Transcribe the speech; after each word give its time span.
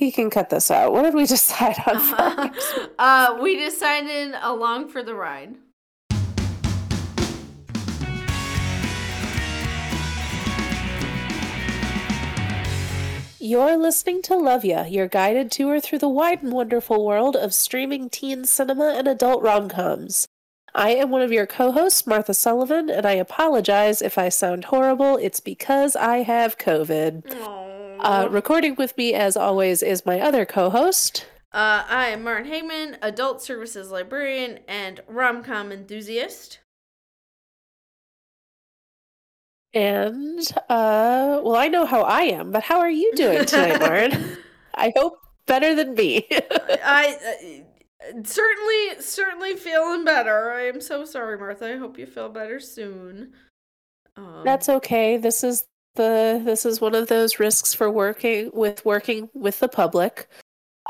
he 0.00 0.10
can 0.10 0.30
cut 0.30 0.48
this 0.48 0.70
out. 0.70 0.94
What 0.94 1.02
did 1.02 1.12
we 1.14 1.26
decide 1.36 1.76
on? 1.86 2.00
Uh, 2.20 2.48
uh, 2.98 3.38
we 3.40 3.56
decided 3.56 4.34
along 4.40 4.88
for 4.88 5.02
the 5.02 5.14
ride. 5.14 5.56
You're 13.38 13.76
listening 13.76 14.22
to 14.22 14.36
Love 14.36 14.64
Ya, 14.64 14.84
your 14.84 15.06
guided 15.06 15.50
tour 15.50 15.80
through 15.80 15.98
the 15.98 16.08
wide 16.08 16.42
and 16.42 16.52
wonderful 16.52 17.04
world 17.04 17.36
of 17.36 17.52
streaming 17.52 18.08
teen 18.08 18.44
cinema 18.44 18.94
and 18.96 19.06
adult 19.06 19.42
rom 19.42 19.68
coms. 19.68 20.26
I 20.74 20.90
am 20.90 21.10
one 21.10 21.22
of 21.22 21.32
your 21.32 21.46
co 21.46 21.72
hosts, 21.72 22.06
Martha 22.06 22.32
Sullivan, 22.32 22.88
and 22.88 23.04
I 23.04 23.12
apologize 23.12 24.00
if 24.00 24.16
I 24.16 24.30
sound 24.30 24.66
horrible. 24.66 25.18
It's 25.18 25.40
because 25.40 25.94
I 25.96 26.18
have 26.18 26.58
COVID. 26.58 27.69
Uh, 28.02 28.28
recording 28.30 28.74
with 28.76 28.96
me, 28.96 29.12
as 29.12 29.36
always, 29.36 29.82
is 29.82 30.06
my 30.06 30.20
other 30.20 30.46
co 30.46 30.70
host. 30.70 31.26
Uh, 31.52 31.84
I 31.86 32.06
am 32.08 32.24
Maren 32.24 32.46
Hagman, 32.46 32.96
adult 33.02 33.42
services 33.42 33.90
librarian 33.90 34.60
and 34.66 35.00
rom 35.06 35.42
com 35.42 35.70
enthusiast. 35.70 36.60
And, 39.74 40.40
uh, 40.68 41.40
well, 41.44 41.56
I 41.56 41.68
know 41.68 41.84
how 41.84 42.02
I 42.02 42.22
am, 42.22 42.50
but 42.50 42.62
how 42.62 42.80
are 42.80 42.90
you 42.90 43.12
doing 43.14 43.44
today, 43.44 43.76
Maren? 43.80 44.38
I 44.74 44.92
hope 44.96 45.18
better 45.46 45.74
than 45.74 45.94
me. 45.94 46.26
I. 46.84 47.16
Uh, 47.16 47.64
certainly 48.24 48.98
certainly 48.98 49.54
feeling 49.56 50.06
better 50.06 50.50
i 50.52 50.62
am 50.62 50.80
so 50.80 51.04
sorry 51.04 51.36
martha 51.36 51.74
i 51.74 51.76
hope 51.76 51.98
you 51.98 52.06
feel 52.06 52.30
better 52.30 52.58
soon 52.58 53.30
um, 54.16 54.40
that's 54.42 54.70
okay 54.70 55.18
this 55.18 55.44
is 55.44 55.64
the 55.94 56.40
this 56.44 56.64
is 56.64 56.80
one 56.80 56.94
of 56.94 57.08
those 57.08 57.38
risks 57.38 57.74
for 57.74 57.90
working 57.90 58.50
with 58.52 58.84
working 58.84 59.28
with 59.34 59.60
the 59.60 59.68
public 59.68 60.28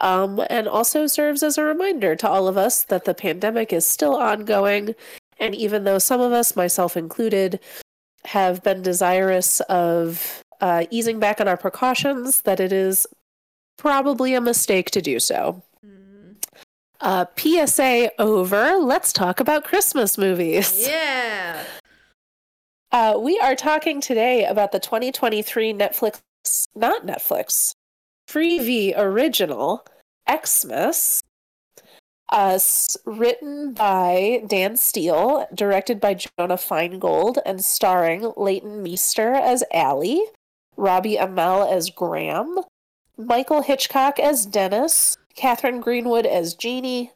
um, 0.01 0.41
and 0.49 0.69
also 0.69 1.07
serves 1.07 1.43
as 1.43 1.59
a 1.59 1.63
reminder 1.63 2.17
to 2.17 2.29
all 2.29 2.49
of 2.49 2.57
us 2.57 2.85
that 2.85 3.05
the 3.05 3.15
pandemic 3.15 3.73
is 3.73 3.87
still 3.87 4.17
ongoing 4.17 4.95
and 5.39 5.55
even 5.55 5.85
though 5.85 5.99
some 5.99 6.21
of 6.21 6.33
us 6.33 6.57
myself 6.57 6.97
included 6.97 7.61
have 8.25 8.63
been 8.63 8.83
desirous 8.83 9.61
of 9.63 10.43
uh, 10.61 10.85
easing 10.91 11.19
back 11.19 11.41
on 11.41 11.49
our 11.49 11.57
precautions 11.57 12.43
that 12.43 12.61
it 12.61 12.73
is 12.73 13.07
probably 13.79 14.35
a 14.35 14.41
mistake 14.41 14.91
to 14.91 15.01
do 15.01 15.19
so 15.19 15.63
uh, 17.01 17.25
PSA 17.37 18.11
over. 18.19 18.77
Let's 18.77 19.13
talk 19.13 19.41
about 19.41 19.65
Christmas 19.65 20.19
movies. 20.19 20.87
Yeah. 20.87 21.65
Uh, 22.93 23.17
we 23.17 23.39
are 23.39 23.55
talking 23.55 24.01
today 24.01 24.45
about 24.45 24.73
the 24.73 24.81
2023 24.81 25.73
Netflix, 25.73 26.23
not 26.75 27.07
Netflix, 27.07 27.73
Freevee 28.29 28.95
original, 28.97 29.87
EXMAS, 30.29 31.21
uh, 32.31 32.59
written 33.05 33.75
by 33.75 34.43
Dan 34.49 34.77
Steele, 34.77 35.47
directed 35.55 36.01
by 36.01 36.15
Jonah 36.15 36.57
Feingold, 36.57 37.39
and 37.47 37.65
starring 37.65 38.33
Leighton 38.37 38.83
Meester 38.83 39.35
as 39.35 39.63
Allie, 39.73 40.25
Robbie 40.77 41.17
Amell 41.17 41.73
as 41.73 41.91
Graham, 41.91 42.59
Michael 43.17 43.63
Hitchcock 43.63 44.19
as 44.19 44.47
Dennis, 44.47 45.17
Catherine 45.37 45.81
Greenwood 45.81 46.27
as 46.27 46.55
Jeannie, 46.55 47.13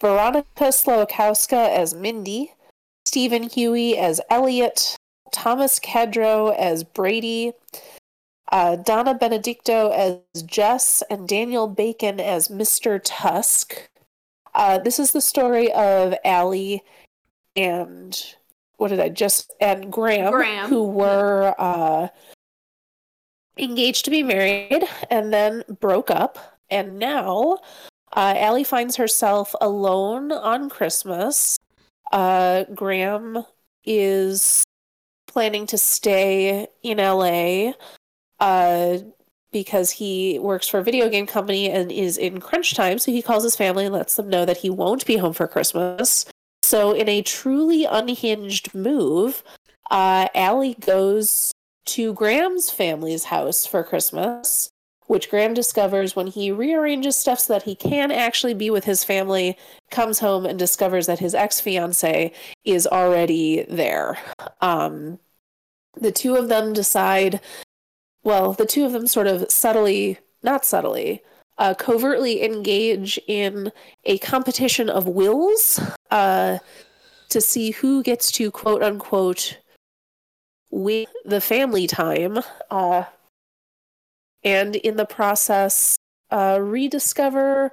Veronika 0.00 0.68
Slowikowska 0.68 1.68
as 1.68 1.94
Mindy, 1.94 2.54
Stephen 3.04 3.42
Huey 3.42 3.98
as 3.98 4.18
Elliot, 4.30 4.96
Thomas 5.32 5.80
Cadrot 5.80 6.56
as 6.56 6.84
Brady, 6.84 7.52
uh, 8.50 8.76
Donna 8.76 9.14
Benedicto 9.14 9.90
as 9.90 10.42
Jess, 10.42 11.02
and 11.10 11.26
Daniel 11.26 11.66
Bacon 11.66 12.20
as 12.20 12.48
Mr. 12.48 13.00
Tusk. 13.02 13.88
Uh, 14.54 14.78
this 14.78 14.98
is 14.98 15.12
the 15.12 15.20
story 15.20 15.72
of 15.72 16.14
Allie 16.24 16.82
and 17.56 18.34
what 18.76 18.88
did 18.88 19.00
I 19.00 19.08
just 19.08 19.52
and 19.60 19.90
Graham, 19.92 20.32
Graham. 20.32 20.68
who 20.68 20.84
were 20.84 21.54
uh, 21.58 22.08
engaged 23.58 24.04
to 24.04 24.10
be 24.10 24.22
married 24.22 24.84
and 25.10 25.32
then 25.32 25.62
broke 25.80 26.10
up 26.10 26.60
and 26.70 26.98
now 26.98 27.58
uh, 28.14 28.34
Allie 28.36 28.64
finds 28.64 28.96
herself 28.96 29.54
alone 29.60 30.32
on 30.32 30.68
Christmas. 30.68 31.58
Uh, 32.12 32.64
Graham 32.74 33.44
is 33.84 34.64
planning 35.32 35.66
to 35.68 35.78
stay 35.78 36.66
in 36.82 36.98
LA 36.98 37.72
uh, 38.40 38.98
because 39.52 39.90
he 39.90 40.38
works 40.38 40.68
for 40.68 40.78
a 40.78 40.84
video 40.84 41.08
game 41.08 41.26
company 41.26 41.70
and 41.70 41.90
is 41.92 42.18
in 42.18 42.40
crunch 42.40 42.74
time. 42.74 42.98
So 42.98 43.12
he 43.12 43.22
calls 43.22 43.42
his 43.42 43.56
family 43.56 43.84
and 43.84 43.94
lets 43.94 44.16
them 44.16 44.28
know 44.28 44.44
that 44.44 44.58
he 44.58 44.70
won't 44.70 45.06
be 45.06 45.16
home 45.16 45.32
for 45.32 45.46
Christmas. 45.46 46.26
So, 46.62 46.92
in 46.92 47.08
a 47.08 47.22
truly 47.22 47.84
unhinged 47.84 48.74
move, 48.74 49.42
uh, 49.90 50.28
Allie 50.34 50.76
goes 50.80 51.52
to 51.86 52.14
Graham's 52.14 52.70
family's 52.70 53.24
house 53.24 53.66
for 53.66 53.82
Christmas 53.82 54.71
which 55.12 55.28
Graham 55.28 55.52
discovers 55.52 56.16
when 56.16 56.26
he 56.26 56.50
rearranges 56.50 57.18
stuff 57.18 57.38
so 57.38 57.52
that 57.52 57.64
he 57.64 57.74
can 57.74 58.10
actually 58.10 58.54
be 58.54 58.70
with 58.70 58.84
his 58.84 59.04
family, 59.04 59.58
comes 59.90 60.20
home 60.20 60.46
and 60.46 60.58
discovers 60.58 61.06
that 61.06 61.18
his 61.18 61.34
ex 61.34 61.60
fiance 61.60 62.32
is 62.64 62.86
already 62.86 63.64
there. 63.64 64.16
Um, 64.62 65.18
the 66.00 66.12
two 66.12 66.34
of 66.36 66.48
them 66.48 66.72
decide, 66.72 67.42
well, 68.24 68.54
the 68.54 68.64
two 68.64 68.86
of 68.86 68.92
them 68.92 69.06
sort 69.06 69.26
of 69.26 69.52
subtly, 69.52 70.18
not 70.42 70.64
subtly, 70.64 71.20
uh, 71.58 71.74
covertly 71.74 72.42
engage 72.42 73.20
in 73.28 73.70
a 74.04 74.16
competition 74.16 74.88
of 74.88 75.06
wills 75.06 75.78
uh, 76.10 76.56
to 77.28 77.40
see 77.42 77.72
who 77.72 78.02
gets 78.02 78.32
to 78.32 78.50
quote 78.50 78.82
unquote 78.82 79.58
win 80.70 81.04
the 81.26 81.42
family 81.42 81.86
time. 81.86 82.38
Uh, 82.70 83.04
and 84.44 84.76
in 84.76 84.96
the 84.96 85.04
process 85.04 85.96
uh, 86.30 86.58
rediscover 86.60 87.72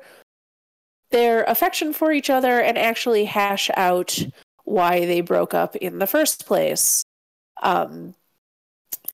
their 1.11 1.43
affection 1.43 1.93
for 1.93 2.11
each 2.11 2.29
other 2.29 2.59
and 2.59 2.77
actually 2.77 3.25
hash 3.25 3.69
out 3.75 4.19
why 4.63 5.05
they 5.05 5.21
broke 5.21 5.53
up 5.53 5.75
in 5.77 5.99
the 5.99 6.07
first 6.07 6.45
place. 6.45 7.03
Um, 7.63 8.13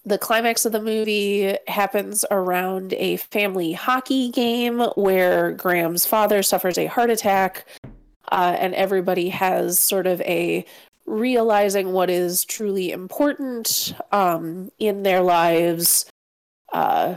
the 0.05 0.17
climax 0.17 0.65
of 0.65 0.71
the 0.71 0.81
movie 0.81 1.57
happens 1.67 2.25
around 2.29 2.93
a 2.93 3.17
family 3.17 3.73
hockey 3.73 4.29
game 4.29 4.79
where 4.95 5.51
Graham's 5.53 6.05
father 6.05 6.43
suffers 6.43 6.77
a 6.77 6.85
heart 6.85 7.09
attack, 7.09 7.65
uh, 8.31 8.55
and 8.59 8.75
everybody 8.75 9.29
has 9.29 9.79
sort 9.79 10.05
of 10.05 10.21
a 10.21 10.65
realizing 11.07 11.91
what 11.91 12.09
is 12.09 12.45
truly 12.45 12.91
important 12.91 13.95
um, 14.11 14.71
in 14.79 15.03
their 15.03 15.21
lives 15.21 16.05
uh, 16.73 17.15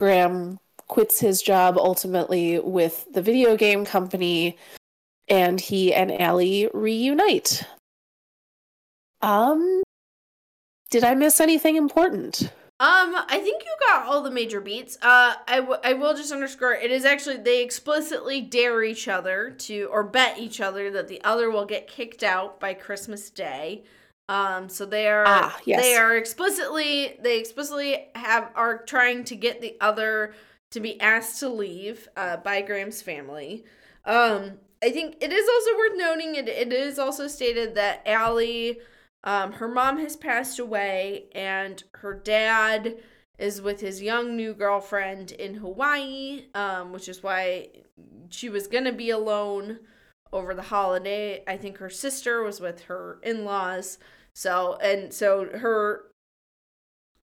Graham 0.00 0.58
quits 0.88 1.20
his 1.20 1.40
job 1.40 1.76
ultimately 1.78 2.58
with 2.58 3.06
the 3.12 3.22
video 3.22 3.56
game 3.56 3.84
company 3.84 4.56
and 5.28 5.60
he 5.60 5.94
and 5.94 6.12
Allie 6.20 6.68
reunite. 6.74 7.64
Um 9.22 9.82
did 10.90 11.02
I 11.02 11.14
miss 11.14 11.40
anything 11.40 11.76
important? 11.76 12.52
Um, 12.80 13.14
I 13.28 13.40
think 13.40 13.62
you 13.64 13.76
got 13.88 14.06
all 14.06 14.22
the 14.22 14.30
major 14.32 14.60
beats. 14.60 14.96
Uh, 15.00 15.34
I, 15.46 15.56
w- 15.60 15.80
I 15.84 15.92
will 15.92 16.14
just 16.14 16.32
underscore 16.32 16.74
it 16.74 16.90
is 16.90 17.04
actually 17.04 17.36
they 17.36 17.62
explicitly 17.62 18.40
dare 18.40 18.82
each 18.82 19.06
other 19.06 19.50
to 19.58 19.88
or 19.92 20.02
bet 20.02 20.38
each 20.38 20.60
other 20.60 20.90
that 20.90 21.06
the 21.06 21.22
other 21.22 21.50
will 21.50 21.66
get 21.66 21.86
kicked 21.86 22.24
out 22.24 22.58
by 22.58 22.74
Christmas 22.74 23.30
Day. 23.30 23.84
Um, 24.28 24.68
so 24.70 24.86
they 24.86 25.08
are 25.08 25.24
ah, 25.26 25.58
yes. 25.66 25.82
they 25.82 25.96
are 25.96 26.16
explicitly 26.16 27.18
they 27.22 27.38
explicitly 27.38 28.06
have 28.14 28.50
are 28.54 28.82
trying 28.84 29.24
to 29.24 29.36
get 29.36 29.60
the 29.60 29.76
other 29.80 30.34
to 30.70 30.80
be 30.80 30.98
asked 31.00 31.40
to 31.40 31.48
leave 31.48 32.08
uh, 32.16 32.38
by 32.38 32.62
Graham's 32.62 33.02
family. 33.02 33.64
Um, 34.06 34.52
I 34.82 34.90
think 34.90 35.16
it 35.20 35.32
is 35.32 35.48
also 35.48 35.76
worth 35.78 35.96
noting 35.96 36.34
it, 36.36 36.48
it 36.48 36.72
is 36.72 36.98
also 36.98 37.28
stated 37.28 37.74
that 37.74 38.02
Allie, 38.06 38.78
um, 39.24 39.52
her 39.52 39.68
mom 39.68 39.98
has 39.98 40.16
passed 40.16 40.58
away 40.58 41.26
and 41.34 41.82
her 41.94 42.14
dad 42.14 42.96
is 43.38 43.60
with 43.60 43.80
his 43.80 44.02
young 44.02 44.36
new 44.36 44.54
girlfriend 44.54 45.32
in 45.32 45.54
Hawaii, 45.54 46.46
um, 46.54 46.92
which 46.92 47.08
is 47.08 47.22
why 47.22 47.68
she 48.30 48.48
was 48.48 48.66
gonna 48.66 48.92
be 48.92 49.10
alone 49.10 49.80
over 50.32 50.54
the 50.54 50.62
holiday. 50.62 51.42
I 51.46 51.56
think 51.56 51.78
her 51.78 51.90
sister 51.90 52.42
was 52.42 52.60
with 52.60 52.82
her 52.82 53.20
in 53.22 53.44
laws. 53.44 53.98
So, 54.34 54.78
and 54.82 55.12
so 55.12 55.46
her 55.58 56.06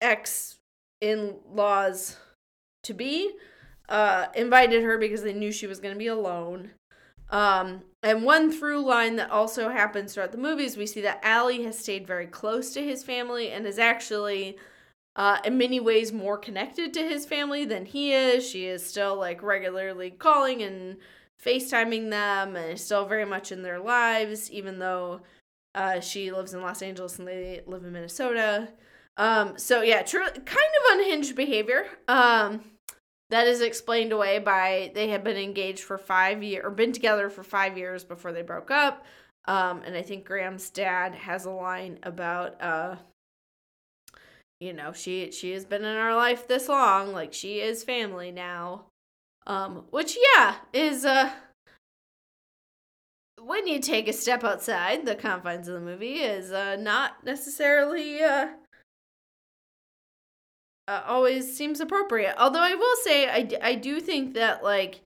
ex 0.01 0.57
in 1.01 1.35
laws 1.51 2.17
to 2.83 2.93
be 2.93 3.31
uh, 3.87 4.27
invited 4.35 4.83
her 4.83 4.97
because 4.97 5.23
they 5.23 5.33
knew 5.33 5.51
she 5.51 5.67
was 5.67 5.79
going 5.79 5.93
to 5.93 5.99
be 5.99 6.07
alone. 6.07 6.71
Um, 7.31 7.81
and 8.01 8.23
one 8.23 8.51
through 8.51 8.85
line 8.85 9.17
that 9.17 9.29
also 9.29 9.69
happens 9.69 10.13
throughout 10.13 10.31
the 10.31 10.37
movies, 10.37 10.77
we 10.77 10.85
see 10.85 11.01
that 11.01 11.19
Allie 11.23 11.63
has 11.63 11.77
stayed 11.77 12.07
very 12.07 12.27
close 12.27 12.73
to 12.73 12.83
his 12.83 13.03
family 13.03 13.51
and 13.51 13.65
is 13.65 13.77
actually 13.77 14.57
uh, 15.15 15.37
in 15.43 15.57
many 15.57 15.79
ways 15.79 16.11
more 16.11 16.37
connected 16.37 16.93
to 16.93 17.03
his 17.03 17.25
family 17.25 17.65
than 17.65 17.85
he 17.85 18.13
is. 18.13 18.47
She 18.47 18.65
is 18.65 18.85
still 18.85 19.15
like 19.15 19.43
regularly 19.43 20.11
calling 20.11 20.61
and 20.61 20.97
FaceTiming 21.43 22.09
them 22.09 22.55
and 22.55 22.73
is 22.73 22.83
still 22.83 23.05
very 23.05 23.25
much 23.25 23.51
in 23.51 23.61
their 23.61 23.79
lives, 23.79 24.49
even 24.51 24.79
though 24.79 25.21
uh, 25.79 26.01
she 26.01 26.29
lives 26.29 26.53
in 26.53 26.61
Los 26.61 26.81
Angeles 26.81 27.19
and 27.19 27.27
they 27.27 27.61
live 27.65 27.85
in 27.85 27.93
Minnesota. 27.93 28.67
Um, 29.15 29.57
so 29.57 29.81
yeah, 29.81 30.01
true, 30.01 30.25
kind 30.25 30.45
of 30.45 30.91
unhinged 30.91 31.37
behavior. 31.37 31.85
Um, 32.09 32.65
that 33.29 33.47
is 33.47 33.61
explained 33.61 34.11
away 34.11 34.39
by 34.39 34.91
they 34.93 35.07
had 35.07 35.23
been 35.23 35.37
engaged 35.37 35.83
for 35.83 35.97
five 35.97 36.43
years 36.43 36.65
or 36.65 36.71
been 36.71 36.91
together 36.91 37.29
for 37.29 37.43
five 37.43 37.77
years 37.77 38.03
before 38.03 38.33
they 38.33 38.41
broke 38.41 38.71
up. 38.71 39.05
Um, 39.45 39.81
and 39.85 39.95
I 39.95 40.01
think 40.01 40.25
Graham's 40.25 40.69
dad 40.69 41.15
has 41.15 41.45
a 41.45 41.51
line 41.51 41.99
about 42.03 42.61
uh, 42.61 42.95
you 44.59 44.73
know, 44.73 44.91
she 44.91 45.31
she 45.31 45.51
has 45.51 45.63
been 45.63 45.85
in 45.85 45.95
our 45.95 46.13
life 46.13 46.45
this 46.45 46.67
long, 46.67 47.13
like 47.13 47.33
she 47.33 47.61
is 47.61 47.85
family 47.85 48.31
now. 48.31 48.87
Um, 49.47 49.85
which 49.91 50.17
yeah, 50.35 50.55
is 50.73 51.05
uh 51.05 51.31
when 53.45 53.67
you 53.67 53.79
take 53.79 54.07
a 54.07 54.13
step 54.13 54.43
outside 54.43 55.05
the 55.05 55.15
confines 55.15 55.67
of 55.67 55.73
the 55.73 55.79
movie 55.79 56.15
is 56.15 56.51
uh 56.51 56.75
not 56.79 57.23
necessarily 57.23 58.21
uh 58.21 58.47
uh, 60.89 61.03
always 61.05 61.55
seems 61.55 61.79
appropriate. 61.79 62.33
Although 62.39 62.63
I 62.63 62.73
will 62.73 62.95
say, 63.03 63.29
I, 63.29 63.47
I 63.61 63.75
do 63.75 63.99
think 64.01 64.33
that, 64.33 64.63
like, 64.63 65.01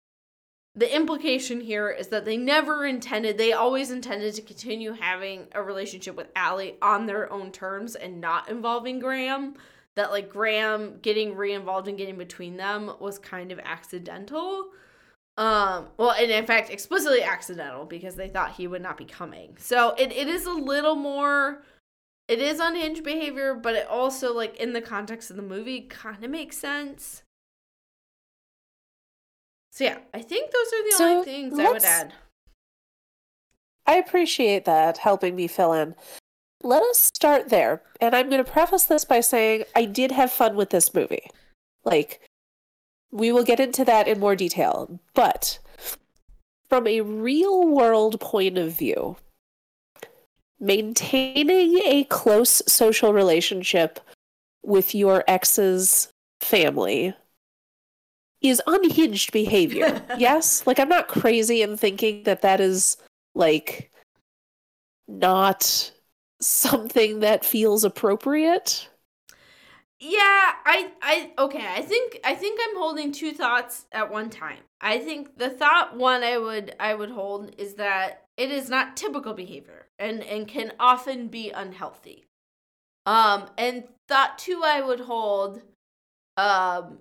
the 0.75 0.95
implication 0.95 1.59
here 1.59 1.89
is 1.89 2.07
that 2.07 2.23
they 2.23 2.37
never 2.37 2.85
intended, 2.85 3.37
they 3.37 3.51
always 3.51 3.91
intended 3.91 4.33
to 4.35 4.41
continue 4.41 4.93
having 4.93 5.47
a 5.51 5.61
relationship 5.61 6.15
with 6.15 6.31
Allie 6.37 6.77
on 6.81 7.05
their 7.05 7.31
own 7.31 7.51
terms 7.51 7.95
and 7.95 8.21
not 8.21 8.49
involving 8.49 8.99
Graham. 8.99 9.55
That, 9.95 10.11
like, 10.11 10.29
Graham 10.29 10.99
getting 11.01 11.35
re 11.35 11.53
involved 11.53 11.89
and 11.89 11.97
getting 11.97 12.17
between 12.17 12.55
them 12.55 12.93
was 13.01 13.19
kind 13.19 13.51
of 13.51 13.59
accidental. 13.59 14.69
Um, 15.35 15.87
well, 15.97 16.11
and 16.11 16.29
in 16.29 16.45
fact, 16.45 16.69
explicitly 16.69 17.23
accidental 17.23 17.85
because 17.85 18.15
they 18.15 18.29
thought 18.29 18.53
he 18.53 18.67
would 18.67 18.83
not 18.83 18.97
be 18.97 19.05
coming. 19.05 19.57
So 19.59 19.95
it, 19.97 20.11
it 20.11 20.27
is 20.27 20.45
a 20.45 20.53
little 20.53 20.95
more 20.95 21.63
it 22.27 22.39
is 22.39 22.59
unhinged 22.59 23.03
behavior, 23.03 23.53
but 23.53 23.75
it 23.75 23.87
also 23.87 24.33
like 24.33 24.55
in 24.57 24.73
the 24.73 24.81
context 24.81 25.29
of 25.29 25.35
the 25.35 25.41
movie 25.41 25.81
kind 25.81 26.23
of 26.23 26.31
makes 26.31 26.57
sense. 26.57 27.23
So 29.71 29.83
yeah, 29.83 29.97
I 30.13 30.21
think 30.21 30.51
those 30.51 30.67
are 30.67 30.83
the 30.83 30.95
so 30.95 31.05
only 31.05 31.25
things 31.25 31.59
I 31.59 31.71
would 31.71 31.83
add. 31.83 32.13
I 33.85 33.95
appreciate 33.95 34.65
that 34.65 34.99
helping 34.99 35.35
me 35.35 35.47
fill 35.47 35.73
in. 35.73 35.95
Let 36.61 36.81
us 36.83 36.97
start 36.97 37.49
there. 37.49 37.81
And 37.99 38.15
I'm 38.15 38.29
going 38.29 38.43
to 38.43 38.49
preface 38.49 38.85
this 38.85 39.03
by 39.03 39.19
saying 39.19 39.65
I 39.75 39.83
did 39.83 40.11
have 40.11 40.31
fun 40.31 40.55
with 40.55 40.69
this 40.69 40.93
movie. 40.93 41.29
Like, 41.83 42.21
we 43.13 43.31
will 43.31 43.43
get 43.43 43.59
into 43.59 43.85
that 43.85 44.07
in 44.07 44.19
more 44.19 44.35
detail. 44.35 44.99
But 45.13 45.59
from 46.67 46.87
a 46.87 47.01
real 47.01 47.67
world 47.67 48.19
point 48.19 48.57
of 48.57 48.71
view, 48.73 49.15
maintaining 50.59 51.77
a 51.85 52.05
close 52.05 52.63
social 52.67 53.13
relationship 53.13 53.99
with 54.63 54.95
your 54.95 55.23
ex's 55.27 56.11
family 56.41 57.13
is 58.41 58.61
unhinged 58.65 59.31
behavior. 59.31 60.01
yes? 60.17 60.65
Like, 60.65 60.79
I'm 60.79 60.89
not 60.89 61.07
crazy 61.07 61.61
in 61.61 61.77
thinking 61.77 62.23
that 62.23 62.41
that 62.41 62.59
is, 62.59 62.97
like, 63.35 63.91
not 65.07 65.91
something 66.41 67.19
that 67.19 67.45
feels 67.45 67.83
appropriate. 67.83 68.89
Yeah, 70.05 70.19
I 70.65 70.91
I 71.01 71.31
okay, 71.39 71.65
I 71.65 71.81
think 71.81 72.19
I 72.25 72.35
think 72.35 72.59
I'm 72.61 72.75
holding 72.75 73.13
two 73.13 73.31
thoughts 73.31 73.85
at 73.93 74.11
one 74.11 74.29
time. 74.29 74.59
I 74.81 74.99
think 74.99 75.37
the 75.37 75.49
thought 75.49 75.95
one 75.95 76.23
I 76.23 76.37
would 76.37 76.75
I 76.77 76.93
would 76.93 77.11
hold 77.11 77.55
is 77.57 77.75
that 77.75 78.25
it 78.35 78.51
is 78.51 78.69
not 78.69 78.97
typical 78.97 79.33
behavior 79.33 79.85
and 79.97 80.21
and 80.21 80.45
can 80.45 80.73
often 80.77 81.29
be 81.29 81.51
unhealthy. 81.51 82.25
Um 83.05 83.49
and 83.57 83.85
thought 84.09 84.37
two 84.37 84.61
I 84.65 84.81
would 84.81 84.99
hold 84.99 85.61
um 86.35 86.97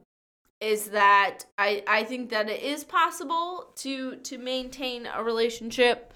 is 0.61 0.91
that 0.91 1.41
I 1.59 1.83
I 1.89 2.05
think 2.05 2.31
that 2.31 2.49
it 2.49 2.63
is 2.63 2.85
possible 2.85 3.73
to 3.79 4.15
to 4.19 4.39
maintain 4.39 5.09
a 5.13 5.25
relationship 5.25 6.15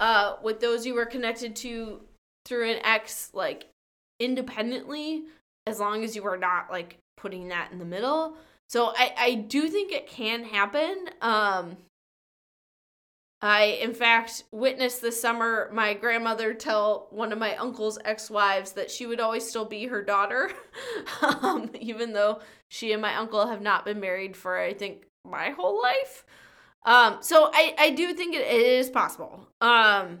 uh 0.00 0.36
with 0.42 0.60
those 0.60 0.86
you 0.86 0.94
were 0.94 1.04
connected 1.04 1.54
to 1.56 2.00
through 2.46 2.70
an 2.70 2.80
ex 2.82 3.28
like 3.34 3.66
independently 4.18 5.24
as 5.66 5.80
long 5.80 6.04
as 6.04 6.14
you 6.14 6.26
are 6.26 6.36
not 6.36 6.70
like 6.70 6.98
putting 7.16 7.48
that 7.48 7.72
in 7.72 7.78
the 7.78 7.84
middle. 7.84 8.36
So 8.68 8.92
I 8.96 9.14
I 9.16 9.34
do 9.34 9.68
think 9.68 9.92
it 9.92 10.06
can 10.06 10.44
happen. 10.44 11.08
Um 11.20 11.76
I, 13.44 13.78
in 13.82 13.92
fact, 13.92 14.44
witnessed 14.52 15.02
this 15.02 15.20
summer 15.20 15.68
my 15.70 15.92
grandmother 15.92 16.54
tell 16.54 17.08
one 17.10 17.30
of 17.30 17.38
my 17.38 17.54
uncle's 17.56 17.98
ex 18.02 18.30
wives 18.30 18.72
that 18.72 18.90
she 18.90 19.04
would 19.04 19.20
always 19.20 19.46
still 19.46 19.66
be 19.66 19.84
her 19.84 20.02
daughter, 20.02 20.50
um, 21.22 21.70
even 21.78 22.14
though 22.14 22.40
she 22.68 22.92
and 22.92 23.02
my 23.02 23.16
uncle 23.16 23.46
have 23.46 23.60
not 23.60 23.84
been 23.84 24.00
married 24.00 24.34
for, 24.34 24.58
I 24.58 24.72
think, 24.72 25.04
my 25.26 25.50
whole 25.50 25.82
life. 25.82 26.24
Um, 26.86 27.18
so 27.20 27.50
I, 27.52 27.74
I 27.78 27.90
do 27.90 28.14
think 28.14 28.34
it, 28.34 28.46
it 28.46 28.66
is 28.66 28.88
possible. 28.88 29.46
Um, 29.60 30.20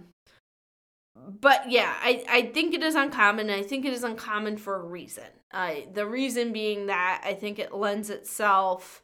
but 1.16 1.70
yeah, 1.70 1.94
I, 2.02 2.24
I 2.28 2.42
think 2.42 2.74
it 2.74 2.82
is 2.82 2.94
uncommon. 2.94 3.50
I 3.50 3.62
think 3.62 3.84
it 3.84 3.92
is 3.92 4.04
uncommon 4.04 4.56
for 4.56 4.76
a 4.76 4.82
reason. 4.82 5.24
Uh, 5.52 5.74
the 5.92 6.06
reason 6.06 6.52
being 6.52 6.86
that 6.86 7.22
I 7.24 7.34
think 7.34 7.58
it 7.58 7.72
lends 7.72 8.10
itself 8.10 9.02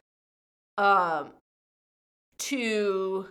um, 0.77 1.31
to 2.39 3.27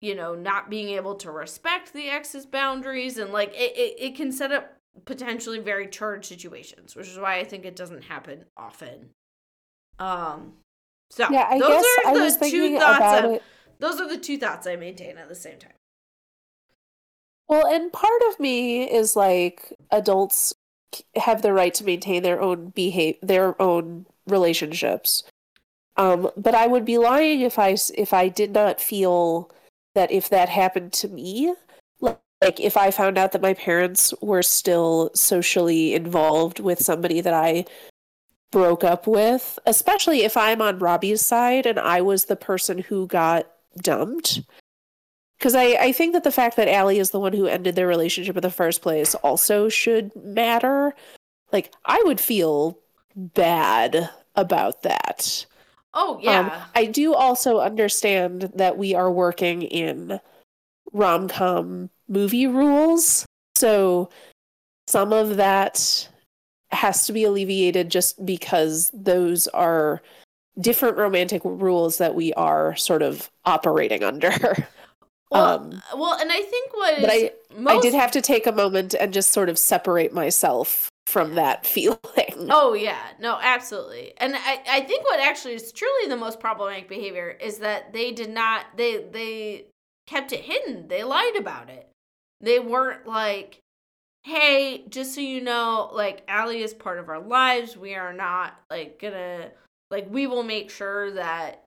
you 0.00 0.14
know, 0.14 0.34
not 0.34 0.70
being 0.70 0.90
able 0.90 1.14
to 1.14 1.30
respect 1.30 1.92
the 1.92 2.08
ex's 2.08 2.46
boundaries 2.46 3.18
and 3.18 3.32
like 3.32 3.52
it, 3.54 3.76
it, 3.76 3.96
it 3.98 4.16
can 4.16 4.32
set 4.32 4.50
up 4.50 4.76
potentially 5.04 5.58
very 5.58 5.86
charged 5.88 6.26
situations, 6.26 6.96
which 6.96 7.08
is 7.08 7.18
why 7.18 7.36
I 7.36 7.44
think 7.44 7.64
it 7.64 7.76
doesn't 7.76 8.04
happen 8.04 8.46
often. 8.56 9.10
Um 9.98 10.54
so 11.10 11.26
yeah, 11.30 11.46
I 11.50 11.58
those 11.58 11.84
are 12.06 12.38
the 12.38 12.50
two 12.50 12.78
thoughts 12.78 13.24
of, 13.24 13.40
those 13.78 14.00
are 14.00 14.08
the 14.08 14.18
two 14.18 14.38
thoughts 14.38 14.66
I 14.66 14.76
maintain 14.76 15.18
at 15.18 15.28
the 15.28 15.34
same 15.34 15.58
time. 15.58 15.72
Well, 17.50 17.66
and 17.66 17.92
part 17.92 18.22
of 18.28 18.38
me 18.38 18.84
is 18.88 19.16
like 19.16 19.72
adults 19.90 20.54
have 21.16 21.42
the 21.42 21.52
right 21.52 21.74
to 21.74 21.84
maintain 21.84 22.22
their 22.22 22.40
own 22.40 22.68
behave 22.68 23.16
their 23.22 23.60
own 23.60 24.06
relationships. 24.28 25.24
Um, 25.96 26.30
but 26.36 26.54
I 26.54 26.68
would 26.68 26.84
be 26.84 26.96
lying 26.96 27.40
if 27.40 27.58
I 27.58 27.76
if 27.96 28.14
I 28.14 28.28
did 28.28 28.52
not 28.52 28.80
feel 28.80 29.50
that 29.96 30.12
if 30.12 30.28
that 30.28 30.48
happened 30.48 30.92
to 30.94 31.08
me, 31.08 31.52
like 32.00 32.60
if 32.60 32.76
I 32.76 32.92
found 32.92 33.18
out 33.18 33.32
that 33.32 33.42
my 33.42 33.54
parents 33.54 34.14
were 34.22 34.44
still 34.44 35.10
socially 35.16 35.92
involved 35.92 36.60
with 36.60 36.80
somebody 36.80 37.20
that 37.20 37.34
I 37.34 37.64
broke 38.52 38.84
up 38.84 39.08
with, 39.08 39.58
especially 39.66 40.22
if 40.22 40.36
I'm 40.36 40.62
on 40.62 40.78
Robbie's 40.78 41.20
side 41.20 41.66
and 41.66 41.80
I 41.80 42.00
was 42.00 42.26
the 42.26 42.36
person 42.36 42.78
who 42.78 43.08
got 43.08 43.50
dumped. 43.82 44.42
Because 45.40 45.54
I, 45.54 45.68
I 45.80 45.92
think 45.92 46.12
that 46.12 46.22
the 46.22 46.30
fact 46.30 46.56
that 46.56 46.68
Allie 46.68 46.98
is 46.98 47.12
the 47.12 47.18
one 47.18 47.32
who 47.32 47.46
ended 47.46 47.74
their 47.74 47.86
relationship 47.86 48.36
in 48.36 48.42
the 48.42 48.50
first 48.50 48.82
place 48.82 49.14
also 49.14 49.70
should 49.70 50.14
matter. 50.14 50.94
Like, 51.50 51.72
I 51.86 51.98
would 52.04 52.20
feel 52.20 52.78
bad 53.16 54.10
about 54.36 54.82
that. 54.82 55.46
Oh 55.94 56.16
um, 56.16 56.20
yeah. 56.20 56.40
Um, 56.40 56.62
I 56.74 56.84
do 56.84 57.14
also 57.14 57.58
understand 57.58 58.52
that 58.54 58.76
we 58.76 58.94
are 58.94 59.10
working 59.10 59.62
in 59.62 60.20
rom 60.92 61.26
com 61.28 61.88
movie 62.06 62.46
rules, 62.46 63.24
so 63.56 64.10
some 64.88 65.12
of 65.14 65.36
that 65.36 66.06
has 66.70 67.06
to 67.06 67.14
be 67.14 67.24
alleviated 67.24 67.90
just 67.90 68.24
because 68.26 68.90
those 68.92 69.48
are 69.48 70.02
different 70.60 70.98
romantic 70.98 71.40
rules 71.44 71.96
that 71.98 72.14
we 72.14 72.32
are 72.34 72.76
sort 72.76 73.02
of 73.02 73.30
operating 73.46 74.04
under. 74.04 74.68
Well, 75.30 75.60
um, 75.60 75.82
well, 75.96 76.18
and 76.20 76.32
I 76.32 76.42
think 76.42 76.74
what 76.74 77.00
but 77.00 77.10
I 77.10 77.30
most... 77.56 77.78
I 77.78 77.80
did 77.80 77.94
have 77.94 78.10
to 78.12 78.20
take 78.20 78.46
a 78.46 78.52
moment 78.52 78.94
and 78.94 79.12
just 79.12 79.30
sort 79.30 79.48
of 79.48 79.58
separate 79.58 80.12
myself 80.12 80.90
from 81.06 81.34
that 81.36 81.64
feeling. 81.66 82.48
Oh 82.50 82.74
yeah, 82.74 83.00
no, 83.20 83.38
absolutely. 83.40 84.14
And 84.18 84.34
I, 84.34 84.60
I 84.68 84.80
think 84.80 85.04
what 85.04 85.20
actually 85.20 85.54
is 85.54 85.72
truly 85.72 86.08
the 86.08 86.16
most 86.16 86.40
problematic 86.40 86.88
behavior 86.88 87.30
is 87.40 87.58
that 87.58 87.92
they 87.92 88.10
did 88.10 88.30
not 88.30 88.66
they 88.76 89.04
they 89.04 89.66
kept 90.06 90.32
it 90.32 90.40
hidden. 90.40 90.88
They 90.88 91.04
lied 91.04 91.36
about 91.36 91.70
it. 91.70 91.88
They 92.40 92.58
weren't 92.58 93.06
like, 93.06 93.60
hey, 94.24 94.84
just 94.88 95.14
so 95.14 95.20
you 95.20 95.40
know, 95.40 95.90
like 95.92 96.24
Allie 96.26 96.62
is 96.62 96.74
part 96.74 96.98
of 96.98 97.08
our 97.08 97.20
lives. 97.20 97.76
We 97.76 97.94
are 97.94 98.12
not 98.12 98.58
like 98.68 99.00
gonna 99.00 99.50
like 99.92 100.08
we 100.10 100.26
will 100.26 100.42
make 100.42 100.70
sure 100.70 101.12
that 101.12 101.62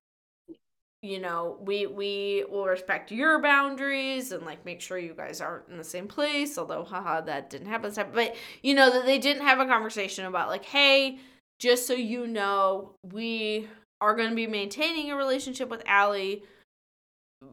you 1.03 1.19
know, 1.19 1.57
we 1.59 1.85
we 1.85 2.45
will 2.49 2.65
respect 2.65 3.11
your 3.11 3.41
boundaries 3.41 4.31
and 4.31 4.45
like 4.45 4.63
make 4.65 4.79
sure 4.79 4.97
you 4.97 5.13
guys 5.13 5.41
aren't 5.41 5.67
in 5.67 5.77
the 5.77 5.83
same 5.83 6.07
place. 6.07 6.57
Although, 6.57 6.85
haha, 6.85 7.19
that 7.21 7.49
didn't 7.49 7.67
happen. 7.67 7.93
But 8.13 8.35
you 8.61 8.73
know 8.73 8.89
that 8.89 9.05
they 9.05 9.19
didn't 9.19 9.45
have 9.45 9.59
a 9.59 9.65
conversation 9.65 10.25
about 10.25 10.47
like, 10.47 10.63
hey, 10.63 11.19
just 11.59 11.87
so 11.87 11.93
you 11.93 12.25
know, 12.25 12.95
we 13.03 13.67
are 13.99 14.15
going 14.15 14.29
to 14.29 14.35
be 14.35 14.47
maintaining 14.47 15.11
a 15.11 15.17
relationship 15.17 15.69
with 15.69 15.83
Allie. 15.85 16.43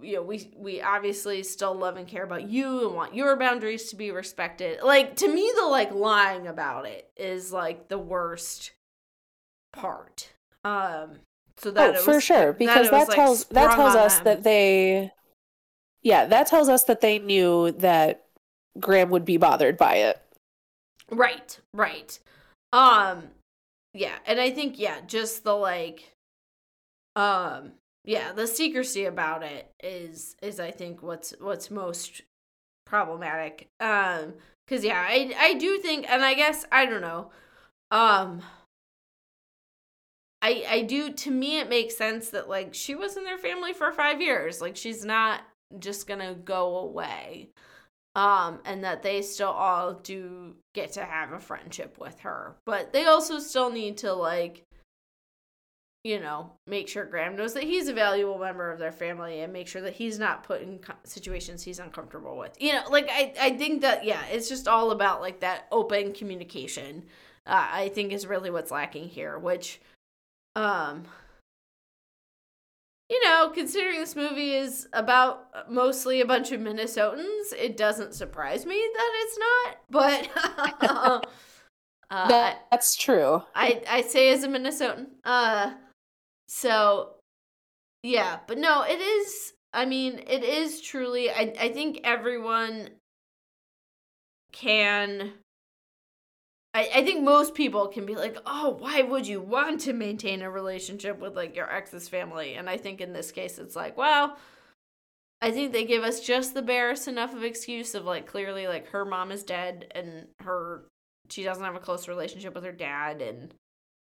You 0.01 0.17
know, 0.17 0.23
we 0.23 0.53
we 0.57 0.81
obviously 0.81 1.43
still 1.43 1.75
love 1.75 1.97
and 1.97 2.07
care 2.07 2.23
about 2.23 2.49
you 2.49 2.87
and 2.87 2.95
want 2.95 3.17
your 3.17 3.35
boundaries 3.37 3.91
to 3.91 3.97
be 3.97 4.13
respected. 4.13 4.81
Like 4.81 5.17
to 5.17 5.29
me, 5.29 5.53
the 5.57 5.67
like 5.67 5.93
lying 5.93 6.47
about 6.47 6.87
it 6.87 7.11
is 7.17 7.53
like 7.53 7.89
the 7.89 7.99
worst 7.99 8.71
part. 9.73 10.29
Um 10.63 11.19
so 11.61 11.71
that 11.73 11.97
oh, 11.97 12.01
for 12.01 12.15
was, 12.15 12.25
sure, 12.25 12.53
because 12.55 12.91
that, 12.91 13.07
that 13.07 13.07
was, 13.07 13.15
tells 13.15 13.39
like, 13.51 13.55
that 13.69 13.77
tells 13.77 13.95
us 13.95 14.17
them. 14.17 14.25
that 14.25 14.43
they, 14.45 15.13
yeah, 16.03 16.25
that 16.25 16.47
tells 16.47 16.69
us 16.69 16.85
that 16.85 17.03
they 17.03 17.19
knew 17.19 17.73
that 17.73 18.25
Graham 18.79 19.11
would 19.11 19.27
be 19.27 19.37
bothered 19.37 19.77
by 19.77 19.97
it. 19.97 20.21
Right, 21.11 21.59
right. 21.75 22.19
Um, 22.73 23.25
yeah, 23.93 24.17
and 24.25 24.41
I 24.41 24.51
think 24.51 24.79
yeah, 24.79 25.01
just 25.07 25.45
the 25.45 25.55
like, 25.55 26.15
um, 27.15 27.73
yeah, 28.05 28.33
the 28.33 28.47
secrecy 28.47 29.05
about 29.05 29.43
it 29.43 29.71
is 29.83 30.37
is 30.43 30.61
I 30.61 30.71
think 30.71 31.03
what's 31.03 31.35
what's 31.41 31.71
most 31.71 32.23
problematic. 32.87 33.69
Um, 33.81 34.35
because 34.67 34.85
yeah, 34.85 35.05
I 35.07 35.35
I 35.39 35.55
do 35.55 35.79
think, 35.79 36.11
and 36.11 36.25
I 36.25 36.35
guess 36.35 36.65
I 36.73 36.87
don't 36.87 37.03
know, 37.03 37.31
um 37.91 38.43
I 40.43 40.65
I 40.69 40.83
do 40.83 41.13
to 41.13 41.31
me 41.31 41.59
it 41.59 41.69
makes 41.69 41.97
sense 41.97 42.31
that 42.31 42.49
like 42.49 42.75
she 42.75 42.95
was 42.95 43.17
in 43.17 43.25
their 43.25 43.39
family 43.39 43.73
for 43.73 43.93
5 43.93 44.21
years. 44.21 44.61
Like 44.61 44.77
she's 44.77 45.05
not 45.05 45.43
just 45.79 46.07
going 46.07 46.21
to 46.21 46.35
go 46.35 46.79
away. 46.79 47.51
Um 48.17 48.61
and 48.65 48.85
that 48.85 49.03
they 49.03 49.23
still 49.23 49.51
all 49.51 49.95
do 49.95 50.57
get 50.75 50.93
to 50.93 51.05
have 51.05 51.33
a 51.33 51.39
friendship 51.39 51.99
with 51.99 52.21
her. 52.21 52.57
But 52.67 52.93
they 52.93 53.05
also 53.07 53.39
still 53.39 53.71
need 53.71 53.99
to 53.99 54.13
like 54.13 54.65
you 56.03 56.19
know, 56.19 56.53
make 56.67 56.89
sure 56.89 57.05
Graham 57.05 57.37
knows 57.37 57.53
that 57.55 57.65
he's 57.65 57.89
a 57.89 57.93
valuable 57.93 58.39
member 58.39 58.71
of 58.71 58.79
their 58.79 58.93
family 58.93 59.41
and 59.41 59.53
make 59.53 59.69
sure 59.69 59.83
that 59.83 59.93
he's 59.93 60.19
not 60.19 60.45
put 60.45 60.63
in 60.63 60.81
situations 61.05 61.63
he's 61.63 61.79
uncomfortable 61.79 62.39
with. 62.39 62.57
You 62.59 62.73
know, 62.73 62.85
like 62.91 63.09
I, 63.11 63.35
I 63.39 63.51
think 63.51 63.83
that, 63.83 64.05
yeah, 64.05 64.25
it's 64.31 64.49
just 64.49 64.67
all 64.67 64.93
about 64.93 65.21
like 65.21 65.41
that 65.41 65.67
open 65.71 66.15
communication, 66.15 67.05
uh, 67.47 67.69
I 67.71 67.89
think 67.91 68.13
is 68.13 68.27
really 68.27 68.51
what's 68.51 68.71
lacking 68.71 69.09
here, 69.09 69.39
which 69.39 69.79
um, 70.57 71.05
you 73.11 73.23
know, 73.25 73.51
considering 73.53 73.99
this 73.99 74.15
movie 74.15 74.55
is 74.55 74.89
about 74.93 75.71
mostly 75.71 76.21
a 76.21 76.27
bunch 76.27 76.53
of 76.53 76.61
Minnesotans, 76.61 77.53
it 77.59 77.77
doesn't 77.77 78.15
surprise 78.15 78.65
me 78.65 78.77
that 78.77 79.11
it's 79.23 79.39
not. 79.39 79.77
But 79.91 80.31
uh, 82.11 82.29
that, 82.29 82.67
that's 82.71 82.97
true. 82.97 83.43
I 83.55 83.83
I 83.89 84.03
say 84.03 84.33
as 84.33 84.45
a 84.45 84.49
Minnesotan. 84.49 85.07
Uh, 85.25 85.73
so 86.47 87.15
yeah, 88.05 88.39
but 88.47 88.59
no, 88.59 88.83
it 88.83 89.01
is. 89.01 89.55
I 89.73 89.87
mean, 89.87 90.21
it 90.27 90.45
is 90.45 90.81
truly. 90.81 91.31
I 91.31 91.53
I 91.59 91.69
think 91.71 92.01
everyone 92.05 92.91
can 94.53 95.33
I, 96.73 96.89
I 96.97 97.05
think 97.05 97.25
most 97.25 97.55
people 97.55 97.89
can 97.89 98.07
be 98.07 98.15
like, 98.15 98.37
oh, 98.47 98.77
why 98.79 99.03
would 99.03 99.27
you 99.27 99.41
want 99.41 99.81
to 99.83 99.93
maintain 99.93 100.43
a 100.43 100.51
relationship 100.51 101.19
with 101.19 101.37
like 101.37 101.57
your 101.57 101.71
ex's 101.71 102.09
family? 102.09 102.55
And 102.55 102.71
I 102.71 102.77
think 102.77 103.01
in 103.01 103.13
this 103.13 103.33
case, 103.33 103.59
it's 103.59 103.75
like, 103.75 103.97
well, 103.97 104.37
I 105.43 105.51
think 105.51 105.73
they 105.73 105.85
give 105.85 106.05
us 106.05 106.21
just 106.21 106.55
the 106.55 106.63
barest 106.63 107.09
enough 107.09 107.35
of 107.35 107.43
excuse 107.43 107.95
of 107.95 108.05
like 108.05 108.27
clearly 108.27 108.69
like 108.69 108.89
her 108.89 109.05
mom 109.05 109.33
is 109.33 109.43
dead 109.43 109.91
and 109.95 110.27
her 110.41 110.85
she 111.29 111.45
doesn't 111.45 111.65
have 111.65 111.77
a 111.77 111.81
close 111.81 112.09
relationship 112.09 112.55
with 112.55 112.65
her 112.65 112.73
dad 112.73 113.23
and 113.23 113.55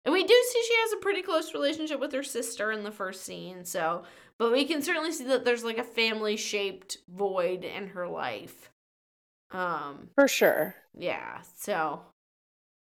and 0.04 0.12
we 0.14 0.24
do 0.24 0.44
see 0.52 0.62
she 0.66 0.74
has 0.80 0.92
a 0.94 1.02
pretty 1.02 1.20
close 1.20 1.52
relationship 1.52 2.00
with 2.00 2.12
her 2.12 2.22
sister 2.22 2.72
in 2.72 2.82
the 2.82 2.90
first 2.90 3.24
scene. 3.24 3.64
So, 3.64 4.04
but 4.38 4.52
we 4.52 4.64
can 4.64 4.80
certainly 4.80 5.12
see 5.12 5.24
that 5.24 5.44
there's 5.44 5.64
like 5.64 5.76
a 5.76 5.84
family 5.84 6.38
shaped 6.38 6.96
void 7.08 7.62
in 7.62 7.88
her 7.88 8.08
life. 8.08 8.70
Um, 9.50 10.08
for 10.14 10.26
sure. 10.26 10.74
Yeah. 10.96 11.40
So, 11.58 12.00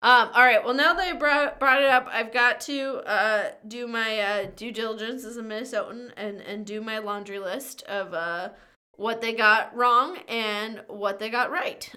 um, 0.03 0.31
all 0.35 0.43
right. 0.43 0.65
Well, 0.65 0.75
now 0.75 0.95
that 0.95 1.09
I 1.09 1.13
brought 1.13 1.61
brought 1.61 1.83
it 1.83 1.91
up, 1.91 2.09
I've 2.11 2.33
got 2.33 2.61
to 2.63 3.03
uh, 3.07 3.51
do 3.69 3.87
my 3.87 4.19
uh, 4.19 4.47
due 4.57 4.73
diligence 4.73 5.25
as 5.25 5.37
a 5.37 5.43
Minnesotan 5.43 6.11
and 6.17 6.41
and 6.41 6.65
do 6.65 6.81
my 6.81 6.99
laundry 6.99 7.39
list 7.39 7.83
of 7.83 8.15
uh, 8.15 8.51
what 8.97 9.21
they 9.21 9.35
got 9.35 9.77
wrong 9.77 10.19
and 10.27 10.83
what 10.89 11.19
they 11.19 11.29
got 11.29 11.51
right. 11.51 11.91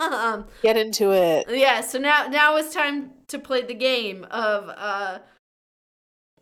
um, 0.00 0.46
Get 0.62 0.78
into 0.78 1.12
it. 1.12 1.46
Yeah. 1.50 1.82
So 1.82 1.98
now 1.98 2.26
now 2.28 2.56
it's 2.56 2.72
time 2.72 3.12
to 3.28 3.38
play 3.38 3.62
the 3.62 3.74
game 3.74 4.24
of 4.30 4.70
uh, 4.74 5.18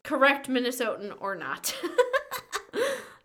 correct 0.05 0.49
Minnesotan 0.49 1.13
or 1.19 1.35
not. 1.35 1.75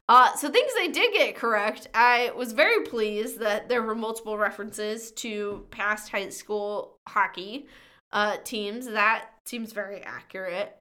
Uh, 0.10 0.36
so 0.36 0.50
things 0.50 0.72
I 0.76 0.88
did 0.88 1.14
get 1.14 1.36
correct. 1.36 1.88
I 1.94 2.32
was 2.36 2.52
very 2.52 2.84
pleased 2.84 3.40
that 3.42 3.70
there 3.70 3.84
were 3.84 3.94
multiple 3.94 4.40
references 4.40 5.12
to 5.12 5.68
past 5.70 6.10
high 6.10 6.30
school 6.30 6.98
hockey 7.08 7.68
uh, 8.12 8.38
teams. 8.44 8.88
That 8.88 9.30
seems 9.46 9.72
very 9.72 10.02
accurate. 10.02 10.76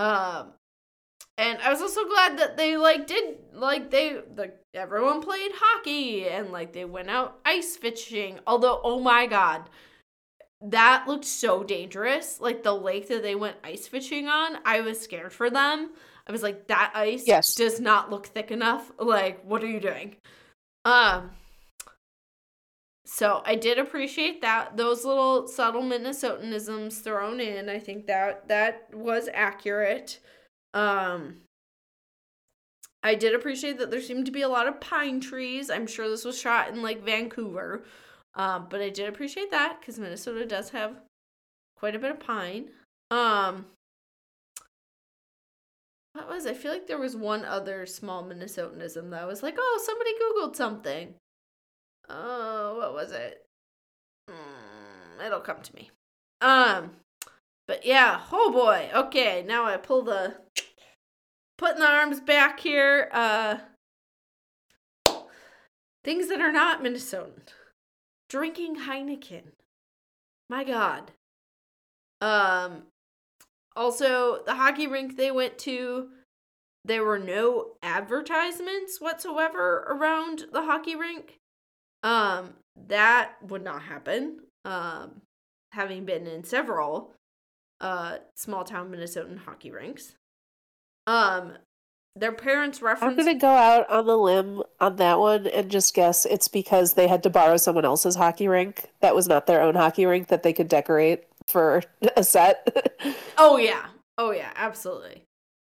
Um, 0.00 0.54
and 1.38 1.58
I 1.60 1.70
was 1.70 1.80
also 1.80 2.04
glad 2.04 2.36
that 2.40 2.56
they 2.56 2.76
like 2.76 3.06
did 3.06 3.36
like 3.52 3.92
they 3.92 4.18
like 4.36 4.60
everyone 4.74 5.22
played 5.22 5.52
hockey 5.54 6.28
and 6.28 6.50
like 6.50 6.72
they 6.72 6.84
went 6.84 7.10
out 7.10 7.38
ice 7.44 7.76
fishing. 7.76 8.40
Although, 8.44 8.80
oh 8.82 8.98
my 8.98 9.26
god, 9.26 9.70
that 10.60 11.06
looked 11.06 11.26
so 11.26 11.62
dangerous. 11.62 12.40
Like 12.40 12.64
the 12.64 12.74
lake 12.74 13.06
that 13.06 13.22
they 13.22 13.36
went 13.36 13.56
ice 13.62 13.86
fishing 13.86 14.26
on, 14.26 14.58
I 14.64 14.80
was 14.80 15.00
scared 15.00 15.32
for 15.32 15.48
them. 15.48 15.90
I 16.26 16.32
was 16.32 16.42
like, 16.42 16.68
that 16.68 16.92
ice 16.94 17.24
yes. 17.26 17.54
does 17.54 17.80
not 17.80 18.10
look 18.10 18.26
thick 18.26 18.50
enough. 18.50 18.90
Like, 18.98 19.44
what 19.44 19.62
are 19.62 19.68
you 19.68 19.80
doing? 19.80 20.16
Um 20.84 21.30
so 23.06 23.42
I 23.44 23.54
did 23.54 23.78
appreciate 23.78 24.40
that 24.42 24.76
those 24.76 25.04
little 25.04 25.46
subtle 25.46 25.82
Minnesotanisms 25.82 27.00
thrown 27.00 27.38
in. 27.40 27.68
I 27.68 27.78
think 27.78 28.06
that 28.06 28.48
that 28.48 28.88
was 28.92 29.28
accurate. 29.32 30.20
Um 30.72 31.42
I 33.04 33.14
did 33.14 33.34
appreciate 33.34 33.78
that 33.78 33.90
there 33.90 34.00
seemed 34.00 34.24
to 34.26 34.32
be 34.32 34.40
a 34.42 34.48
lot 34.48 34.66
of 34.66 34.80
pine 34.80 35.20
trees. 35.20 35.68
I'm 35.68 35.86
sure 35.86 36.08
this 36.08 36.24
was 36.24 36.40
shot 36.40 36.70
in 36.70 36.82
like 36.82 37.04
Vancouver. 37.04 37.84
Um, 38.34 38.66
but 38.70 38.80
I 38.80 38.88
did 38.88 39.08
appreciate 39.08 39.50
that 39.50 39.78
because 39.78 39.98
Minnesota 39.98 40.46
does 40.46 40.70
have 40.70 40.96
quite 41.76 41.94
a 41.94 41.98
bit 41.98 42.10
of 42.10 42.20
pine. 42.20 42.70
Um, 43.10 43.66
what 46.14 46.28
was 46.28 46.46
I 46.46 46.54
feel 46.54 46.72
like 46.72 46.86
there 46.86 46.98
was 46.98 47.16
one 47.16 47.44
other 47.44 47.86
small 47.86 48.24
Minnesotanism 48.24 49.10
that 49.10 49.26
was 49.26 49.42
like, 49.42 49.56
oh, 49.58 49.82
somebody 49.84 50.10
Googled 50.12 50.56
something. 50.56 51.14
Oh, 52.08 52.78
what 52.78 52.94
was 52.94 53.10
it? 53.12 53.44
Mm, 54.30 55.26
it'll 55.26 55.40
come 55.40 55.60
to 55.60 55.74
me. 55.74 55.90
Um, 56.40 56.92
but 57.66 57.84
yeah, 57.84 58.20
oh 58.30 58.52
boy. 58.52 58.90
Okay, 58.94 59.44
now 59.46 59.64
I 59.64 59.76
pull 59.76 60.02
the 60.02 60.36
putting 61.58 61.80
the 61.80 61.88
arms 61.88 62.20
back 62.20 62.60
here. 62.60 63.08
Uh, 63.12 63.58
things 66.04 66.28
that 66.28 66.40
are 66.40 66.52
not 66.52 66.82
Minnesotan. 66.82 67.48
Drinking 68.28 68.76
Heineken. 68.76 69.52
My 70.48 70.62
God. 70.62 71.12
Um, 72.20 72.84
also, 73.76 74.42
the 74.44 74.54
hockey 74.54 74.86
rink 74.86 75.16
they 75.16 75.30
went 75.30 75.58
to, 75.58 76.08
there 76.84 77.04
were 77.04 77.18
no 77.18 77.72
advertisements 77.82 79.00
whatsoever 79.00 79.84
around 79.88 80.46
the 80.52 80.62
hockey 80.62 80.94
rink. 80.94 81.38
Um, 82.02 82.54
that 82.88 83.32
would 83.42 83.64
not 83.64 83.82
happen. 83.82 84.40
Um, 84.64 85.22
having 85.72 86.04
been 86.04 86.26
in 86.26 86.44
several 86.44 87.12
uh 87.80 88.18
small 88.36 88.64
town 88.64 88.90
Minnesotan 88.90 89.38
hockey 89.38 89.70
rinks. 89.70 90.14
Um, 91.06 91.54
their 92.16 92.32
parents 92.32 92.80
reference. 92.80 93.10
I'm 93.10 93.16
gonna 93.16 93.38
go 93.38 93.48
out 93.48 93.90
on 93.90 94.06
the 94.06 94.16
limb 94.16 94.62
on 94.80 94.96
that 94.96 95.18
one 95.18 95.48
and 95.48 95.70
just 95.70 95.94
guess 95.94 96.24
it's 96.24 96.48
because 96.48 96.94
they 96.94 97.08
had 97.08 97.22
to 97.24 97.30
borrow 97.30 97.56
someone 97.56 97.84
else's 97.84 98.14
hockey 98.14 98.46
rink 98.46 98.90
that 99.00 99.14
was 99.14 99.26
not 99.26 99.46
their 99.46 99.60
own 99.60 99.74
hockey 99.74 100.06
rink 100.06 100.28
that 100.28 100.44
they 100.44 100.52
could 100.52 100.68
decorate 100.68 101.24
for 101.48 101.82
a 102.16 102.24
set. 102.24 102.66
oh 103.38 103.56
yeah. 103.56 103.86
Oh 104.18 104.30
yeah, 104.30 104.52
absolutely. 104.54 105.24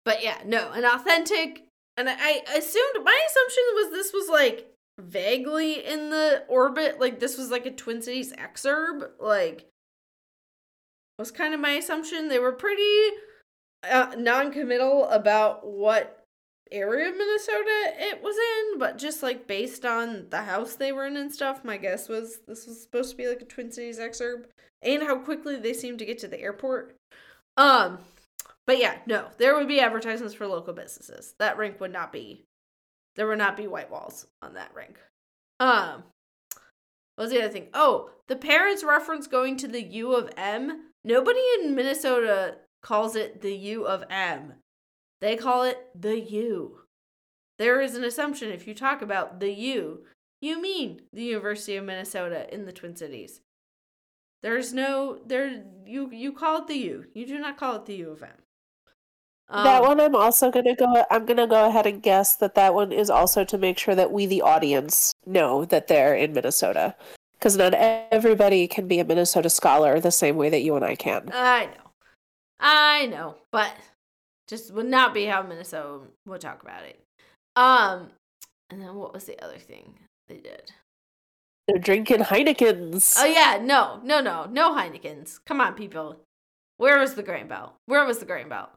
But 0.04 0.22
yeah, 0.22 0.38
no, 0.44 0.72
an 0.72 0.84
authentic 0.84 1.64
and 1.96 2.08
I 2.08 2.42
assumed 2.56 3.04
my 3.04 3.20
assumption 3.26 3.64
was 3.74 3.90
this 3.90 4.12
was 4.12 4.28
like 4.28 4.72
vaguely 4.98 5.84
in 5.84 6.10
the 6.10 6.44
orbit, 6.48 7.00
like 7.00 7.20
this 7.20 7.36
was 7.36 7.50
like 7.50 7.66
a 7.66 7.70
Twin 7.70 8.00
Cities 8.00 8.32
exurb, 8.32 9.10
like 9.20 9.66
was 11.18 11.30
kind 11.30 11.54
of 11.54 11.60
my 11.60 11.72
assumption. 11.72 12.28
They 12.28 12.38
were 12.38 12.52
pretty 12.52 13.16
uh, 13.88 14.14
non-committal 14.16 15.08
about 15.08 15.66
what 15.66 16.24
area 16.70 17.10
of 17.10 17.16
Minnesota 17.16 17.92
it 17.98 18.22
was 18.22 18.36
in, 18.36 18.78
but 18.78 18.96
just 18.96 19.22
like 19.22 19.46
based 19.46 19.84
on 19.84 20.28
the 20.30 20.42
house 20.42 20.74
they 20.74 20.92
were 20.92 21.06
in 21.06 21.16
and 21.18 21.32
stuff, 21.32 21.64
my 21.64 21.76
guess 21.76 22.08
was 22.08 22.38
this 22.48 22.66
was 22.66 22.82
supposed 22.82 23.10
to 23.10 23.16
be 23.16 23.28
like 23.28 23.42
a 23.42 23.44
Twin 23.44 23.70
Cities 23.70 23.98
exurb 23.98 24.44
and 24.82 25.02
how 25.02 25.18
quickly 25.18 25.56
they 25.56 25.72
seem 25.72 25.98
to 25.98 26.04
get 26.04 26.18
to 26.20 26.28
the 26.28 26.40
airport. 26.40 26.96
Um, 27.56 27.98
but 28.66 28.78
yeah, 28.78 28.98
no, 29.06 29.26
there 29.38 29.54
would 29.54 29.68
be 29.68 29.80
advertisements 29.80 30.34
for 30.34 30.46
local 30.46 30.72
businesses. 30.72 31.34
That 31.38 31.56
rink 31.56 31.80
would 31.80 31.92
not 31.92 32.12
be, 32.12 32.44
there 33.16 33.26
would 33.26 33.38
not 33.38 33.56
be 33.56 33.66
white 33.66 33.90
walls 33.90 34.26
on 34.40 34.54
that 34.54 34.74
rink. 34.74 34.98
Um, 35.60 36.04
what 37.16 37.24
was 37.24 37.30
the 37.30 37.42
other 37.42 37.52
thing? 37.52 37.68
Oh, 37.74 38.10
the 38.28 38.36
parents 38.36 38.82
reference 38.82 39.26
going 39.26 39.56
to 39.58 39.68
the 39.68 39.82
U 39.82 40.14
of 40.14 40.30
M. 40.36 40.90
Nobody 41.04 41.42
in 41.60 41.74
Minnesota 41.74 42.56
calls 42.82 43.16
it 43.16 43.42
the 43.42 43.54
U 43.54 43.86
of 43.86 44.04
M. 44.08 44.54
They 45.20 45.36
call 45.36 45.62
it 45.62 45.78
the 45.94 46.18
U. 46.18 46.78
There 47.58 47.80
is 47.80 47.94
an 47.94 48.02
assumption 48.02 48.50
if 48.50 48.66
you 48.66 48.74
talk 48.74 49.02
about 49.02 49.38
the 49.38 49.52
U, 49.52 50.04
you 50.40 50.60
mean 50.60 51.02
the 51.12 51.22
University 51.22 51.76
of 51.76 51.84
Minnesota 51.84 52.52
in 52.52 52.64
the 52.64 52.72
Twin 52.72 52.96
Cities. 52.96 53.41
There's 54.42 54.72
no 54.72 55.18
there 55.24 55.64
you 55.86 56.10
you 56.10 56.32
call 56.32 56.58
it 56.58 56.66
the 56.66 56.74
U. 56.74 57.06
You 57.14 57.26
do 57.26 57.38
not 57.38 57.56
call 57.56 57.76
it 57.76 57.86
the 57.86 57.94
U 57.96 58.10
of 58.10 58.22
M. 58.22 58.30
Um, 59.48 59.64
that 59.64 59.82
one 59.82 60.00
I'm 60.00 60.16
also 60.16 60.50
gonna 60.50 60.74
go. 60.74 61.04
I'm 61.10 61.26
gonna 61.26 61.46
go 61.46 61.68
ahead 61.68 61.86
and 61.86 62.02
guess 62.02 62.36
that 62.36 62.54
that 62.54 62.74
one 62.74 62.90
is 62.90 63.10
also 63.10 63.44
to 63.44 63.58
make 63.58 63.78
sure 63.78 63.94
that 63.94 64.10
we, 64.10 64.26
the 64.26 64.42
audience, 64.42 65.12
know 65.26 65.64
that 65.66 65.88
they're 65.88 66.14
in 66.14 66.32
Minnesota, 66.32 66.94
because 67.34 67.56
not 67.56 67.74
everybody 67.74 68.66
can 68.66 68.88
be 68.88 68.98
a 68.98 69.04
Minnesota 69.04 69.50
scholar 69.50 70.00
the 70.00 70.10
same 70.10 70.36
way 70.36 70.48
that 70.48 70.62
you 70.62 70.74
and 70.74 70.84
I 70.84 70.96
can. 70.96 71.28
I 71.32 71.66
know, 71.66 71.90
I 72.58 73.06
know, 73.06 73.34
but 73.50 73.72
just 74.48 74.72
would 74.72 74.86
not 74.86 75.12
be 75.12 75.26
how 75.26 75.42
Minnesota 75.42 76.06
would 76.26 76.40
talk 76.40 76.62
about 76.62 76.84
it. 76.84 77.00
Um, 77.54 78.08
and 78.70 78.80
then 78.80 78.94
what 78.94 79.12
was 79.12 79.24
the 79.24 79.38
other 79.44 79.58
thing 79.58 79.98
they 80.28 80.38
did? 80.38 80.72
They're 81.68 81.78
drinking 81.78 82.20
Heinekens. 82.20 83.14
Oh 83.18 83.24
yeah, 83.24 83.58
no, 83.62 84.00
no, 84.02 84.20
no, 84.20 84.46
no 84.46 84.74
Heinekens. 84.74 85.40
Come 85.46 85.60
on, 85.60 85.74
people. 85.74 86.16
Where 86.76 86.98
was 86.98 87.14
the 87.14 87.22
grain 87.22 87.46
belt? 87.46 87.74
Where 87.86 88.04
was 88.04 88.18
the 88.18 88.24
grain 88.24 88.48
belt? 88.48 88.70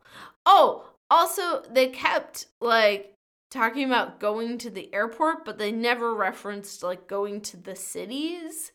Oh, 0.45 0.89
also 1.09 1.63
they 1.71 1.87
kept 1.87 2.47
like 2.61 3.13
talking 3.49 3.85
about 3.85 4.19
going 4.19 4.57
to 4.59 4.69
the 4.69 4.93
airport, 4.93 5.45
but 5.45 5.57
they 5.57 5.71
never 5.71 6.13
referenced 6.13 6.83
like 6.83 7.07
going 7.07 7.41
to 7.41 7.57
the 7.57 7.75
cities, 7.75 8.71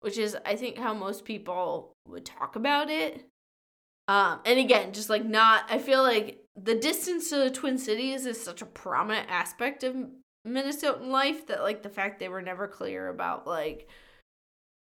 which 0.00 0.18
is 0.18 0.36
I 0.44 0.56
think 0.56 0.78
how 0.78 0.94
most 0.94 1.24
people 1.24 1.92
would 2.08 2.24
talk 2.24 2.56
about 2.56 2.90
it. 2.90 3.26
Um, 4.08 4.40
and 4.44 4.58
again, 4.58 4.92
just 4.92 5.10
like 5.10 5.24
not, 5.24 5.64
I 5.68 5.78
feel 5.78 6.02
like 6.02 6.44
the 6.56 6.74
distance 6.74 7.28
to 7.30 7.36
the 7.36 7.50
Twin 7.50 7.78
Cities 7.78 8.24
is 8.24 8.42
such 8.42 8.62
a 8.62 8.66
prominent 8.66 9.28
aspect 9.28 9.84
of 9.84 9.96
Minnesotan 10.46 11.08
life 11.08 11.46
that 11.48 11.62
like 11.62 11.82
the 11.82 11.88
fact 11.88 12.18
they 12.18 12.28
were 12.28 12.42
never 12.42 12.68
clear 12.68 13.08
about 13.08 13.46
like 13.46 13.88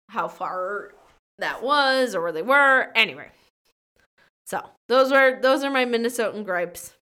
how 0.09 0.29
far 0.29 0.93
that 1.39 1.63
was 1.63 2.15
or 2.15 2.23
where 2.23 2.33
they 2.33 2.43
were. 2.43 2.91
Anyway. 2.95 3.31
So 4.47 4.63
those 4.89 5.13
are 5.13 5.41
those 5.41 5.63
are 5.65 5.71
my 5.71 5.85
Minnesotan 5.85 6.45
gripes. 6.45 6.95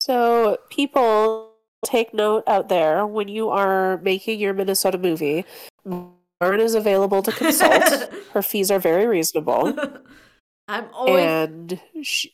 So 0.00 0.58
people 0.70 1.54
take 1.84 2.14
note 2.14 2.44
out 2.46 2.68
there 2.68 3.06
when 3.06 3.28
you 3.28 3.50
are 3.50 3.98
making 3.98 4.40
your 4.40 4.54
Minnesota 4.54 4.98
movie. 4.98 5.44
Lauren 5.84 6.60
is 6.60 6.74
available 6.74 7.22
to 7.22 7.32
consult. 7.32 8.12
Her 8.32 8.42
fees 8.42 8.70
are 8.70 8.78
very 8.78 9.06
reasonable. 9.06 9.74
I'm 10.68 10.88
always 10.94 11.24
and 11.24 11.80
she, 12.02 12.32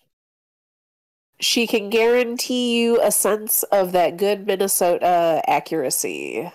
she 1.40 1.66
can 1.66 1.90
guarantee 1.90 2.80
you 2.80 3.00
a 3.02 3.10
sense 3.10 3.62
of 3.64 3.92
that 3.92 4.16
good 4.16 4.46
Minnesota 4.46 5.42
accuracy. 5.46 6.50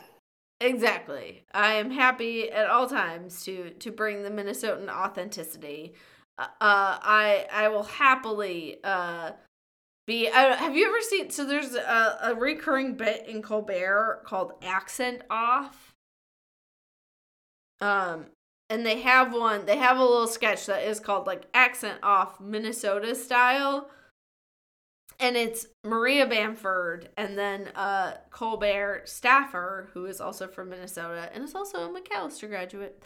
Exactly. 0.59 1.43
I 1.53 1.73
am 1.73 1.91
happy 1.91 2.51
at 2.51 2.69
all 2.69 2.87
times 2.87 3.43
to 3.45 3.71
to 3.71 3.91
bring 3.91 4.23
the 4.23 4.29
Minnesotan 4.29 4.89
authenticity. 4.89 5.93
Uh, 6.37 6.47
I 6.61 7.47
I 7.51 7.67
will 7.69 7.83
happily 7.83 8.77
uh 8.83 9.31
be. 10.05 10.27
Uh, 10.27 10.55
have 10.55 10.75
you 10.75 10.87
ever 10.87 11.01
seen? 11.01 11.29
So 11.31 11.45
there's 11.45 11.73
a, 11.75 12.17
a 12.23 12.35
recurring 12.35 12.95
bit 12.95 13.27
in 13.27 13.41
Colbert 13.41 14.21
called 14.25 14.53
"Accent 14.61 15.23
Off." 15.29 15.93
Um, 17.79 18.27
and 18.69 18.85
they 18.85 19.01
have 19.01 19.33
one. 19.33 19.65
They 19.65 19.77
have 19.77 19.97
a 19.97 20.03
little 20.03 20.27
sketch 20.27 20.67
that 20.67 20.83
is 20.83 20.99
called 20.99 21.25
like 21.25 21.47
"Accent 21.55 21.99
Off 22.03 22.39
Minnesota 22.39 23.15
Style." 23.15 23.89
And 25.21 25.37
it's 25.37 25.67
Maria 25.83 26.25
Bamford 26.25 27.09
and 27.15 27.37
then 27.37 27.67
uh, 27.75 28.15
Colbert 28.31 29.03
Staffer, 29.05 29.87
who 29.93 30.07
is 30.07 30.19
also 30.19 30.47
from 30.47 30.69
Minnesota 30.69 31.29
and 31.31 31.43
is 31.43 31.53
also 31.53 31.77
a 31.77 32.01
Macalester 32.01 32.49
graduate. 32.49 33.03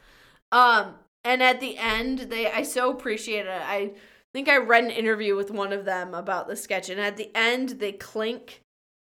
Um, 0.53 0.95
and 1.25 1.43
at 1.43 1.59
the 1.59 1.77
end, 1.77 2.19
they 2.19 2.49
I 2.49 2.63
so 2.63 2.89
appreciate 2.89 3.45
it. 3.45 3.61
I 3.61 3.91
think 4.33 4.47
I 4.47 4.57
read 4.57 4.85
an 4.85 4.91
interview 4.91 5.35
with 5.35 5.51
one 5.51 5.73
of 5.73 5.83
them 5.83 6.13
about 6.13 6.47
the 6.47 6.55
sketch, 6.55 6.89
and 6.89 7.01
at 7.01 7.17
the 7.17 7.35
end, 7.35 7.69
they 7.79 7.91
clink 7.91 8.61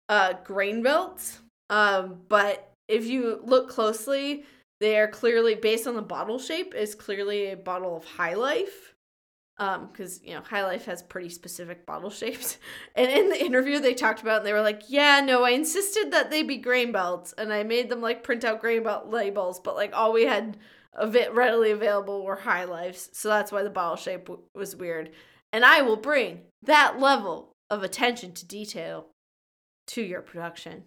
uh, 0.08 0.34
grain 0.44 0.82
belts. 0.82 1.42
Um, 1.70 2.22
but 2.30 2.72
if 2.88 3.06
you 3.08 3.42
look 3.44 3.70
closely, 3.70 4.46
they 4.80 4.98
are 4.98 5.08
clearly 5.08 5.56
based 5.56 5.88
on 5.88 5.96
the 5.96 6.02
bottle 6.02 6.40
shape 6.40 6.74
is 6.74 6.96
clearly 6.96 7.52
a 7.52 7.58
bottle 7.58 7.98
of 7.98 8.06
High 8.06 8.36
Life 8.36 8.94
um 9.62 9.88
because 9.92 10.22
you 10.24 10.34
know 10.34 10.42
high 10.42 10.64
life 10.64 10.86
has 10.86 11.02
pretty 11.04 11.30
specific 11.30 11.86
bottle 11.86 12.10
shapes. 12.22 12.58
And 12.96 13.10
in 13.10 13.30
the 13.30 13.42
interview 13.42 13.80
they 13.80 13.94
talked 13.94 14.22
about 14.22 14.40
and 14.40 14.46
they 14.46 14.54
were 14.54 14.62
like 14.62 14.84
yeah 14.88 15.22
no 15.22 15.46
i 15.46 15.52
insisted 15.52 16.12
that 16.12 16.30
they 16.30 16.44
be 16.44 16.58
grain 16.58 16.92
belts 16.92 17.34
and 17.38 17.54
i 17.54 17.64
made 17.64 17.88
them 17.88 18.02
like 18.02 18.24
print 18.24 18.44
out 18.44 18.60
grain 18.60 18.84
belt 18.84 19.08
labels 19.08 19.60
but 19.62 19.76
like 19.76 19.92
all 19.94 20.12
we 20.12 20.26
had 20.26 20.58
readily 21.32 21.72
available 21.72 22.26
were 22.26 22.36
high 22.36 22.66
lives 22.66 23.10
so 23.14 23.30
that's 23.30 23.52
why 23.52 23.64
the 23.64 23.70
bottle 23.70 23.96
shape 23.96 24.26
w- 24.26 24.44
was 24.54 24.76
weird. 24.76 25.12
And 25.54 25.64
i 25.64 25.82
will 25.82 25.96
bring 25.96 26.42
that 26.64 27.00
level 27.00 27.54
of 27.70 27.84
attention 27.84 28.34
to 28.34 28.46
detail 28.46 29.08
to 29.88 30.02
your 30.02 30.22
production 30.22 30.84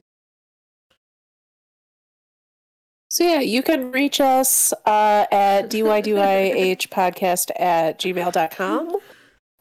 So 3.14 3.22
yeah, 3.22 3.38
you 3.38 3.62
can 3.62 3.92
reach 3.92 4.20
us 4.20 4.72
uh, 4.86 5.26
at 5.30 5.70
dydyhpodcast 5.70 7.52
at 7.60 8.00
gmail.com. 8.00 8.96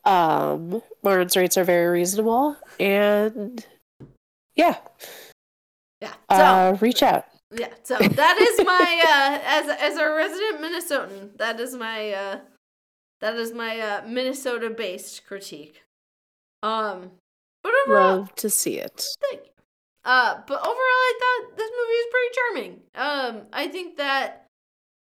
Um, 0.05 0.81
Lauren's 1.03 1.37
rates 1.37 1.55
are 1.55 1.63
very 1.63 1.85
reasonable. 1.85 2.57
And 2.79 3.63
yeah. 4.55 4.77
Yeah. 6.01 6.13
So, 6.31 6.37
uh, 6.37 6.77
reach 6.81 7.03
out. 7.03 7.25
Yeah. 7.55 7.67
So 7.83 7.99
that 7.99 8.41
is 8.41 8.65
my 8.65 9.03
uh 9.05 9.39
as 9.45 9.69
as 9.79 9.97
a 9.97 10.09
resident 10.09 10.59
Minnesotan, 10.59 11.37
that 11.37 11.59
is 11.59 11.75
my 11.75 12.09
uh 12.11 12.39
that 13.21 13.35
is 13.35 13.53
my 13.53 13.79
uh 13.79 14.01
Minnesota 14.07 14.71
based 14.71 15.27
critique. 15.27 15.83
Um 16.63 17.11
but 17.61 17.71
overall, 17.85 18.17
love 18.17 18.33
to 18.37 18.49
see 18.49 18.79
it. 18.79 19.05
Thank 19.29 19.45
you. 19.45 19.52
Uh, 20.05 20.41
but 20.47 20.59
overall, 20.59 20.77
I 20.77 21.13
thought 21.19 21.57
this 21.57 21.71
movie 21.71 21.99
was 21.99 22.07
pretty 22.11 22.35
charming. 22.35 22.81
Um, 22.95 23.47
I 23.53 23.67
think 23.67 23.97
that, 23.97 24.47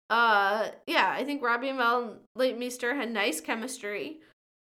uh, 0.09 0.69
yeah, 0.85 1.13
I 1.15 1.23
think 1.23 1.41
Robbie 1.41 1.69
and 1.69 1.77
Val 1.77 2.17
Meester 2.35 2.95
had 2.95 3.11
nice 3.11 3.39
chemistry. 3.39 4.19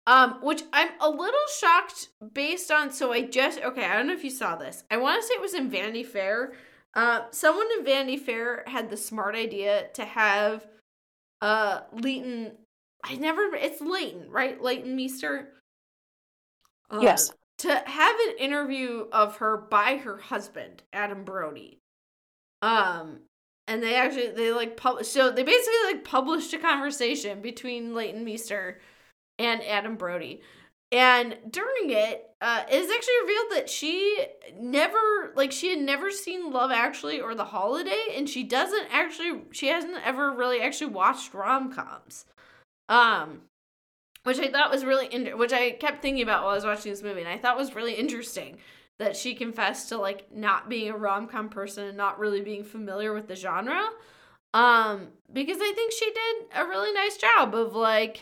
Um, 0.06 0.40
which 0.42 0.64
I'm 0.72 0.92
a 1.02 1.10
little 1.10 1.40
shocked 1.60 2.10
based 2.34 2.72
on. 2.72 2.92
So 2.92 3.12
I 3.12 3.24
just 3.24 3.60
okay. 3.60 3.84
I 3.84 3.98
don't 3.98 4.08
know 4.08 4.14
if 4.14 4.24
you 4.24 4.30
saw 4.30 4.56
this. 4.56 4.86
I 4.90 4.96
want 4.96 5.22
to 5.22 5.28
say 5.28 5.34
it 5.34 5.42
was 5.42 5.54
in 5.54 5.70
Vanity 5.70 6.04
Fair. 6.04 6.54
Uh, 6.94 7.24
someone 7.32 7.68
in 7.78 7.84
Vanity 7.84 8.16
Fair 8.16 8.64
had 8.68 8.90
the 8.90 8.96
smart 8.96 9.36
idea 9.36 9.90
to 9.96 10.06
have, 10.06 10.66
uh, 11.42 11.82
Leighton. 11.92 12.54
I 13.04 13.16
never. 13.16 13.54
It's 13.54 13.82
Leighton, 13.82 14.32
right? 14.32 14.62
Leighton 14.62 14.96
Meester. 14.96 15.50
Yes 17.02 17.32
to 17.60 17.84
have 17.86 18.16
an 18.28 18.36
interview 18.38 19.08
of 19.12 19.38
her 19.38 19.58
by 19.58 19.98
her 19.98 20.18
husband 20.18 20.84
Adam 20.94 21.24
Brody. 21.24 21.80
Um 22.62 23.20
and 23.68 23.84
they 23.84 23.96
actually 23.96 24.30
they 24.30 24.52
like 24.52 24.78
published 24.78 25.12
so 25.12 25.32
they 25.32 25.44
basically 25.44 25.94
like 25.94 26.04
published 26.04 26.54
a 26.54 26.58
conversation 26.58 27.42
between 27.42 27.94
Leighton 27.94 28.24
Meester 28.24 28.80
and 29.40 29.64
Adam 29.64 29.96
Brody. 29.96 30.42
And 30.92 31.38
during 31.50 31.90
it, 31.90 32.30
uh, 32.40 32.64
it 32.72 32.76
is 32.76 32.90
actually 32.90 33.14
revealed 33.22 33.52
that 33.52 33.70
she 33.70 34.26
never 34.58 35.34
like 35.36 35.52
she 35.52 35.70
had 35.70 35.80
never 35.80 36.12
seen 36.12 36.52
Love 36.52 36.72
Actually 36.72 37.20
or 37.20 37.36
The 37.36 37.46
Holiday, 37.46 38.16
and 38.16 38.30
she 38.30 38.44
doesn't 38.44 38.88
actually 38.92 39.42
she 39.52 39.68
hasn't 39.68 39.98
ever 40.06 40.32
really 40.32 40.62
actually 40.62 40.92
watched 40.92 41.34
rom 41.34 41.74
coms. 41.74 42.26
Um, 42.88 43.42
which 44.28 44.40
I 44.40 44.52
thought 44.52 44.70
was 44.70 44.84
really 44.84 45.08
which 45.36 45.54
I 45.54 45.72
kept 45.72 46.02
thinking 46.02 46.22
about 46.22 46.44
while 46.44 46.52
I 46.52 46.56
was 46.56 46.66
watching 46.66 46.92
this 46.92 47.02
movie, 47.02 47.22
and 47.22 47.30
I 47.30 47.38
thought 47.38 47.56
was 47.56 47.76
really 47.76 47.94
interesting 47.94 48.58
that 49.00 49.16
she 49.16 49.34
confessed 49.34 49.88
to 49.88 49.98
like 49.98 50.30
not 50.36 50.68
being 50.68 50.92
a 50.92 50.98
rom 50.98 51.28
com 51.28 51.48
person 51.48 51.86
and 51.86 51.96
not 51.96 52.20
really 52.20 52.42
being 52.42 52.66
familiar 52.66 53.14
with 53.14 53.30
the 53.30 53.38
genre, 53.38 53.88
um, 54.54 55.08
because 55.32 55.60
I 55.62 55.72
think 55.74 55.94
she 55.94 56.12
did 56.12 56.62
a 56.62 56.68
really 56.68 56.92
nice 56.92 57.16
job 57.16 57.56
of 57.56 57.74
like 57.74 58.20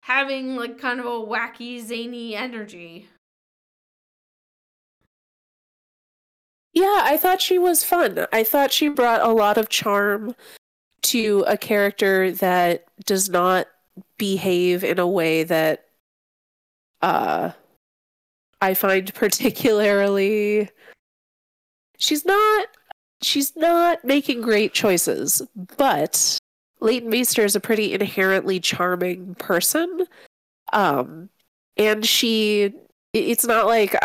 having 0.00 0.56
like 0.56 0.78
kind 0.78 0.98
of 0.98 1.04
a 1.04 1.10
wacky 1.10 1.78
zany 1.78 2.34
energy 2.34 3.08
Yeah, 6.72 7.02
I 7.02 7.18
thought 7.18 7.42
she 7.42 7.58
was 7.58 7.84
fun. 7.84 8.26
I 8.32 8.44
thought 8.44 8.72
she 8.72 8.88
brought 8.88 9.20
a 9.20 9.30
lot 9.30 9.58
of 9.58 9.68
charm 9.68 10.34
to 11.02 11.44
a 11.46 11.58
character 11.58 12.32
that 12.32 12.86
does 13.04 13.28
not 13.28 13.66
behave 14.18 14.84
in 14.84 14.98
a 14.98 15.06
way 15.06 15.44
that 15.44 15.86
uh 17.00 17.50
I 18.60 18.74
find 18.74 19.12
particularly 19.14 20.70
she's 21.98 22.24
not 22.24 22.66
she's 23.22 23.54
not 23.56 24.04
making 24.04 24.42
great 24.42 24.74
choices, 24.74 25.42
but 25.76 26.38
Leighton 26.80 27.10
Meester 27.10 27.44
is 27.44 27.54
a 27.54 27.60
pretty 27.60 27.94
inherently 27.94 28.58
charming 28.60 29.34
person. 29.36 30.06
Um 30.72 31.28
and 31.76 32.04
she 32.06 32.74
it's 33.12 33.46
not 33.46 33.66
like 33.66 33.96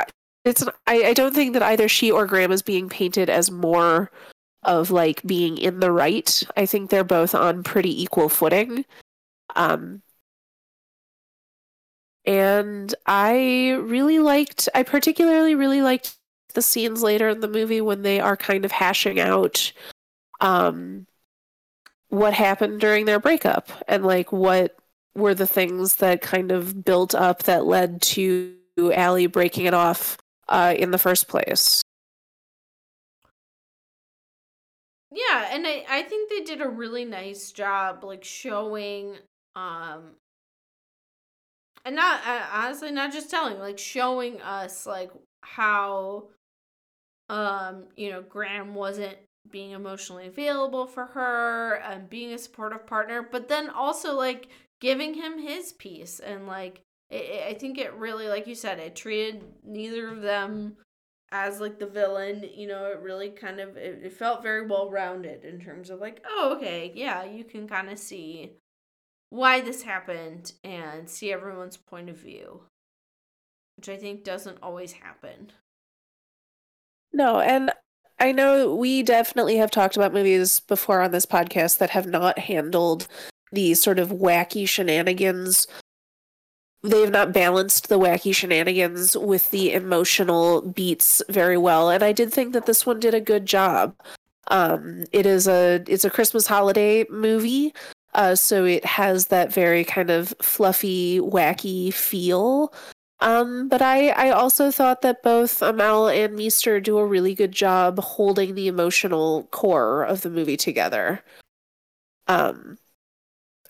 it's 0.45 0.63
I, 0.87 1.03
I 1.03 1.13
don't 1.13 1.35
think 1.35 1.53
that 1.53 1.63
either 1.63 1.87
she 1.87 2.11
or 2.11 2.25
Graham 2.25 2.51
is 2.51 2.61
being 2.61 2.89
painted 2.89 3.29
as 3.29 3.51
more 3.51 4.11
of 4.63 4.91
like 4.91 5.23
being 5.23 5.57
in 5.57 5.79
the 5.79 5.91
right. 5.91 6.43
I 6.55 6.65
think 6.65 6.89
they're 6.89 7.03
both 7.03 7.35
on 7.35 7.63
pretty 7.63 8.01
equal 8.01 8.29
footing. 8.29 8.85
Um 9.57 10.01
and 12.25 12.93
I 13.05 13.71
really 13.81 14.19
liked 14.19 14.69
I 14.75 14.83
particularly 14.83 15.55
really 15.55 15.81
liked 15.81 16.17
the 16.53 16.61
scenes 16.61 17.03
later 17.03 17.29
in 17.29 17.41
the 17.41 17.47
movie 17.47 17.81
when 17.81 18.01
they 18.01 18.19
are 18.19 18.37
kind 18.37 18.65
of 18.65 18.71
hashing 18.71 19.19
out 19.19 19.71
um 20.39 21.07
what 22.09 22.33
happened 22.33 22.79
during 22.79 23.05
their 23.05 23.19
breakup 23.19 23.69
and 23.87 24.05
like 24.05 24.31
what 24.31 24.77
were 25.15 25.33
the 25.33 25.47
things 25.47 25.95
that 25.95 26.21
kind 26.21 26.51
of 26.51 26.85
built 26.85 27.15
up 27.15 27.43
that 27.43 27.65
led 27.65 28.01
to 28.01 28.55
Allie 28.93 29.27
breaking 29.27 29.65
it 29.65 29.73
off 29.73 30.17
uh, 30.47 30.73
in 30.77 30.91
the 30.91 30.97
first 30.97 31.27
place. 31.27 31.81
Yeah, 35.11 35.49
and 35.51 35.65
I, 35.65 35.85
I 35.89 36.03
think 36.03 36.29
they 36.29 36.41
did 36.41 36.61
a 36.61 36.69
really 36.69 37.03
nice 37.03 37.51
job 37.51 38.03
like 38.03 38.23
showing 38.23 39.17
um 39.57 40.11
and 41.85 41.95
not 41.95 42.21
uh, 42.25 42.45
honestly 42.53 42.91
not 42.91 43.11
just 43.11 43.29
telling 43.29 43.59
like 43.59 43.79
showing 43.79 44.41
us 44.41 44.85
like 44.85 45.11
how 45.41 46.27
um 47.29 47.85
you 47.95 48.11
know 48.11 48.21
Graham 48.21 48.75
wasn't 48.75 49.17
being 49.49 49.71
emotionally 49.71 50.27
available 50.27 50.85
for 50.85 51.05
her 51.05 51.75
and 51.75 52.09
being 52.09 52.33
a 52.33 52.37
supportive 52.37 52.85
partner 52.85 53.27
but 53.29 53.47
then 53.47 53.69
also 53.69 54.15
like 54.15 54.49
giving 54.79 55.13
him 55.13 55.39
his 55.39 55.73
piece 55.73 56.19
and 56.19 56.47
like 56.47 56.81
it, 57.09 57.43
I 57.47 57.53
think 57.53 57.77
it 57.77 57.93
really, 57.93 58.27
like 58.27 58.47
you 58.47 58.55
said, 58.55 58.79
it 58.79 58.95
treated 58.95 59.43
neither 59.63 60.09
of 60.09 60.21
them 60.21 60.77
as 61.31 61.59
like 61.59 61.79
the 61.79 61.85
villain. 61.87 62.45
You 62.53 62.67
know, 62.67 62.85
it 62.85 62.99
really 62.99 63.29
kind 63.29 63.59
of 63.59 63.77
it, 63.77 64.01
it 64.03 64.13
felt 64.13 64.43
very 64.43 64.65
well 64.65 64.89
rounded 64.89 65.43
in 65.45 65.59
terms 65.59 65.89
of 65.89 65.99
like, 65.99 66.21
oh, 66.27 66.55
okay, 66.57 66.91
yeah, 66.95 67.23
you 67.23 67.43
can 67.43 67.67
kind 67.67 67.89
of 67.89 67.99
see 67.99 68.51
why 69.29 69.61
this 69.61 69.83
happened 69.83 70.53
and 70.63 71.09
see 71.09 71.31
everyone's 71.31 71.77
point 71.77 72.09
of 72.09 72.17
view, 72.17 72.61
which 73.75 73.89
I 73.89 73.97
think 73.97 74.23
doesn't 74.23 74.59
always 74.61 74.93
happen. 74.93 75.51
No, 77.13 77.39
and 77.39 77.71
I 78.19 78.31
know 78.31 78.75
we 78.75 79.03
definitely 79.03 79.57
have 79.57 79.71
talked 79.71 79.95
about 79.95 80.13
movies 80.13 80.59
before 80.61 81.01
on 81.01 81.11
this 81.11 81.25
podcast 81.25 81.77
that 81.77 81.91
have 81.91 82.07
not 82.07 82.39
handled 82.39 83.07
the 83.51 83.73
sort 83.73 83.99
of 83.99 84.09
wacky 84.09 84.67
shenanigans 84.67 85.67
they 86.83 87.01
have 87.01 87.11
not 87.11 87.33
balanced 87.33 87.89
the 87.89 87.99
wacky 87.99 88.33
shenanigans 88.33 89.17
with 89.17 89.49
the 89.51 89.73
emotional 89.73 90.61
beats 90.61 91.21
very 91.29 91.57
well 91.57 91.89
and 91.89 92.03
i 92.03 92.11
did 92.11 92.31
think 92.31 92.53
that 92.53 92.65
this 92.65 92.85
one 92.85 92.99
did 92.99 93.13
a 93.13 93.21
good 93.21 93.45
job 93.45 93.95
um, 94.49 95.03
it 95.11 95.25
is 95.25 95.47
a 95.47 95.83
it's 95.87 96.05
a 96.05 96.09
christmas 96.09 96.47
holiday 96.47 97.05
movie 97.09 97.73
uh, 98.17 98.35
so 98.35 98.65
it 98.65 98.83
has 98.83 99.27
that 99.27 99.53
very 99.53 99.85
kind 99.85 100.09
of 100.09 100.33
fluffy 100.41 101.19
wacky 101.19 101.93
feel 101.93 102.73
um, 103.19 103.67
but 103.67 103.81
I, 103.81 104.09
I 104.09 104.29
also 104.29 104.69
thought 104.69 105.01
that 105.01 105.23
both 105.23 105.59
Amell 105.61 106.13
and 106.13 106.35
Meester 106.35 106.79
do 106.79 106.97
a 106.99 107.05
really 107.05 107.33
good 107.33 107.51
job 107.51 107.99
holding 107.99 108.53
the 108.53 108.67
emotional 108.67 109.47
core 109.51 110.03
of 110.03 110.21
the 110.21 110.29
movie 110.29 110.57
together. 110.57 111.23
Um, 112.27 112.77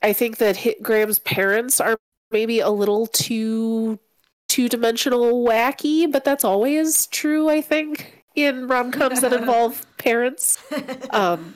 I 0.01 0.11
think 0.11 0.37
that 0.37 0.57
Hit 0.57 0.83
Graham's 0.83 1.19
parents 1.19 1.79
are 1.79 1.97
maybe 2.31 2.59
a 2.59 2.69
little 2.69 3.07
too 3.07 3.99
two 4.49 4.67
dimensional 4.67 5.45
wacky, 5.45 6.11
but 6.11 6.25
that's 6.25 6.43
always 6.43 7.07
true, 7.07 7.49
I 7.49 7.61
think, 7.61 8.23
in 8.35 8.67
rom 8.67 8.91
coms 8.91 9.21
that 9.21 9.33
involve 9.39 9.85
parents. 9.97 10.61
Um, 11.11 11.55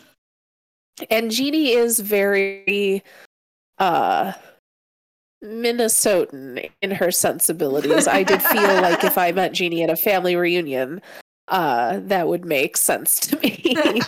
and 1.09 1.31
Jeannie 1.31 1.71
is 1.71 1.99
very 1.99 3.03
uh, 3.77 4.33
Minnesotan 5.43 6.69
in 6.81 6.91
her 6.91 7.11
sensibilities. 7.11 8.07
I 8.07 8.23
did 8.23 8.41
feel 8.41 8.61
like 8.81 9.03
if 9.03 9.17
I 9.17 9.31
met 9.31 9.53
Jeannie 9.53 9.83
at 9.83 9.89
a 9.89 9.95
family 9.95 10.35
reunion, 10.35 11.01
uh, 11.47 11.99
that 12.03 12.27
would 12.27 12.45
make 12.45 12.77
sense 12.77 13.19
to 13.21 13.37
me. 13.39 13.75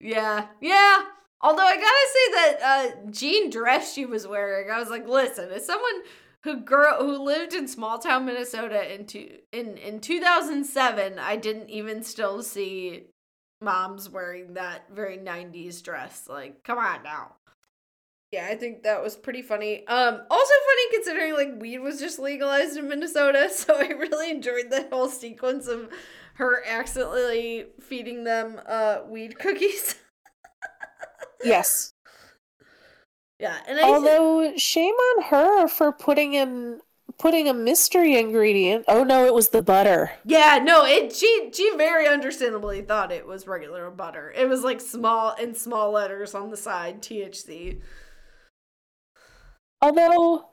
yeah, 0.00 0.46
yeah. 0.60 1.02
Although 1.40 1.66
I 1.66 1.76
gotta 1.76 2.08
say 2.12 2.32
that 2.32 2.58
uh, 2.62 3.10
jean 3.10 3.50
dress 3.50 3.92
she 3.92 4.06
was 4.06 4.26
wearing, 4.26 4.70
I 4.70 4.78
was 4.78 4.88
like, 4.88 5.06
listen, 5.06 5.50
as 5.50 5.66
someone 5.66 6.02
who 6.42 6.60
girl 6.60 6.96
who 6.98 7.22
lived 7.22 7.52
in 7.52 7.68
small 7.68 7.98
town 7.98 8.24
Minnesota 8.24 8.92
in 8.92 9.06
two, 9.06 9.28
in 9.52 9.76
in 9.76 10.00
2007, 10.00 11.18
I 11.18 11.36
didn't 11.36 11.68
even 11.68 12.02
still 12.02 12.42
see 12.42 13.04
moms 13.60 14.08
wearing 14.10 14.54
that 14.54 14.84
very 14.92 15.18
90s 15.18 15.82
dress. 15.82 16.26
Like, 16.28 16.62
come 16.64 16.78
on 16.78 17.02
now. 17.02 17.36
Yeah, 18.32 18.48
I 18.50 18.56
think 18.56 18.82
that 18.82 19.02
was 19.02 19.16
pretty 19.16 19.42
funny. 19.42 19.86
Um, 19.86 20.20
also 20.30 20.52
funny 20.66 20.90
considering 20.92 21.34
like 21.34 21.60
weed 21.60 21.78
was 21.78 22.00
just 22.00 22.18
legalized 22.18 22.76
in 22.76 22.88
Minnesota, 22.88 23.48
so 23.52 23.76
I 23.76 23.88
really 23.88 24.30
enjoyed 24.30 24.70
that 24.70 24.90
whole 24.90 25.08
sequence 25.08 25.68
of 25.68 25.88
her 26.34 26.64
accidentally 26.66 27.66
feeding 27.80 28.24
them 28.24 28.60
uh 28.66 28.98
weed 29.08 29.38
cookies. 29.38 29.96
Yes. 31.44 31.92
Yeah, 33.38 33.56
and 33.68 33.78
I 33.78 33.82
although 33.82 34.40
th- 34.42 34.60
shame 34.60 34.94
on 34.94 35.22
her 35.24 35.68
for 35.68 35.92
putting 35.92 36.34
in 36.34 36.80
putting 37.18 37.48
a 37.48 37.54
mystery 37.54 38.16
ingredient. 38.18 38.84
Oh 38.88 39.04
no, 39.04 39.26
it 39.26 39.34
was 39.34 39.50
the 39.50 39.62
butter. 39.62 40.12
Yeah, 40.24 40.60
no, 40.62 40.84
it 40.84 41.14
she 41.14 41.50
she 41.52 41.74
very 41.76 42.06
understandably 42.06 42.82
thought 42.82 43.12
it 43.12 43.26
was 43.26 43.46
regular 43.46 43.90
butter. 43.90 44.32
It 44.36 44.48
was 44.48 44.62
like 44.62 44.80
small 44.80 45.34
in 45.34 45.54
small 45.54 45.90
letters 45.90 46.34
on 46.34 46.50
the 46.50 46.56
side 46.56 47.02
THC. 47.02 47.80
Although 49.80 50.50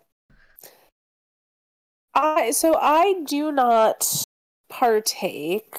I 2.13 2.52
so 2.52 2.76
I 2.76 3.21
do 3.26 3.52
not 3.52 4.26
partake 4.69 5.78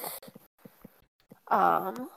um 1.48 2.08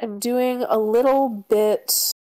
I'm 0.00 0.20
doing 0.20 0.64
a 0.68 0.78
little 0.78 1.44
bit. 1.48 2.12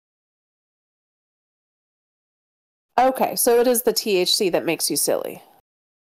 Okay, 2.99 3.37
so 3.37 3.61
it 3.61 3.67
is 3.67 3.83
the 3.83 3.93
THC 3.93 4.51
that 4.53 4.65
makes 4.65 4.91
you 4.91 4.97
silly. 4.97 5.43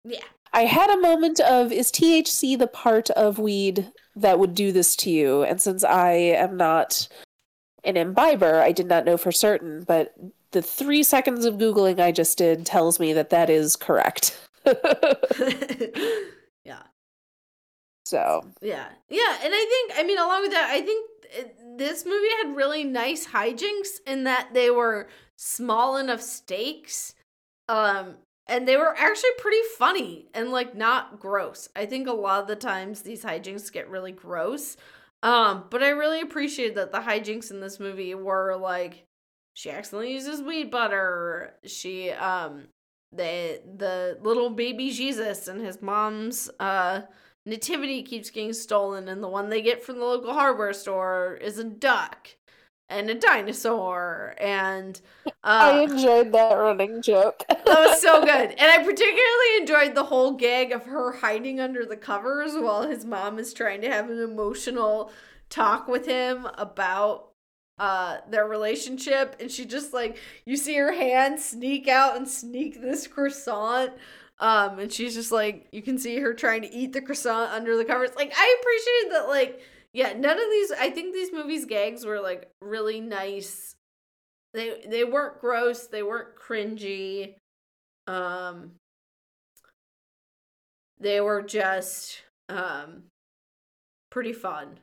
Yeah. 0.04 0.24
I 0.54 0.66
had 0.66 0.90
a 0.90 1.00
moment 1.00 1.40
of 1.40 1.72
is 1.72 1.92
THC 1.92 2.58
the 2.58 2.68
part 2.68 3.10
of 3.12 3.38
weed 3.38 3.92
that 4.16 4.40
would 4.40 4.56
do 4.56 4.72
this 4.72 4.96
to 4.98 5.10
you? 5.10 5.44
And 5.44 5.62
since 5.62 5.84
I 5.84 6.12
am 6.12 6.58
not 6.58 7.08
an 7.84 7.98
imbiber, 7.98 8.60
I 8.60 8.72
did 8.72 8.88
not 8.88 9.06
know 9.06 9.18
for 9.18 9.32
certain, 9.32 9.84
but 9.84 10.14
the 10.52 10.62
three 10.62 11.04
seconds 11.04 11.46
of 11.46 11.56
Googling 11.56 12.00
I 12.00 12.12
just 12.12 12.38
did 12.38 12.66
tells 12.66 13.00
me 13.00 13.14
that 13.14 13.30
that 13.30 13.50
is 13.50 13.76
correct. 13.76 14.40
yeah. 14.66 14.76
So. 18.06 18.46
Yeah. 18.62 18.88
Yeah. 19.10 19.38
And 19.44 19.54
I 19.54 19.86
think, 19.88 20.00
I 20.00 20.04
mean, 20.06 20.18
along 20.18 20.42
with 20.42 20.52
that, 20.52 20.70
I 20.72 20.82
think 20.82 21.06
uh, 21.38 21.44
this 21.78 22.06
movie 22.06 22.28
had 22.42 22.56
really 22.56 22.84
nice 22.84 23.28
hijinks 23.28 24.00
in 24.08 24.24
that 24.24 24.50
they 24.54 24.72
were 24.72 25.08
small 25.42 25.96
enough 25.96 26.20
stakes 26.22 27.16
um 27.70 28.16
and 28.46 28.68
they 28.68 28.76
were 28.76 28.94
actually 28.98 29.30
pretty 29.38 29.62
funny 29.78 30.28
and 30.34 30.52
like 30.52 30.76
not 30.76 31.18
gross. 31.20 31.70
I 31.76 31.86
think 31.86 32.10
a 32.10 32.14
lot 32.14 32.42
of 32.42 32.48
the 32.48 32.58
times 32.58 33.02
these 33.02 33.24
hijinks 33.24 33.72
get 33.72 33.90
really 33.90 34.12
gross. 34.12 34.76
Um 35.24 35.64
but 35.70 35.82
I 35.82 35.90
really 35.90 36.20
appreciated 36.20 36.76
that 36.76 36.92
the 36.92 37.00
hijinks 37.00 37.52
in 37.52 37.62
this 37.62 37.80
movie 37.80 38.14
were 38.16 38.58
like 38.58 39.06
she 39.54 39.72
accidentally 39.72 40.12
uses 40.12 40.42
weed 40.42 40.72
butter. 40.72 41.54
She 41.66 42.12
um 42.12 42.68
the 43.14 43.62
the 43.78 44.18
little 44.22 44.50
baby 44.50 44.92
Jesus 44.92 45.48
and 45.48 45.62
his 45.62 45.82
mom's 45.82 46.50
uh 46.60 47.04
nativity 47.46 48.04
keeps 48.04 48.30
getting 48.30 48.52
stolen 48.52 49.08
and 49.08 49.24
the 49.24 49.30
one 49.30 49.48
they 49.48 49.62
get 49.62 49.86
from 49.86 50.00
the 50.00 50.06
local 50.06 50.34
hardware 50.34 50.74
store 50.74 51.40
is 51.42 51.58
a 51.60 51.64
duck 51.64 52.28
and 52.90 53.10
a 53.10 53.16
dinosaur 53.16 54.36
and 54.40 55.00
uh, 55.26 55.32
I 55.44 55.80
enjoyed 55.82 56.32
that 56.32 56.54
running 56.54 57.02
joke. 57.02 57.44
that 57.50 57.66
was 57.66 58.02
so 58.02 58.22
good. 58.26 58.52
And 58.52 58.60
I 58.60 58.78
particularly 58.84 59.58
enjoyed 59.60 59.96
the 59.96 60.06
whole 60.06 60.34
gag 60.34 60.72
of 60.72 60.86
her 60.86 61.14
hiding 61.14 61.60
under 61.60 61.86
the 61.86 61.98
covers 61.98 62.54
while 62.54 62.88
his 62.88 63.06
mom 63.06 63.40
is 63.40 63.54
trying 63.54 63.82
to 63.82 63.90
have 63.90 64.10
an 64.10 64.20
emotional 64.20 65.12
talk 65.50 65.88
with 65.88 66.06
him 66.06 66.48
about 66.58 67.30
uh 67.80 68.18
their 68.30 68.46
relationship 68.46 69.36
and 69.40 69.50
she 69.50 69.66
just 69.66 69.94
like 69.94 70.18
you 70.46 70.58
see 70.58 70.76
her 70.76 70.92
hand 70.92 71.40
sneak 71.40 71.88
out 71.88 72.16
and 72.18 72.28
sneak 72.28 72.82
this 72.82 73.08
croissant 73.08 73.92
um 74.40 74.78
and 74.80 74.92
she's 74.92 75.16
just 75.16 75.32
like 75.32 75.68
you 75.72 75.82
can 75.82 75.98
see 75.98 76.20
her 76.20 76.34
trying 76.34 76.62
to 76.62 76.72
eat 76.72 76.92
the 76.92 77.02
croissant 77.02 77.52
under 77.52 77.78
the 77.78 77.86
covers 77.86 78.12
like 78.18 78.32
i 78.36 78.58
appreciated 78.60 79.14
that 79.14 79.30
like 79.30 79.62
yeah 79.94 80.14
none 80.14 80.38
of 80.40 80.50
these 80.52 80.72
i 80.74 80.90
think 80.90 81.14
these 81.14 81.32
movies 81.34 81.66
gags 81.66 82.06
were 82.06 82.20
like 82.20 82.52
really 82.62 83.00
nice 83.00 83.76
they 84.54 84.84
they 84.90 85.04
weren't 85.04 85.40
gross 85.42 85.88
they 85.88 86.04
weren't 86.04 86.36
cringy 86.38 87.36
um 88.08 88.72
they 91.00 91.20
were 91.22 91.42
just 91.42 92.22
um 92.50 93.04
pretty 94.12 94.34
fun 94.34 94.80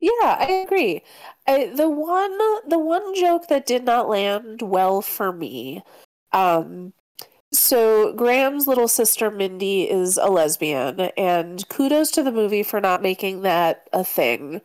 Yeah, 0.00 0.36
I 0.40 0.64
agree. 0.66 1.02
I, 1.46 1.66
the 1.66 1.88
one 1.88 2.36
the 2.68 2.78
one 2.78 3.14
joke 3.14 3.46
that 3.48 3.66
did 3.66 3.84
not 3.84 4.08
land 4.08 4.60
well 4.62 5.00
for 5.02 5.32
me. 5.32 5.82
Um 6.32 6.92
so 7.52 8.12
Graham's 8.14 8.66
little 8.66 8.88
sister 8.88 9.30
Mindy 9.30 9.90
is 9.90 10.16
a 10.16 10.30
lesbian 10.30 11.00
and 11.16 11.68
kudos 11.68 12.10
to 12.12 12.22
the 12.22 12.32
movie 12.32 12.62
for 12.62 12.80
not 12.80 13.02
making 13.02 13.42
that 13.42 13.88
a 13.92 14.04
thing. 14.04 14.60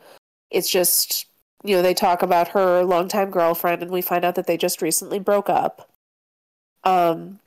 It's 0.52 0.70
just 0.70 1.26
you 1.64 1.76
know, 1.76 1.82
they 1.82 1.94
talk 1.94 2.22
about 2.22 2.50
her 2.50 2.84
longtime 2.84 3.32
girlfriend 3.32 3.82
and 3.82 3.92
we 3.92 4.02
find 4.02 4.24
out 4.24 4.36
that 4.36 4.48
they 4.48 4.58
just 4.58 4.82
recently 4.82 5.20
broke 5.20 5.50
up. 5.50 5.90
Um 6.84 7.40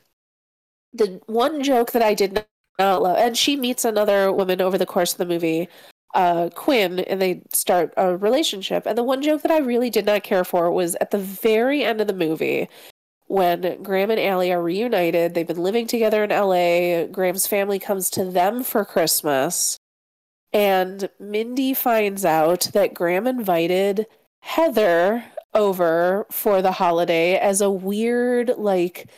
the 0.93 1.21
one 1.27 1.63
joke 1.63 1.93
that 1.93 2.03
I 2.03 2.15
did 2.15 2.45
not 2.79 3.03
love 3.03 3.17
and 3.19 3.37
she 3.37 3.57
meets 3.57 3.85
another 3.85 4.33
woman 4.33 4.61
over 4.61 4.77
the 4.79 4.87
course 4.87 5.13
of 5.13 5.19
the 5.19 5.27
movie 5.27 5.69
uh, 6.15 6.51
Quinn 6.55 7.01
and 7.01 7.21
they 7.23 7.43
start 7.53 7.95
a 7.97 8.17
relationship. 8.17 8.87
And 8.87 8.99
the 8.99 9.05
one 9.05 9.23
joke 9.23 9.43
that 9.43 9.51
I 9.51 9.59
really 9.59 9.91
did 9.91 10.07
not 10.07 10.23
care 10.23 10.45
for 10.45 10.71
was 10.71 10.97
at 11.01 11.11
the 11.11 11.19
very 11.19 11.85
end 11.85 12.01
of 12.01 12.07
the 12.07 12.13
movie 12.13 12.69
when 13.31 13.81
Graham 13.81 14.11
and 14.11 14.19
Allie 14.19 14.51
are 14.51 14.61
reunited. 14.61 15.35
They've 15.35 15.47
been 15.47 15.63
living 15.63 15.87
together 15.87 16.25
in 16.25 16.31
LA. 16.31 17.07
Graham's 17.07 17.47
family 17.47 17.79
comes 17.79 18.11
to 18.11 18.25
them 18.25 18.65
for 18.65 18.85
Christmas. 18.85 19.79
And 20.53 21.09
Mindy 21.21 21.73
finds 21.73 22.25
out 22.25 22.71
that 22.73 22.93
Graham 22.93 23.29
invited 23.29 24.09
Heather 24.41 25.23
over 25.55 26.27
for 26.33 26.61
the 26.61 26.73
holiday 26.73 27.39
as 27.39 27.61
a 27.61 27.71
weird, 27.71 28.55
like, 28.59 29.09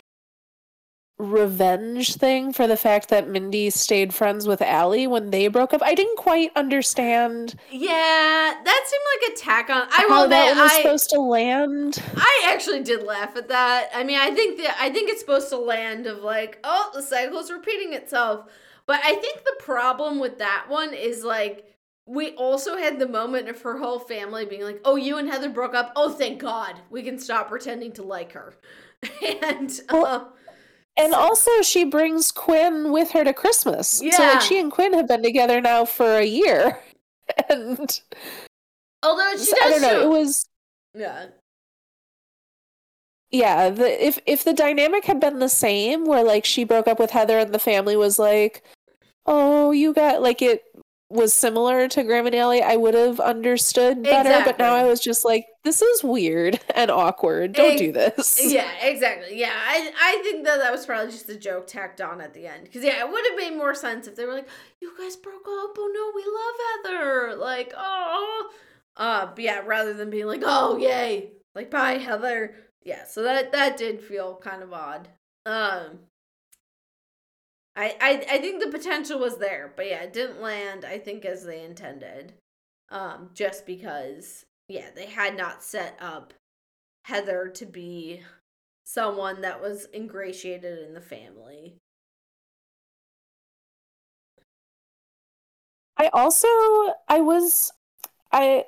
revenge 1.22 2.16
thing 2.16 2.52
for 2.52 2.66
the 2.66 2.76
fact 2.76 3.08
that 3.08 3.28
Mindy 3.28 3.70
stayed 3.70 4.12
friends 4.12 4.46
with 4.46 4.60
Allie 4.60 5.06
when 5.06 5.30
they 5.30 5.48
broke 5.48 5.72
up. 5.72 5.82
I 5.82 5.94
didn't 5.94 6.16
quite 6.16 6.50
understand. 6.56 7.54
Yeah, 7.70 7.88
that 7.88 8.84
seemed 8.86 9.02
like 9.14 9.32
a 9.32 9.40
tack 9.40 9.70
on. 9.70 9.88
I 9.90 10.06
how 10.08 10.22
will 10.22 10.28
that 10.28 10.50
admit, 10.50 10.62
was 10.62 10.72
I, 10.72 10.76
supposed 10.78 11.10
to 11.10 11.20
land. 11.20 12.02
I 12.16 12.50
actually 12.52 12.82
did 12.82 13.04
laugh 13.04 13.36
at 13.36 13.48
that. 13.48 13.90
I 13.94 14.04
mean, 14.04 14.18
I 14.18 14.30
think 14.30 14.58
that 14.58 14.76
I 14.80 14.90
think 14.90 15.10
it's 15.10 15.20
supposed 15.20 15.48
to 15.50 15.58
land 15.58 16.06
of 16.06 16.18
like, 16.18 16.58
oh, 16.64 16.90
the 16.94 17.02
cycle's 17.02 17.50
repeating 17.50 17.92
itself. 17.92 18.46
But 18.86 19.00
I 19.04 19.14
think 19.14 19.44
the 19.44 19.56
problem 19.60 20.18
with 20.18 20.38
that 20.38 20.66
one 20.68 20.92
is 20.92 21.22
like 21.24 21.72
we 22.06 22.32
also 22.32 22.76
had 22.76 22.98
the 22.98 23.08
moment 23.08 23.48
of 23.48 23.62
her 23.62 23.78
whole 23.78 24.00
family 24.00 24.44
being 24.44 24.62
like, 24.62 24.80
"Oh, 24.84 24.96
you 24.96 25.18
and 25.18 25.28
Heather 25.28 25.48
broke 25.48 25.74
up. 25.74 25.92
Oh, 25.94 26.10
thank 26.10 26.40
God, 26.40 26.74
we 26.90 27.02
can 27.02 27.18
stop 27.18 27.48
pretending 27.48 27.92
to 27.92 28.02
like 28.02 28.32
her." 28.32 28.54
and 29.42 29.80
Well, 29.90 30.06
uh, 30.06 30.24
And 30.96 31.14
also, 31.14 31.50
she 31.62 31.84
brings 31.84 32.30
Quinn 32.30 32.92
with 32.92 33.10
her 33.12 33.24
to 33.24 33.32
Christmas. 33.32 34.00
Yeah. 34.02 34.12
So, 34.16 34.22
like, 34.24 34.40
she 34.42 34.60
and 34.60 34.70
Quinn 34.70 34.92
have 34.92 35.08
been 35.08 35.22
together 35.22 35.60
now 35.60 35.84
for 35.84 36.18
a 36.18 36.24
year. 36.24 36.78
And 37.48 38.00
although 39.02 39.30
she 39.38 39.46
does 39.52 39.54
I 39.62 39.70
don't 39.70 39.80
know. 39.82 39.88
show- 39.88 40.02
It 40.02 40.08
was 40.08 40.48
yeah, 40.94 41.26
yeah. 43.30 43.70
The 43.70 44.06
if 44.06 44.18
if 44.26 44.44
the 44.44 44.52
dynamic 44.52 45.04
had 45.04 45.20
been 45.20 45.38
the 45.38 45.48
same, 45.48 46.04
where 46.04 46.22
like 46.24 46.44
she 46.44 46.64
broke 46.64 46.86
up 46.88 46.98
with 46.98 47.10
Heather 47.10 47.38
and 47.38 47.54
the 47.54 47.58
family 47.58 47.96
was 47.96 48.18
like, 48.18 48.62
"Oh, 49.24 49.70
you 49.70 49.94
got 49.94 50.20
like 50.22 50.42
it." 50.42 50.62
Was 51.08 51.34
similar 51.34 51.88
to 51.88 52.02
Graham 52.04 52.24
and 52.26 52.34
Allie, 52.34 52.62
I 52.62 52.76
would 52.76 52.94
have 52.94 53.20
understood 53.20 54.02
better. 54.02 54.42
But 54.46 54.58
now 54.58 54.74
I 54.74 54.84
was 54.84 54.98
just 54.98 55.26
like, 55.26 55.44
"This 55.64 55.82
is 55.82 56.04
weird 56.04 56.60
and 56.74 56.90
awkward. 56.90 57.52
Don't 57.52 57.76
do 57.76 57.92
this." 57.92 58.40
yeah, 58.52 58.72
exactly. 58.82 59.38
Yeah, 59.38 59.52
I 59.54 59.92
I 59.98 60.22
think 60.22 60.44
that 60.44 60.58
that 60.58 60.72
was 60.72 60.86
probably 60.86 61.12
just 61.12 61.28
a 61.28 61.36
joke 61.36 61.66
tacked 61.66 62.00
on 62.00 62.20
at 62.20 62.34
the 62.34 62.46
end. 62.46 62.64
Because 62.64 62.84
yeah, 62.84 63.00
it 63.00 63.10
would 63.10 63.24
have 63.30 63.36
made 63.36 63.56
more 63.56 63.74
sense 63.74 64.06
if 64.06 64.16
they 64.16 64.24
were 64.24 64.34
like, 64.34 64.48
"You 64.80 64.92
guys 64.98 65.16
broke 65.16 65.46
up. 65.46 65.76
Oh 65.78 65.90
no, 65.92 66.12
we 66.14 66.94
love 66.94 67.00
Heather." 67.00 67.36
Like, 67.36 67.72
oh, 67.76 68.50
uh, 68.96 69.26
but 69.26 69.38
yeah, 69.38 69.62
rather 69.64 69.94
than 69.94 70.10
being 70.10 70.26
like, 70.26 70.42
"Oh 70.44 70.76
yay," 70.76 71.32
like 71.54 71.70
bye 71.70 71.98
Heather. 71.98 72.54
Yeah, 72.84 73.04
so 73.04 73.22
that 73.22 73.52
that 73.52 73.76
did 73.76 74.00
feel 74.02 74.36
kind 74.36 74.62
of 74.62 74.72
odd. 74.72 75.08
Um. 75.46 76.00
I, 77.74 77.96
I 78.00 78.34
I 78.34 78.38
think 78.38 78.62
the 78.62 78.70
potential 78.70 79.18
was 79.18 79.38
there, 79.38 79.72
but 79.74 79.86
yeah, 79.86 80.02
it 80.02 80.12
didn't 80.12 80.42
land, 80.42 80.84
I 80.84 80.98
think, 80.98 81.24
as 81.24 81.44
they 81.44 81.64
intended. 81.64 82.34
Um, 82.90 83.30
just 83.32 83.64
because, 83.64 84.44
yeah, 84.68 84.90
they 84.94 85.06
had 85.06 85.36
not 85.36 85.62
set 85.62 85.96
up 86.00 86.32
Heather 87.04 87.48
to 87.56 87.66
be 87.66 88.22
someone 88.84 89.40
that 89.42 89.60
was 89.60 89.86
ingratiated 89.94 90.78
in 90.78 90.94
the 90.94 91.00
family. 91.00 91.76
I 95.96 96.08
also 96.12 96.48
I 97.08 97.20
was 97.20 97.72
I 98.32 98.64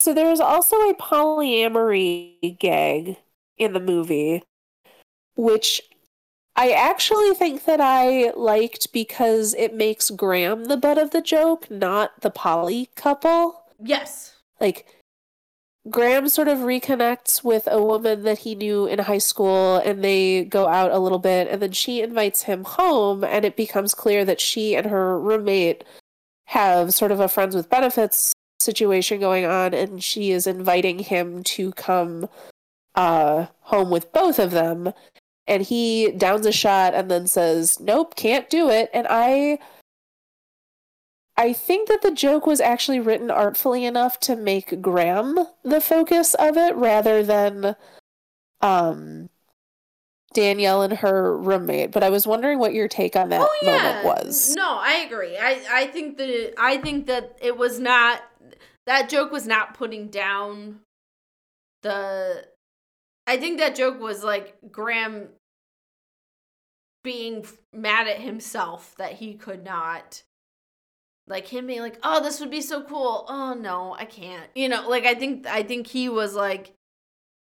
so 0.00 0.14
there 0.14 0.30
was 0.30 0.40
also 0.40 0.76
a 0.76 0.94
polyamory 0.94 2.58
gag 2.58 3.16
in 3.58 3.72
the 3.72 3.80
movie 3.80 4.42
which 5.34 5.82
I 6.54 6.70
actually 6.70 7.34
think 7.34 7.64
that 7.64 7.80
I 7.80 8.30
liked 8.30 8.92
because 8.92 9.52
it 9.54 9.74
makes 9.74 10.10
Graham 10.10 10.64
the 10.64 10.78
butt 10.78 10.96
of 10.96 11.10
the 11.10 11.20
joke, 11.20 11.70
not 11.70 12.22
the 12.22 12.30
poly 12.30 12.88
couple. 12.96 13.62
Yes. 13.78 14.35
Like 14.60 14.86
Graham 15.88 16.28
sort 16.28 16.48
of 16.48 16.58
reconnects 16.58 17.44
with 17.44 17.68
a 17.70 17.80
woman 17.80 18.24
that 18.24 18.38
he 18.38 18.54
knew 18.54 18.86
in 18.86 18.98
high 18.98 19.18
school 19.18 19.76
and 19.76 20.02
they 20.02 20.44
go 20.44 20.66
out 20.66 20.90
a 20.90 20.98
little 20.98 21.18
bit 21.18 21.48
and 21.48 21.62
then 21.62 21.72
she 21.72 22.02
invites 22.02 22.42
him 22.42 22.64
home 22.64 23.22
and 23.22 23.44
it 23.44 23.56
becomes 23.56 23.94
clear 23.94 24.24
that 24.24 24.40
she 24.40 24.74
and 24.74 24.86
her 24.86 25.18
roommate 25.20 25.84
have 26.46 26.92
sort 26.92 27.12
of 27.12 27.20
a 27.20 27.28
friends 27.28 27.54
with 27.54 27.70
benefits 27.70 28.32
situation 28.60 29.20
going 29.20 29.44
on 29.44 29.74
and 29.74 30.02
she 30.02 30.32
is 30.32 30.46
inviting 30.46 30.98
him 30.98 31.42
to 31.44 31.70
come 31.72 32.28
uh 32.94 33.46
home 33.60 33.90
with 33.90 34.12
both 34.12 34.38
of 34.38 34.50
them. 34.50 34.92
And 35.46 35.62
he 35.62 36.10
downs 36.10 36.46
a 36.46 36.52
shot 36.52 36.94
and 36.94 37.08
then 37.08 37.28
says 37.28 37.78
nope 37.78 38.16
can't 38.16 38.50
do 38.50 38.68
it. 38.70 38.90
And 38.92 39.06
i 39.08 39.60
i 41.36 41.52
think 41.52 41.88
that 41.88 42.02
the 42.02 42.10
joke 42.10 42.46
was 42.46 42.60
actually 42.60 43.00
written 43.00 43.30
artfully 43.30 43.84
enough 43.84 44.18
to 44.20 44.36
make 44.36 44.80
graham 44.82 45.38
the 45.62 45.80
focus 45.80 46.34
of 46.34 46.56
it 46.56 46.74
rather 46.76 47.22
than 47.22 47.76
um 48.60 49.28
danielle 50.34 50.82
and 50.82 50.94
her 50.94 51.36
roommate 51.36 51.92
but 51.92 52.02
i 52.02 52.10
was 52.10 52.26
wondering 52.26 52.58
what 52.58 52.74
your 52.74 52.88
take 52.88 53.16
on 53.16 53.30
that 53.30 53.40
oh 53.40 53.58
yeah. 53.62 53.76
moment 53.76 54.04
was 54.04 54.54
No, 54.56 54.78
I 54.78 55.04
agree. 55.06 55.36
I 55.36 55.60
I 55.70 55.86
think 55.86 56.18
that 56.18 56.54
I 56.58 56.76
think 56.78 57.06
that 57.06 57.38
it 57.40 57.56
was 57.56 57.78
not 57.78 58.22
that 58.86 59.08
joke 59.08 59.30
was 59.32 59.46
not 59.46 59.74
putting 59.74 60.08
down 60.08 60.80
the 61.82 62.46
I 63.26 63.36
think 63.36 63.58
that 63.58 63.74
joke 63.74 64.00
was 64.00 64.22
like 64.22 64.56
Graham 64.70 65.28
being 67.02 67.46
mad 67.72 68.08
at 68.08 68.20
himself 68.20 68.94
that 68.98 69.12
he 69.12 69.34
could 69.34 69.64
not 69.64 70.22
like 71.28 71.48
him 71.48 71.66
being 71.66 71.80
like, 71.80 71.98
"Oh, 72.02 72.22
this 72.22 72.40
would 72.40 72.50
be 72.50 72.60
so 72.60 72.82
cool." 72.82 73.26
Oh 73.28 73.54
no, 73.54 73.94
I 73.98 74.04
can't. 74.04 74.48
You 74.54 74.68
know, 74.68 74.88
like 74.88 75.04
I 75.04 75.14
think 75.14 75.46
I 75.46 75.62
think 75.62 75.88
he 75.88 76.08
was 76.08 76.34
like 76.34 76.72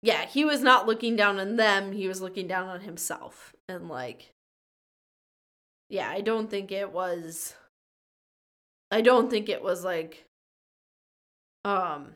yeah, 0.03 0.27
he 0.27 0.45
was 0.45 0.63
not 0.63 0.87
looking 0.87 1.17
down 1.17 1.41
on 1.41 1.57
them, 1.57 1.93
he 1.93 2.07
was 2.07 2.21
looking 2.21 2.47
down 2.47 2.69
on 2.69 2.81
himself 2.81 3.55
and 3.69 3.89
like 3.89 4.33
yeah, 5.89 6.09
I 6.09 6.21
don't 6.21 6.49
think 6.51 6.71
it 6.71 6.93
was 6.93 7.55
I 8.91 9.01
don't 9.01 9.31
think 9.31 9.49
it 9.49 9.63
was 9.63 9.85
like 9.85 10.27
um 11.65 12.15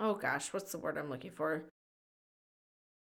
oh 0.00 0.14
gosh, 0.14 0.52
what's 0.52 0.72
the 0.72 0.78
word 0.78 0.98
I'm 0.98 1.10
looking 1.10 1.30
for? 1.30 1.64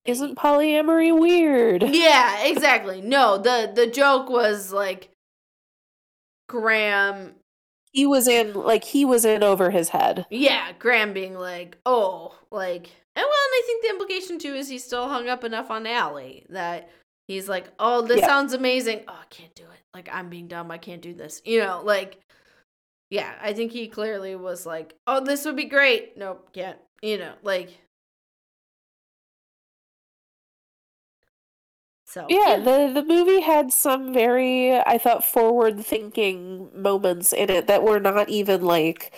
isn't 0.06 0.38
polyamory 0.38 1.18
weird 1.20 1.84
Yeah, 1.84 2.44
exactly. 2.44 3.02
No, 3.02 3.38
the 3.38 3.72
the 3.74 3.88
joke 3.88 4.30
was 4.30 4.72
like 4.72 5.10
Graham 6.48 7.36
he 7.92 8.06
was 8.06 8.28
in 8.28 8.54
like 8.54 8.84
he 8.84 9.06
was 9.06 9.26
in 9.26 9.44
over 9.44 9.72
his 9.72 9.90
head. 9.90 10.26
Yeah, 10.30 10.72
Graham 10.78 11.14
being 11.14 11.34
like, 11.34 11.78
oh, 11.86 12.36
like, 12.52 12.92
and 13.16 13.24
well, 13.24 13.26
and 13.26 13.32
I 13.34 13.64
think 13.66 13.84
the 13.84 13.90
implication 13.90 14.40
too 14.40 14.54
is 14.54 14.70
he's 14.70 14.84
still 14.84 15.10
hung 15.10 15.28
up 15.28 15.44
enough 15.44 15.72
on 15.72 15.88
Allie 15.88 16.46
that 16.50 16.90
he's 17.28 17.50
like, 17.50 17.70
oh, 17.80 18.02
this 18.04 18.20
Yeah. 18.20 18.28
sounds 18.28 18.54
amazing. 18.54 19.02
Oh, 19.08 19.18
I 19.20 19.26
can't 19.32 19.56
do 19.56 19.64
it. 19.64 19.80
Like, 19.94 20.10
I'm 20.12 20.30
being 20.30 20.48
dumb. 20.48 20.70
I 20.70 20.78
can't 20.78 21.02
do 21.02 21.14
this. 21.14 21.42
You 21.44 21.62
know, 21.62 21.82
like, 21.84 22.20
yeah, 23.10 23.34
I 23.42 23.54
think 23.54 23.72
he 23.72 23.88
clearly 23.88 24.36
was 24.36 24.66
like, 24.66 24.94
oh, 25.08 25.24
this 25.24 25.44
would 25.46 25.56
be 25.56 25.66
great. 25.66 26.18
Nope, 26.18 26.50
can't. 26.54 26.78
You 27.02 27.18
know, 27.18 27.34
like. 27.42 27.70
So 32.08 32.26
Yeah, 32.30 32.58
the 32.58 32.90
the 32.94 33.04
movie 33.04 33.42
had 33.42 33.74
some 33.74 34.14
very 34.14 34.74
I 34.78 34.98
thought 34.98 35.26
forward 35.26 35.86
thinking 35.86 36.70
moments 36.74 37.34
in 37.34 37.50
it 37.50 37.68
that 37.68 37.84
were 37.84 38.00
not 38.00 38.30
even 38.30 38.64
like 38.64 39.18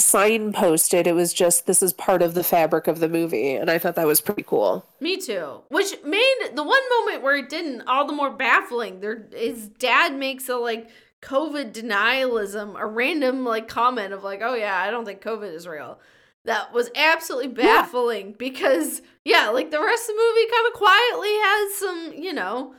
signposted. 0.00 1.06
It 1.06 1.14
was 1.14 1.32
just 1.32 1.66
this 1.66 1.82
is 1.84 1.92
part 1.92 2.20
of 2.20 2.34
the 2.34 2.42
fabric 2.42 2.88
of 2.88 2.98
the 2.98 3.08
movie, 3.08 3.54
and 3.54 3.70
I 3.70 3.78
thought 3.78 3.94
that 3.94 4.08
was 4.08 4.20
pretty 4.20 4.42
cool. 4.42 4.84
Me 4.98 5.16
too. 5.16 5.62
Which 5.68 5.94
made 6.04 6.50
the 6.54 6.64
one 6.64 6.82
moment 6.98 7.22
where 7.22 7.36
it 7.36 7.48
didn't 7.48 7.82
all 7.82 8.06
the 8.06 8.12
more 8.12 8.30
baffling. 8.30 8.98
There, 8.98 9.28
his 9.32 9.68
dad 9.68 10.16
makes 10.16 10.48
a 10.48 10.56
like 10.56 10.90
COVID 11.22 11.72
denialism, 11.72 12.76
a 12.76 12.86
random 12.86 13.44
like 13.44 13.68
comment 13.68 14.12
of 14.12 14.24
like, 14.24 14.40
"Oh 14.42 14.54
yeah, 14.54 14.76
I 14.76 14.90
don't 14.90 15.04
think 15.04 15.22
COVID 15.22 15.54
is 15.54 15.68
real." 15.68 16.00
That 16.44 16.72
was 16.72 16.90
absolutely 16.94 17.48
baffling 17.48 18.34
because 18.38 19.00
yeah, 19.24 19.48
like 19.48 19.70
the 19.70 19.80
rest 19.80 20.02
of 20.10 20.14
the 20.14 20.22
movie 20.22 20.50
kind 20.50 20.66
of 20.66 20.72
quietly 20.74 21.30
has 21.30 21.74
some, 21.76 22.12
you 22.22 22.32
know, 22.34 22.74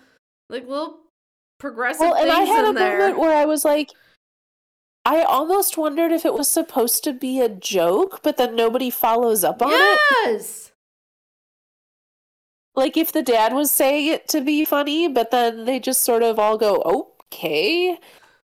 like 0.50 0.68
little 0.68 1.00
progressive 1.58 2.02
Well, 2.02 2.16
and 2.16 2.32
I 2.32 2.42
had 2.42 2.66
a 2.70 2.74
there. 2.74 3.00
moment 3.00 3.20
where 3.20 3.36
I 3.36 3.46
was 3.46 3.66
like, 3.66 3.90
I 5.04 5.22
almost 5.22 5.78
wondered 5.78 6.12
if 6.12 6.26
it 6.26 6.34
was 6.34 6.48
supposed 6.48 7.04
to 7.06 7.14
be 7.14 7.40
a 7.42 7.50
joke, 7.50 8.22
but 8.24 8.38
then 8.38 8.56
nobody 8.56 8.90
follows 8.90 9.44
up 9.44 9.62
on 9.62 9.72
it. 9.72 10.00
yes. 10.26 10.72
Like 12.76 12.98
if 12.98 13.12
the 13.12 13.24
dad 13.24 13.54
was 13.54 13.72
saying 13.72 14.08
it 14.12 14.28
to 14.30 14.42
be 14.42 14.66
funny, 14.66 15.08
but 15.08 15.32
then 15.32 15.66
they 15.66 15.80
just 15.80 16.04
sort 16.04 16.24
of 16.24 16.38
all 16.38 16.58
go, 16.58 16.82
okay, 17.32 17.98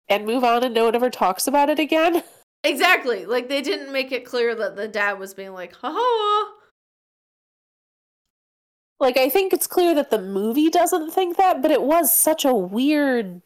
and 0.07 0.25
move 0.25 0.43
on 0.43 0.63
and 0.63 0.73
no 0.73 0.85
one 0.85 0.95
ever 0.95 1.09
talks 1.09 1.47
about 1.47 1.69
it 1.69 1.79
again. 1.79 2.23
Exactly. 2.63 3.25
Like 3.25 3.49
they 3.49 3.61
didn't 3.61 3.91
make 3.91 4.11
it 4.11 4.25
clear 4.25 4.55
that 4.55 4.75
the 4.75 4.87
dad 4.87 5.19
was 5.19 5.33
being 5.33 5.53
like, 5.53 5.73
"Ha 5.75 5.91
ha." 5.95 6.53
Like 8.99 9.17
I 9.17 9.29
think 9.29 9.51
it's 9.51 9.67
clear 9.67 9.93
that 9.95 10.11
the 10.11 10.21
movie 10.21 10.69
doesn't 10.69 11.11
think 11.11 11.37
that, 11.37 11.61
but 11.61 11.71
it 11.71 11.81
was 11.81 12.13
such 12.13 12.45
a 12.45 12.53
weird 12.53 13.41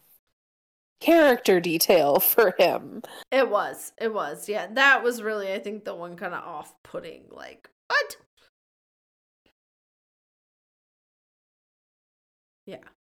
character 0.99 1.59
detail 1.59 2.19
for 2.19 2.53
him. 2.57 3.01
It 3.31 3.49
was. 3.49 3.93
It 3.97 4.13
was. 4.13 4.49
Yeah. 4.49 4.67
That 4.71 5.03
was 5.03 5.21
really, 5.21 5.53
I 5.53 5.59
think, 5.59 5.85
the 5.85 5.95
one 5.95 6.15
kind 6.17 6.33
of 6.33 6.43
off 6.43 6.73
putting. 6.83 7.25
Like, 7.31 7.69
what? 7.87 8.17
Yeah. 12.65 12.94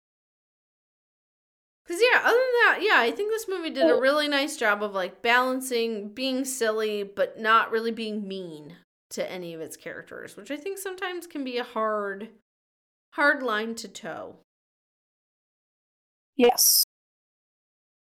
Because, 1.87 2.01
yeah, 2.01 2.21
other 2.21 2.31
than 2.31 2.39
that, 2.65 2.79
yeah, 2.81 2.99
I 2.99 3.11
think 3.11 3.31
this 3.31 3.47
movie 3.47 3.69
did 3.69 3.91
a 3.91 4.01
really 4.01 4.27
nice 4.27 4.57
job 4.57 4.83
of, 4.83 4.95
like, 4.95 5.21
balancing 5.21 6.09
being 6.09 6.47
silly, 6.47 7.03
but 7.03 7.39
not 7.39 7.71
really 7.71 7.91
being 7.91 8.27
mean 8.27 8.77
to 9.11 9.31
any 9.31 9.53
of 9.53 9.61
its 9.61 9.77
characters, 9.77 10.35
which 10.35 10.51
I 10.51 10.57
think 10.57 10.79
sometimes 10.79 11.27
can 11.27 11.45
be 11.45 11.59
a 11.59 11.65
hard, 11.65 12.31
hard 13.13 13.43
line 13.43 13.75
to 13.77 13.89
toe. 13.89 14.37
Yes. 16.37 16.85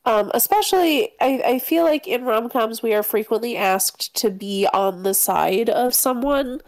Um, 0.07 0.31
especially, 0.35 1.13
I, 1.21 1.43
I 1.45 1.59
feel 1.59 1.85
like 1.85 2.09
in 2.09 2.25
rom 2.25 2.49
coms, 2.49 2.83
we 2.83 2.95
are 2.95 3.03
frequently 3.03 3.57
asked 3.57 4.15
to 4.17 4.31
be 4.31 4.67
on 4.73 5.03
the 5.03 5.15
side 5.15 5.69
of 5.69 5.95
someone. 5.95 6.61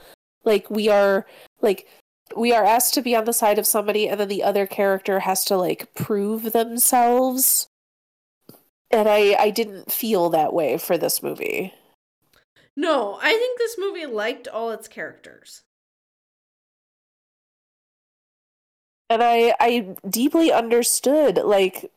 Like, 0.44 0.70
we 0.70 0.90
are, 0.90 1.26
like, 1.62 1.88
we 2.34 2.52
are 2.52 2.64
asked 2.64 2.94
to 2.94 3.02
be 3.02 3.14
on 3.14 3.24
the 3.24 3.32
side 3.32 3.58
of 3.58 3.66
somebody, 3.66 4.08
and 4.08 4.18
then 4.18 4.28
the 4.28 4.42
other 4.42 4.66
character 4.66 5.20
has 5.20 5.44
to, 5.46 5.56
like, 5.56 5.94
prove 5.94 6.52
themselves. 6.52 7.68
And 8.90 9.08
I, 9.08 9.36
I 9.38 9.50
didn't 9.50 9.92
feel 9.92 10.30
that 10.30 10.52
way 10.52 10.78
for 10.78 10.96
this 10.96 11.22
movie. 11.22 11.74
No, 12.76 13.18
I 13.20 13.30
think 13.30 13.58
this 13.58 13.76
movie 13.78 14.06
liked 14.06 14.48
all 14.48 14.70
its 14.70 14.88
characters. 14.88 15.62
and 19.10 19.22
I 19.22 19.54
I 19.60 19.96
deeply 20.08 20.52
understood 20.52 21.38
like 21.38 21.90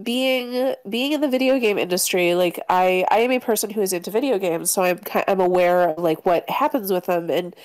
being 0.00 0.74
being 0.88 1.12
in 1.12 1.20
the 1.20 1.28
video 1.28 1.58
game 1.58 1.78
industry 1.78 2.34
like 2.34 2.60
I 2.68 3.04
I 3.10 3.18
am 3.20 3.32
a 3.32 3.40
person 3.40 3.70
who 3.70 3.82
is 3.82 3.92
into 3.92 4.10
video 4.10 4.38
games 4.38 4.70
so 4.70 4.82
I'm 4.82 5.00
I'm 5.26 5.40
aware 5.40 5.90
of 5.90 5.98
like 5.98 6.24
what 6.24 6.48
happens 6.48 6.92
with 6.92 7.06
them 7.06 7.30
and 7.30 7.56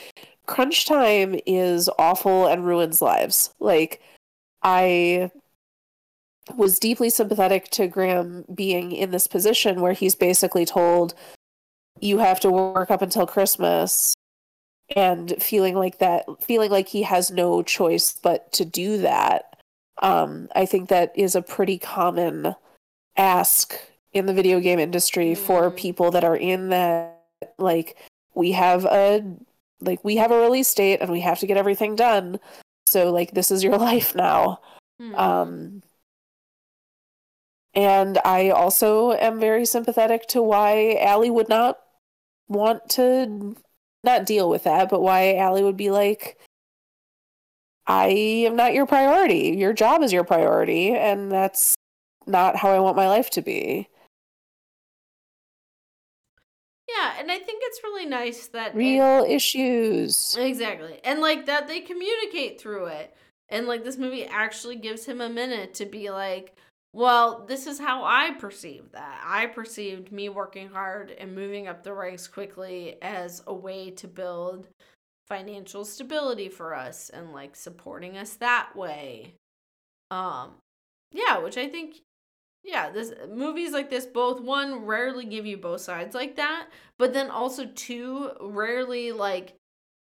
crunch 0.45 0.85
time 0.85 1.39
is 1.45 1.89
awful 1.99 2.47
and 2.47 2.65
ruins 2.65 3.01
lives 3.01 3.53
like 3.59 4.01
I 4.61 5.31
was 6.55 6.79
deeply 6.79 7.09
sympathetic 7.09 7.69
to 7.71 7.87
Graham 7.87 8.45
being 8.53 8.91
in 8.91 9.11
this 9.11 9.27
position 9.27 9.81
where 9.81 9.93
he's 9.93 10.15
basically 10.15 10.65
told 10.65 11.15
you 11.99 12.19
have 12.19 12.39
to 12.41 12.51
work 12.51 12.91
up 12.91 13.01
until 13.01 13.25
Christmas 13.25 14.13
and 14.95 15.35
feeling 15.41 15.75
like 15.75 15.97
that 15.97 16.25
feeling 16.41 16.69
like 16.69 16.87
he 16.87 17.01
has 17.03 17.31
no 17.31 17.63
choice 17.63 18.13
but 18.21 18.51
to 18.51 18.63
do 18.63 18.97
that 18.99 19.55
um 20.03 20.47
i 20.55 20.63
think 20.63 20.89
that 20.89 21.11
is 21.15 21.33
a 21.35 21.41
pretty 21.41 21.79
common 21.79 22.53
ask 23.17 23.79
in 24.13 24.27
the 24.27 24.33
video 24.33 24.59
game 24.59 24.77
industry 24.77 25.33
for 25.33 25.71
Mhm. 25.71 25.75
people 25.75 26.11
that 26.11 26.23
are 26.23 26.35
in 26.37 26.69
that 26.69 27.17
like 27.57 27.95
we 28.35 28.51
have 28.51 28.85
a 28.85 29.23
like 29.81 30.03
we 30.03 30.15
have 30.17 30.31
a 30.31 30.39
release 30.39 30.73
date 30.73 31.01
and 31.01 31.11
we 31.11 31.21
have 31.21 31.39
to 31.39 31.47
get 31.47 31.57
everything 31.57 31.95
done 31.95 32.39
so 32.87 33.11
like 33.11 33.31
this 33.31 33.51
is 33.51 33.63
your 33.63 33.77
life 33.89 34.15
now 34.15 34.59
Hmm. 34.97 35.15
um 35.15 35.83
and 37.73 38.17
i 38.23 38.49
also 38.49 39.11
am 39.11 39.41
very 39.41 39.65
sympathetic 39.65 40.25
to 40.27 40.41
why 40.41 40.97
Allie 41.01 41.29
would 41.29 41.49
not 41.49 41.79
want 42.47 42.87
to 42.91 43.57
not 44.05 44.25
deal 44.25 44.49
with 44.49 44.63
that, 44.63 44.89
but 44.89 45.01
why 45.01 45.35
Allie 45.35 45.63
would 45.63 45.75
be 45.75 45.91
like, 45.91 46.37
I 47.87 48.07
am 48.07 48.55
not 48.55 48.73
your 48.73 48.85
priority. 48.85 49.55
Your 49.57 49.73
job 49.73 50.01
is 50.01 50.13
your 50.13 50.23
priority, 50.23 50.91
and 50.91 51.31
that's 51.31 51.75
not 52.25 52.55
how 52.55 52.71
I 52.71 52.79
want 52.79 52.95
my 52.95 53.07
life 53.07 53.29
to 53.31 53.41
be. 53.41 53.89
Yeah, 56.97 57.13
and 57.19 57.31
I 57.31 57.37
think 57.37 57.61
it's 57.65 57.83
really 57.83 58.05
nice 58.05 58.47
that 58.47 58.73
it- 58.73 58.77
Real 58.77 59.25
issues. 59.27 60.35
Exactly. 60.37 60.99
And 61.03 61.19
like 61.21 61.45
that 61.45 61.67
they 61.67 61.81
communicate 61.81 62.59
through 62.59 62.85
it. 62.87 63.15
And 63.49 63.67
like 63.67 63.83
this 63.83 63.97
movie 63.97 64.25
actually 64.25 64.75
gives 64.75 65.05
him 65.05 65.21
a 65.21 65.29
minute 65.29 65.73
to 65.75 65.85
be 65.85 66.09
like, 66.09 66.55
well, 66.93 67.45
this 67.47 67.67
is 67.67 67.77
how 67.79 68.03
I 68.03 68.31
perceived 68.31 68.93
that. 68.93 69.21
I 69.23 69.47
perceived 69.47 70.11
me 70.11 70.29
working 70.29 70.69
hard 70.69 71.11
and 71.11 71.35
moving 71.35 71.67
up 71.67 71.83
the 71.83 71.93
ranks 71.93 72.27
quickly 72.27 72.95
as 73.01 73.43
a 73.45 73.53
way 73.53 73.91
to 73.91 74.07
build 74.07 74.69
financial 75.27 75.83
stability 75.85 76.49
for 76.49 76.73
us 76.73 77.09
and 77.09 77.33
like 77.33 77.55
supporting 77.55 78.17
us 78.17 78.35
that 78.35 78.75
way. 78.75 79.33
Um 80.11 80.51
yeah, 81.11 81.37
which 81.39 81.57
I 81.57 81.67
think 81.67 81.97
yeah, 82.65 82.89
this 82.89 83.13
movies 83.31 83.71
like 83.71 83.89
this 83.89 84.05
both 84.05 84.41
one 84.41 84.85
rarely 84.85 85.25
give 85.25 85.45
you 85.45 85.55
both 85.55 85.81
sides 85.81 86.15
like 86.15 86.35
that, 86.37 86.67
but 86.97 87.13
then 87.13 87.29
also 87.29 87.67
two 87.75 88.31
rarely 88.41 89.11
like 89.11 89.53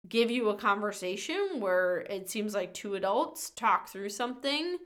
give 0.09 0.29
you 0.29 0.49
a 0.49 0.55
conversation 0.55 1.59
where 1.59 1.99
it 2.09 2.29
seems 2.29 2.53
like 2.53 2.73
two 2.73 2.95
adults 2.95 3.51
talk 3.51 3.87
through 3.87 4.09
something 4.09 4.77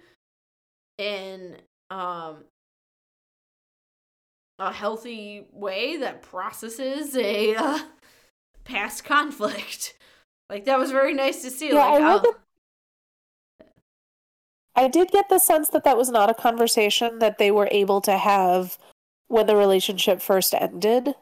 in 0.97 1.58
um 1.89 2.43
a 4.60 4.71
healthy 4.71 5.47
way 5.51 5.97
that 5.97 6.21
processes 6.21 7.17
a 7.17 7.56
uh, 7.56 7.80
past 8.63 9.04
conflict. 9.06 9.97
Like 10.49 10.65
that 10.65 10.78
was 10.78 10.91
very 10.91 11.13
nice 11.13 11.41
to 11.41 11.49
see. 11.49 11.69
Yeah, 11.69 11.86
like, 11.88 12.01
I 12.04 12.13
oh, 12.23 12.36
I 14.75 14.88
did 14.88 15.09
get 15.11 15.29
the 15.29 15.39
sense 15.39 15.69
that 15.69 15.83
that 15.83 15.97
was 15.97 16.09
not 16.09 16.29
a 16.29 16.33
conversation 16.33 17.19
that 17.19 17.38
they 17.38 17.51
were 17.51 17.69
able 17.71 18.01
to 18.01 18.17
have 18.17 18.78
when 19.28 19.47
the 19.47 19.55
relationship 19.55 20.21
first 20.21 20.53
ended. 20.53 21.13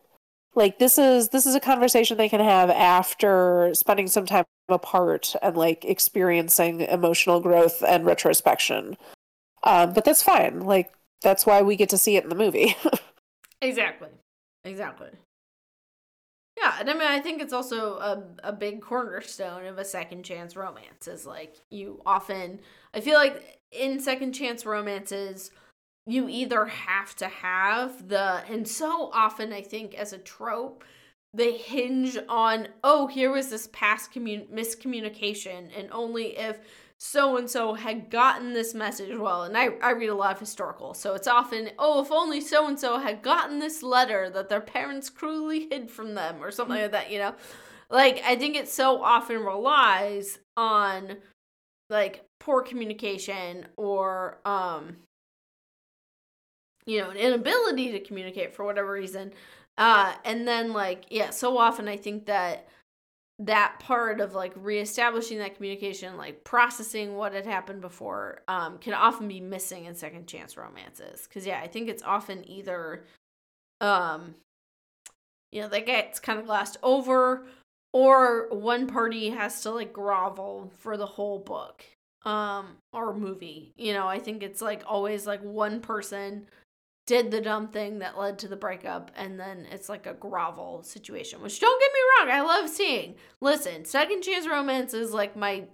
Like 0.55 0.79
this 0.79 0.97
is 0.97 1.29
this 1.29 1.45
is 1.45 1.55
a 1.55 1.59
conversation 1.59 2.17
they 2.17 2.29
can 2.29 2.41
have 2.41 2.69
after 2.69 3.71
spending 3.73 4.07
some 4.07 4.25
time 4.25 4.45
apart 4.69 5.35
and 5.41 5.57
like 5.57 5.83
experiencing 5.85 6.81
emotional 6.81 7.39
growth 7.39 7.83
and 7.87 8.05
retrospection. 8.05 8.97
Um, 9.63 9.93
but 9.93 10.05
that's 10.05 10.21
fine. 10.21 10.61
Like 10.61 10.91
that's 11.21 11.45
why 11.45 11.61
we 11.61 11.75
get 11.75 11.89
to 11.89 11.97
see 11.97 12.17
it 12.17 12.23
in 12.23 12.29
the 12.29 12.35
movie. 12.35 12.75
Exactly. 13.63 14.09
Exactly. 14.65 15.07
Yeah, 16.57 16.75
and 16.79 16.89
I 16.89 16.93
mean 16.93 17.03
I 17.07 17.19
think 17.19 17.41
it's 17.41 17.53
also 17.53 17.97
a 17.97 18.23
a 18.43 18.53
big 18.53 18.81
cornerstone 18.81 19.65
of 19.65 19.77
a 19.77 19.85
second 19.85 20.23
chance 20.23 20.55
romance 20.55 21.07
is 21.07 21.25
like 21.25 21.55
you 21.71 22.01
often 22.05 22.59
I 22.93 23.01
feel 23.01 23.15
like 23.15 23.59
in 23.71 23.99
second 23.99 24.33
chance 24.33 24.65
romances 24.65 25.51
you 26.05 26.29
either 26.29 26.65
have 26.65 27.15
to 27.15 27.27
have 27.27 28.07
the 28.07 28.43
and 28.49 28.67
so 28.67 29.09
often 29.13 29.51
I 29.51 29.61
think 29.61 29.95
as 29.95 30.13
a 30.13 30.17
trope 30.19 30.83
they 31.33 31.57
hinge 31.57 32.17
on 32.29 32.67
oh 32.83 33.07
here 33.07 33.31
was 33.31 33.49
this 33.49 33.67
past 33.73 34.11
commun- 34.11 34.47
miscommunication 34.53 35.69
and 35.77 35.89
only 35.91 36.37
if 36.37 36.59
so 37.03 37.35
and 37.35 37.49
so 37.49 37.73
had 37.73 38.09
gotten 38.09 38.53
this 38.53 38.73
message. 38.73 39.17
Well 39.17 39.43
and 39.43 39.57
I, 39.57 39.71
I 39.81 39.91
read 39.91 40.07
a 40.07 40.15
lot 40.15 40.33
of 40.33 40.39
historical 40.39 40.93
so 40.93 41.15
it's 41.15 41.27
often 41.27 41.71
oh 41.77 42.01
if 42.01 42.11
only 42.11 42.39
so 42.39 42.65
and 42.65 42.79
so 42.79 42.97
had 42.97 43.21
gotten 43.21 43.59
this 43.59 43.83
letter 43.83 44.29
that 44.29 44.47
their 44.47 44.61
parents 44.61 45.09
cruelly 45.09 45.67
hid 45.69 45.91
from 45.91 46.15
them 46.15 46.41
or 46.41 46.49
something 46.49 46.77
like 46.81 46.91
that 46.91 47.11
you 47.11 47.19
know? 47.19 47.35
Like 47.89 48.23
i 48.25 48.37
think 48.37 48.55
it 48.55 48.69
so 48.69 49.03
often 49.03 49.43
relies 49.43 50.39
on 50.55 51.17
like 51.89 52.25
poor 52.39 52.61
communication 52.61 53.65
or 53.75 54.39
um 54.45 54.95
you 56.85 57.01
know 57.01 57.09
an 57.09 57.17
inability 57.17 57.91
to 57.91 57.99
communicate 57.99 58.55
for 58.55 58.63
whatever 58.63 58.91
reason. 58.91 59.33
Uh 59.77 60.13
and 60.23 60.47
then 60.47 60.71
like 60.71 61.03
yeah 61.09 61.31
so 61.31 61.57
often 61.57 61.87
i 61.89 61.97
think 61.97 62.27
that 62.27 62.67
that 63.39 63.79
part 63.79 64.21
of 64.21 64.35
like 64.35 64.53
reestablishing 64.55 65.39
that 65.39 65.55
communication 65.55 66.17
like 66.17 66.43
processing 66.43 67.15
what 67.15 67.33
had 67.33 67.45
happened 67.45 67.81
before 67.81 68.41
um 68.47 68.77
can 68.77 68.93
often 68.93 69.27
be 69.27 69.39
missing 69.39 69.85
in 69.85 69.95
second 69.95 70.27
chance 70.27 70.55
romances. 70.55 71.27
Because 71.27 71.45
yeah 71.45 71.59
i 71.61 71.67
think 71.67 71.89
it's 71.89 72.03
often 72.03 72.47
either 72.49 73.05
um 73.81 74.35
you 75.51 75.61
know 75.61 75.67
that 75.67 75.85
gets 75.85 76.19
kind 76.19 76.39
of 76.39 76.45
glossed 76.45 76.77
over 76.83 77.45
or 77.91 78.49
one 78.51 78.87
party 78.87 79.29
has 79.29 79.61
to 79.61 79.71
like 79.71 79.91
grovel 79.93 80.71
for 80.77 80.95
the 80.95 81.05
whole 81.05 81.39
book 81.39 81.83
um 82.25 82.77
or 82.93 83.15
movie. 83.15 83.73
You 83.77 83.93
know 83.93 84.07
i 84.07 84.19
think 84.19 84.43
it's 84.43 84.61
like 84.61 84.83
always 84.85 85.25
like 85.25 85.43
one 85.43 85.81
person 85.81 86.45
did 87.05 87.31
the 87.31 87.41
dumb 87.41 87.67
thing 87.67 87.99
that 87.99 88.17
led 88.17 88.39
to 88.39 88.47
the 88.47 88.55
breakup 88.55 89.11
and 89.15 89.39
then 89.39 89.67
it's 89.71 89.89
like 89.89 90.05
a 90.05 90.13
grovel 90.13 90.81
situation 90.83 91.41
which 91.41 91.59
don't 91.59 91.81
get 91.81 91.91
me 91.91 91.99
wrong 92.31 92.37
i 92.37 92.41
love 92.41 92.69
seeing. 92.69 93.15
Listen 93.41 93.85
second 93.85 94.21
chance 94.21 94.47
romance 94.47 94.93
is 94.93 95.13
like 95.13 95.35
my 95.35 95.65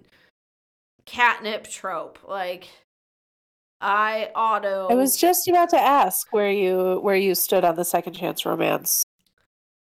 catnip 1.06 1.68
trope. 1.68 2.20
Like 2.28 2.68
i 3.82 4.30
auto 4.36 4.88
I 4.90 4.96
was 4.96 5.16
just 5.16 5.48
about 5.48 5.70
to 5.70 5.80
ask 5.80 6.28
where 6.32 6.52
you 6.52 7.00
where 7.02 7.16
you 7.16 7.36
stood 7.36 7.64
on 7.64 7.76
the 7.76 7.86
second 7.86 8.14
chance 8.14 8.46
romance 8.46 9.04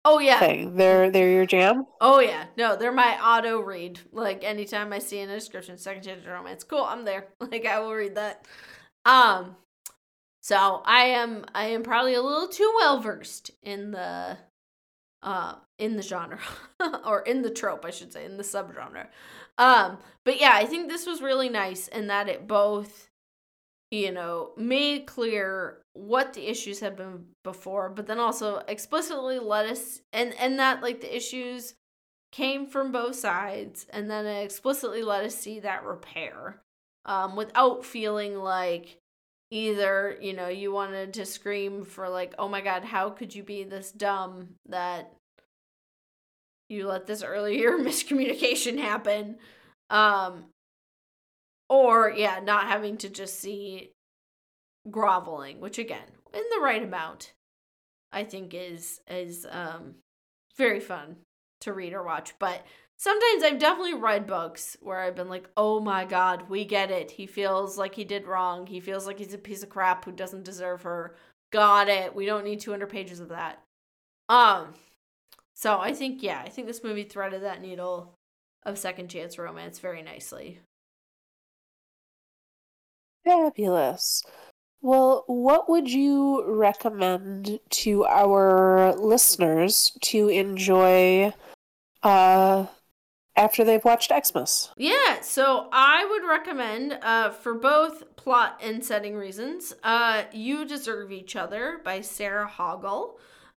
oh 0.04 0.18
yeah. 0.18 0.38
thing. 0.38 0.76
They're 0.76 1.10
they're 1.10 1.30
your 1.30 1.46
jam. 1.46 1.84
oh 2.00 2.20
yeah. 2.20 2.46
No 2.56 2.76
they're 2.76 2.92
my 2.92 3.18
auto 3.22 3.60
read. 3.60 4.00
Like 4.12 4.42
anytime 4.44 4.92
i 4.92 4.98
see 4.98 5.18
in 5.18 5.28
a 5.28 5.34
description 5.34 5.76
second 5.76 6.04
chance 6.04 6.26
romance 6.26 6.64
cool 6.64 6.84
i'm 6.84 7.04
there. 7.04 7.26
Like 7.40 7.66
i 7.66 7.78
will 7.80 7.92
read 7.92 8.14
that. 8.14 8.46
Um 9.04 9.56
so 10.44 10.82
I 10.84 11.04
am 11.04 11.46
I 11.54 11.68
am 11.68 11.82
probably 11.82 12.12
a 12.12 12.20
little 12.20 12.48
too 12.48 12.70
well 12.76 13.00
versed 13.00 13.50
in 13.62 13.92
the 13.92 14.36
uh 15.22 15.54
in 15.78 15.96
the 15.96 16.02
genre 16.02 16.38
or 17.06 17.22
in 17.22 17.40
the 17.40 17.48
trope 17.48 17.86
I 17.86 17.90
should 17.90 18.12
say 18.12 18.26
in 18.26 18.36
the 18.36 18.42
subgenre. 18.42 19.06
Um 19.56 19.96
but 20.22 20.38
yeah, 20.38 20.52
I 20.52 20.66
think 20.66 20.90
this 20.90 21.06
was 21.06 21.22
really 21.22 21.48
nice 21.48 21.88
in 21.88 22.08
that 22.08 22.28
it 22.28 22.46
both 22.46 23.08
you 23.90 24.12
know 24.12 24.50
made 24.58 25.06
clear 25.06 25.78
what 25.94 26.34
the 26.34 26.46
issues 26.46 26.80
had 26.80 26.94
been 26.94 27.24
before 27.42 27.88
but 27.88 28.06
then 28.06 28.18
also 28.18 28.62
explicitly 28.68 29.38
let 29.38 29.64
us 29.64 30.02
and 30.12 30.34
and 30.38 30.58
that 30.58 30.82
like 30.82 31.00
the 31.00 31.16
issues 31.16 31.72
came 32.32 32.66
from 32.66 32.92
both 32.92 33.14
sides 33.14 33.86
and 33.94 34.10
then 34.10 34.26
it 34.26 34.44
explicitly 34.44 35.02
let 35.02 35.24
us 35.24 35.34
see 35.34 35.60
that 35.60 35.84
repair 35.84 36.60
um 37.06 37.34
without 37.34 37.82
feeling 37.82 38.36
like 38.36 38.98
either 39.54 40.18
you 40.20 40.32
know 40.32 40.48
you 40.48 40.72
wanted 40.72 41.14
to 41.14 41.24
scream 41.24 41.84
for 41.84 42.08
like 42.08 42.34
oh 42.40 42.48
my 42.48 42.60
god 42.60 42.84
how 42.84 43.08
could 43.08 43.32
you 43.32 43.42
be 43.44 43.62
this 43.62 43.92
dumb 43.92 44.48
that 44.68 45.12
you 46.68 46.88
let 46.88 47.06
this 47.06 47.22
earlier 47.22 47.70
miscommunication 47.78 48.78
happen? 48.78 49.36
Um 49.90 50.46
or 51.68 52.10
yeah 52.10 52.40
not 52.42 52.66
having 52.66 52.96
to 52.96 53.08
just 53.08 53.38
see 53.38 53.92
groveling 54.90 55.60
which 55.60 55.78
again 55.78 56.08
in 56.34 56.42
the 56.54 56.60
right 56.60 56.82
amount 56.82 57.32
i 58.12 58.22
think 58.22 58.52
is 58.52 59.00
is 59.08 59.46
um 59.50 59.94
very 60.58 60.78
fun 60.80 61.16
to 61.62 61.72
read 61.72 61.94
or 61.94 62.02
watch 62.02 62.34
but 62.38 62.66
sometimes 63.04 63.44
I've 63.44 63.58
definitely 63.58 63.92
read 63.92 64.26
books 64.26 64.78
where 64.80 64.98
I've 64.98 65.14
been 65.14 65.28
like, 65.28 65.50
oh 65.58 65.78
my 65.78 66.06
god, 66.06 66.48
we 66.48 66.64
get 66.64 66.90
it. 66.90 67.10
He 67.10 67.26
feels 67.26 67.76
like 67.76 67.94
he 67.94 68.02
did 68.02 68.26
wrong. 68.26 68.66
He 68.66 68.80
feels 68.80 69.06
like 69.06 69.18
he's 69.18 69.34
a 69.34 69.38
piece 69.38 69.62
of 69.62 69.68
crap 69.68 70.06
who 70.06 70.10
doesn't 70.12 70.44
deserve 70.44 70.80
her. 70.82 71.14
Got 71.52 71.90
it. 71.90 72.14
We 72.14 72.24
don't 72.24 72.44
need 72.44 72.60
200 72.60 72.88
pages 72.88 73.20
of 73.20 73.28
that. 73.28 73.62
Um, 74.30 74.72
so 75.52 75.78
I 75.78 75.92
think, 75.92 76.22
yeah, 76.22 76.40
I 76.42 76.48
think 76.48 76.66
this 76.66 76.82
movie 76.82 77.04
threaded 77.04 77.42
that 77.42 77.60
needle 77.60 78.14
of 78.62 78.78
second 78.78 79.08
chance 79.08 79.36
romance 79.36 79.80
very 79.80 80.00
nicely. 80.00 80.60
Fabulous. 83.22 84.22
Well, 84.80 85.24
what 85.26 85.68
would 85.68 85.92
you 85.92 86.42
recommend 86.46 87.60
to 87.68 88.06
our 88.06 88.94
listeners 88.96 89.92
to 90.00 90.28
enjoy 90.28 91.34
uh 92.02 92.66
after 93.36 93.64
they've 93.64 93.84
watched 93.84 94.10
EXMAS. 94.10 94.70
Yeah, 94.76 95.20
so 95.20 95.68
I 95.72 96.04
would 96.04 96.28
recommend, 96.28 96.98
uh, 97.02 97.30
for 97.30 97.54
both 97.54 98.16
plot 98.16 98.60
and 98.62 98.84
setting 98.84 99.16
reasons, 99.16 99.74
uh, 99.82 100.24
You 100.32 100.64
Deserve 100.64 101.12
Each 101.12 101.36
Other 101.36 101.80
by 101.84 102.00
Sarah 102.00 102.48
Hogle, 102.48 103.14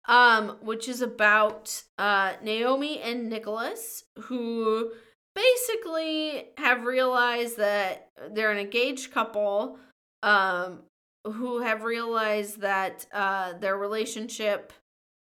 um, 0.07 0.57
which 0.61 0.89
is 0.89 1.03
about 1.03 1.83
uh, 1.99 2.35
Naomi 2.43 3.01
and 3.01 3.29
Nicholas, 3.29 4.05
who 4.19 4.93
basically 5.35 6.49
have 6.57 6.85
realized 6.85 7.59
that 7.59 8.09
they're 8.33 8.51
an 8.51 8.59
engaged 8.59 9.13
couple 9.13 9.79
um, 10.23 10.81
who 11.25 11.61
have 11.61 11.85
realized 11.85 12.61
that 12.61 13.07
uh, 13.13 13.53
their 13.59 13.77
relationship 13.77 14.73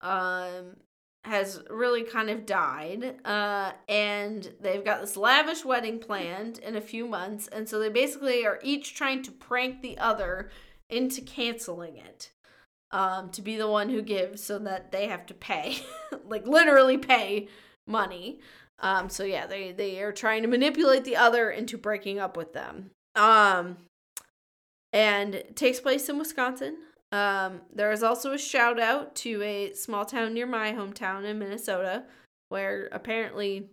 um, 0.01 0.77
has 1.27 1.61
really 1.69 2.05
kind 2.05 2.31
of 2.31 2.47
died 2.47 3.17
uh, 3.25 3.73
and 3.89 4.53
they've 4.61 4.85
got 4.85 5.01
this 5.01 5.17
lavish 5.17 5.65
wedding 5.65 5.99
planned 5.99 6.59
in 6.61 6.77
a 6.77 6.81
few 6.81 7.07
months 7.07 7.49
and 7.49 7.69
so 7.69 7.79
they 7.79 7.89
basically 7.89 8.47
are 8.47 8.61
each 8.63 8.95
trying 8.95 9.23
to 9.23 9.33
prank 9.33 9.83
the 9.83 9.99
other 9.99 10.51
into 10.89 11.21
canceling 11.21 11.97
it 11.97 12.31
um, 12.93 13.31
to 13.31 13.43
be 13.43 13.57
the 13.57 13.69
one 13.69 13.89
who 13.89 14.03
gives 14.03 14.43
so 14.43 14.59
that 14.61 14.93
they 14.93 15.09
have 15.09 15.27
to 15.27 15.35
pay 15.35 15.79
like 16.25 16.47
literally 16.47 16.97
pay 16.97 17.49
money. 17.89 18.41
Um, 18.79 19.09
so 19.09 19.25
yeah 19.25 19.47
they, 19.47 19.73
they 19.73 20.01
are 20.03 20.13
trying 20.13 20.43
to 20.43 20.49
manipulate 20.49 21.05
the 21.05 21.17
other 21.17 21.51
into 21.51 21.77
breaking 21.77 22.21
up 22.21 22.37
with 22.37 22.53
them. 22.53 22.91
Um, 23.17 23.79
and 24.93 25.43
takes 25.57 25.81
place 25.81 26.09
in 26.09 26.19
wisconsin 26.19 26.77
um, 27.13 27.61
there 27.73 27.93
is 27.93 28.03
also 28.03 28.33
a 28.33 28.39
shout 28.39 28.81
out 28.81 29.15
to 29.17 29.43
a 29.43 29.73
small 29.75 30.05
town 30.05 30.35
near 30.35 30.47
my 30.47 30.73
hometown 30.73 31.25
in 31.25 31.39
Minnesota, 31.39 32.05
where 32.49 32.89
apparently 32.93 33.71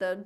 the 0.00 0.24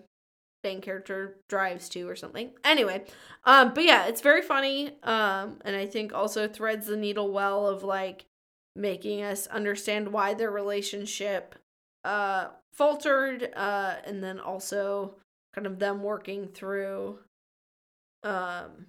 main 0.64 0.80
character 0.80 1.36
drives 1.48 1.88
to 1.90 2.08
or 2.08 2.16
something. 2.16 2.50
Anyway, 2.64 3.04
um, 3.44 3.72
but 3.74 3.84
yeah, 3.84 4.06
it's 4.06 4.20
very 4.20 4.42
funny. 4.42 4.96
Um, 5.02 5.58
and 5.64 5.76
I 5.76 5.86
think 5.86 6.12
also 6.12 6.48
threads 6.48 6.86
the 6.86 6.96
needle 6.96 7.30
well 7.30 7.66
of 7.66 7.84
like 7.84 8.24
making 8.74 9.22
us 9.22 9.46
understand 9.46 10.12
why 10.12 10.34
their 10.34 10.50
relationship 10.50 11.54
uh 12.04 12.48
faltered, 12.72 13.50
uh, 13.56 13.96
and 14.04 14.22
then 14.22 14.38
also 14.38 15.14
kind 15.54 15.66
of 15.66 15.78
them 15.78 16.02
working 16.02 16.48
through 16.48 17.18
um 18.22 18.86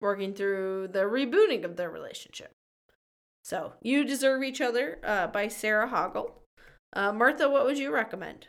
working 0.00 0.34
through 0.34 0.88
the 0.88 1.00
rebooting 1.00 1.64
of 1.64 1.76
their 1.76 1.90
relationship. 1.90 2.52
So, 3.42 3.72
You 3.82 4.04
Deserve 4.04 4.42
Each 4.42 4.60
Other 4.60 4.98
uh, 5.04 5.26
by 5.28 5.48
Sarah 5.48 5.88
Hogle. 5.88 6.32
Uh, 6.92 7.12
Martha, 7.12 7.48
what 7.48 7.64
would 7.64 7.78
you 7.78 7.92
recommend? 7.92 8.48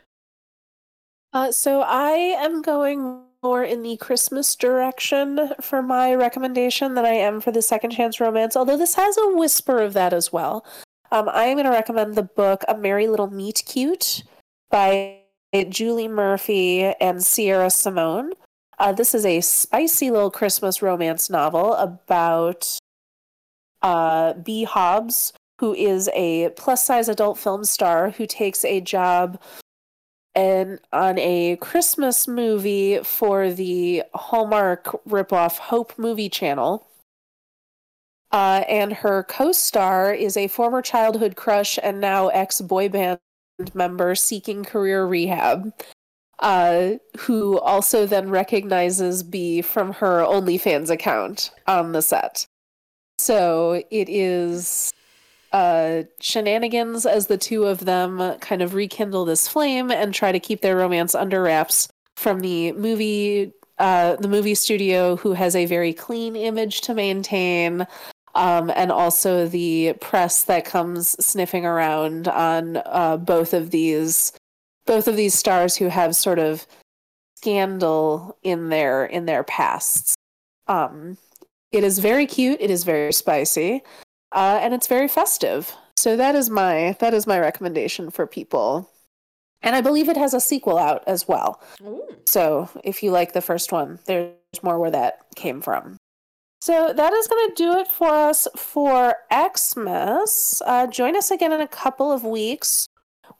Uh, 1.32 1.52
so, 1.52 1.82
I 1.82 2.10
am 2.10 2.62
going 2.62 3.22
more 3.42 3.64
in 3.64 3.82
the 3.82 3.96
Christmas 3.96 4.54
direction 4.54 5.50
for 5.60 5.80
my 5.80 6.14
recommendation 6.14 6.94
than 6.94 7.06
I 7.06 7.14
am 7.14 7.40
for 7.40 7.52
the 7.52 7.62
second 7.62 7.90
chance 7.90 8.20
romance, 8.20 8.56
although 8.56 8.76
this 8.76 8.94
has 8.96 9.16
a 9.16 9.34
whisper 9.34 9.78
of 9.78 9.94
that 9.94 10.12
as 10.12 10.32
well. 10.32 10.64
Um, 11.12 11.28
I 11.28 11.44
am 11.44 11.56
going 11.56 11.64
to 11.64 11.70
recommend 11.72 12.14
the 12.14 12.22
book 12.22 12.62
A 12.68 12.76
Merry 12.76 13.08
Little 13.08 13.30
Meet 13.30 13.64
Cute 13.66 14.22
by 14.70 15.20
Julie 15.68 16.08
Murphy 16.08 16.82
and 17.00 17.22
Sierra 17.24 17.70
Simone. 17.70 18.32
Uh, 18.80 18.92
this 18.92 19.14
is 19.14 19.26
a 19.26 19.42
spicy 19.42 20.10
little 20.10 20.30
Christmas 20.30 20.80
romance 20.80 21.28
novel 21.28 21.74
about 21.74 22.78
uh, 23.82 24.32
Bee 24.32 24.64
Hobbs, 24.64 25.34
who 25.58 25.74
is 25.74 26.08
a 26.14 26.48
plus 26.56 26.82
size 26.82 27.06
adult 27.06 27.36
film 27.38 27.66
star 27.66 28.08
who 28.08 28.26
takes 28.26 28.64
a 28.64 28.80
job 28.80 29.38
and 30.34 30.80
on 30.94 31.18
a 31.18 31.56
Christmas 31.56 32.26
movie 32.26 33.00
for 33.04 33.50
the 33.50 34.02
Hallmark 34.14 34.84
ripoff 35.06 35.58
Hope 35.58 35.92
Movie 35.98 36.30
Channel. 36.30 36.86
Uh, 38.32 38.64
and 38.66 38.94
her 38.94 39.24
co 39.24 39.52
star 39.52 40.14
is 40.14 40.38
a 40.38 40.48
former 40.48 40.80
childhood 40.80 41.36
crush 41.36 41.78
and 41.82 42.00
now 42.00 42.28
ex 42.28 42.62
boy 42.62 42.88
band 42.88 43.18
member 43.74 44.14
seeking 44.14 44.64
career 44.64 45.04
rehab, 45.04 45.74
uh, 46.40 46.92
who 47.18 47.58
also 47.60 48.06
then 48.06 48.30
recognizes 48.30 49.22
Bee 49.22 49.62
from 49.62 49.92
her 49.94 50.22
OnlyFans 50.22 50.90
account 50.90 51.50
on 51.66 51.92
the 51.92 52.02
set. 52.02 52.46
So 53.18 53.82
it 53.90 54.08
is 54.08 54.92
uh, 55.52 56.02
shenanigans 56.20 57.06
as 57.06 57.26
the 57.26 57.36
two 57.36 57.64
of 57.64 57.84
them 57.84 58.38
kind 58.40 58.62
of 58.62 58.74
rekindle 58.74 59.24
this 59.24 59.48
flame 59.48 59.90
and 59.90 60.14
try 60.14 60.32
to 60.32 60.40
keep 60.40 60.60
their 60.62 60.76
romance 60.76 61.14
under 61.14 61.42
wraps 61.42 61.88
from 62.16 62.40
the 62.40 62.72
movie 62.72 63.52
uh, 63.78 64.16
the 64.16 64.28
movie 64.28 64.54
studio 64.54 65.16
who 65.16 65.32
has 65.32 65.56
a 65.56 65.64
very 65.64 65.94
clean 65.94 66.36
image 66.36 66.82
to 66.82 66.92
maintain 66.92 67.86
um, 68.34 68.70
and 68.76 68.92
also 68.92 69.48
the 69.48 69.94
press 70.00 70.44
that 70.44 70.66
comes 70.66 71.16
sniffing 71.24 71.64
around 71.64 72.28
on 72.28 72.76
uh, 72.84 73.16
both 73.16 73.54
of 73.54 73.70
these 73.70 74.32
both 74.90 75.06
of 75.06 75.14
these 75.14 75.34
stars 75.34 75.76
who 75.76 75.86
have 75.86 76.16
sort 76.16 76.40
of 76.40 76.66
scandal 77.36 78.36
in 78.42 78.70
their 78.70 79.06
in 79.06 79.24
their 79.24 79.44
pasts. 79.44 80.16
Um, 80.66 81.16
it 81.70 81.84
is 81.84 82.00
very 82.00 82.26
cute 82.26 82.60
it 82.60 82.72
is 82.72 82.82
very 82.82 83.12
spicy 83.12 83.84
uh, 84.32 84.58
and 84.60 84.74
it's 84.74 84.88
very 84.88 85.06
festive. 85.06 85.72
So 85.96 86.16
that 86.16 86.34
is 86.34 86.50
my 86.50 86.96
that 86.98 87.14
is 87.14 87.24
my 87.24 87.38
recommendation 87.38 88.10
for 88.10 88.26
people. 88.26 88.90
And 89.62 89.76
i 89.76 89.80
believe 89.80 90.08
it 90.08 90.16
has 90.16 90.34
a 90.34 90.40
sequel 90.40 90.76
out 90.76 91.04
as 91.06 91.28
well. 91.28 91.62
Ooh. 91.82 92.02
so 92.26 92.68
if 92.82 93.00
you 93.00 93.12
like 93.12 93.32
the 93.32 93.40
first 93.40 93.70
one 93.70 94.00
there's 94.06 94.34
more 94.64 94.80
where 94.80 94.90
that 94.90 95.20
came 95.36 95.60
from. 95.60 95.98
So 96.60 96.92
that 96.92 97.12
is 97.12 97.28
going 97.28 97.48
to 97.48 97.54
do 97.54 97.78
it 97.78 97.86
for 97.86 98.08
us 98.08 98.48
for 98.56 99.14
EXMAS. 99.30 100.62
Uh, 100.66 100.88
join 100.88 101.16
us 101.16 101.30
again 101.30 101.52
in 101.52 101.60
a 101.60 101.68
couple 101.68 102.10
of 102.10 102.24
weeks 102.24 102.88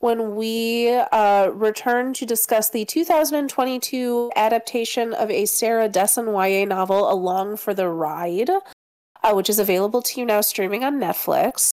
when 0.00 0.34
we 0.34 0.90
uh, 0.90 1.50
return 1.52 2.12
to 2.14 2.26
discuss 2.26 2.70
the 2.70 2.84
2022 2.86 4.32
adaptation 4.34 5.12
of 5.12 5.30
a 5.30 5.44
Sarah 5.44 5.88
Dessen 5.88 6.26
YA 6.26 6.64
novel, 6.64 7.10
Along 7.10 7.56
for 7.56 7.74
the 7.74 7.88
Ride, 7.88 8.50
uh, 8.50 9.32
which 9.32 9.50
is 9.50 9.58
available 9.58 10.00
to 10.02 10.20
you 10.20 10.26
now 10.26 10.40
streaming 10.40 10.84
on 10.84 10.98
Netflix. 10.98 11.70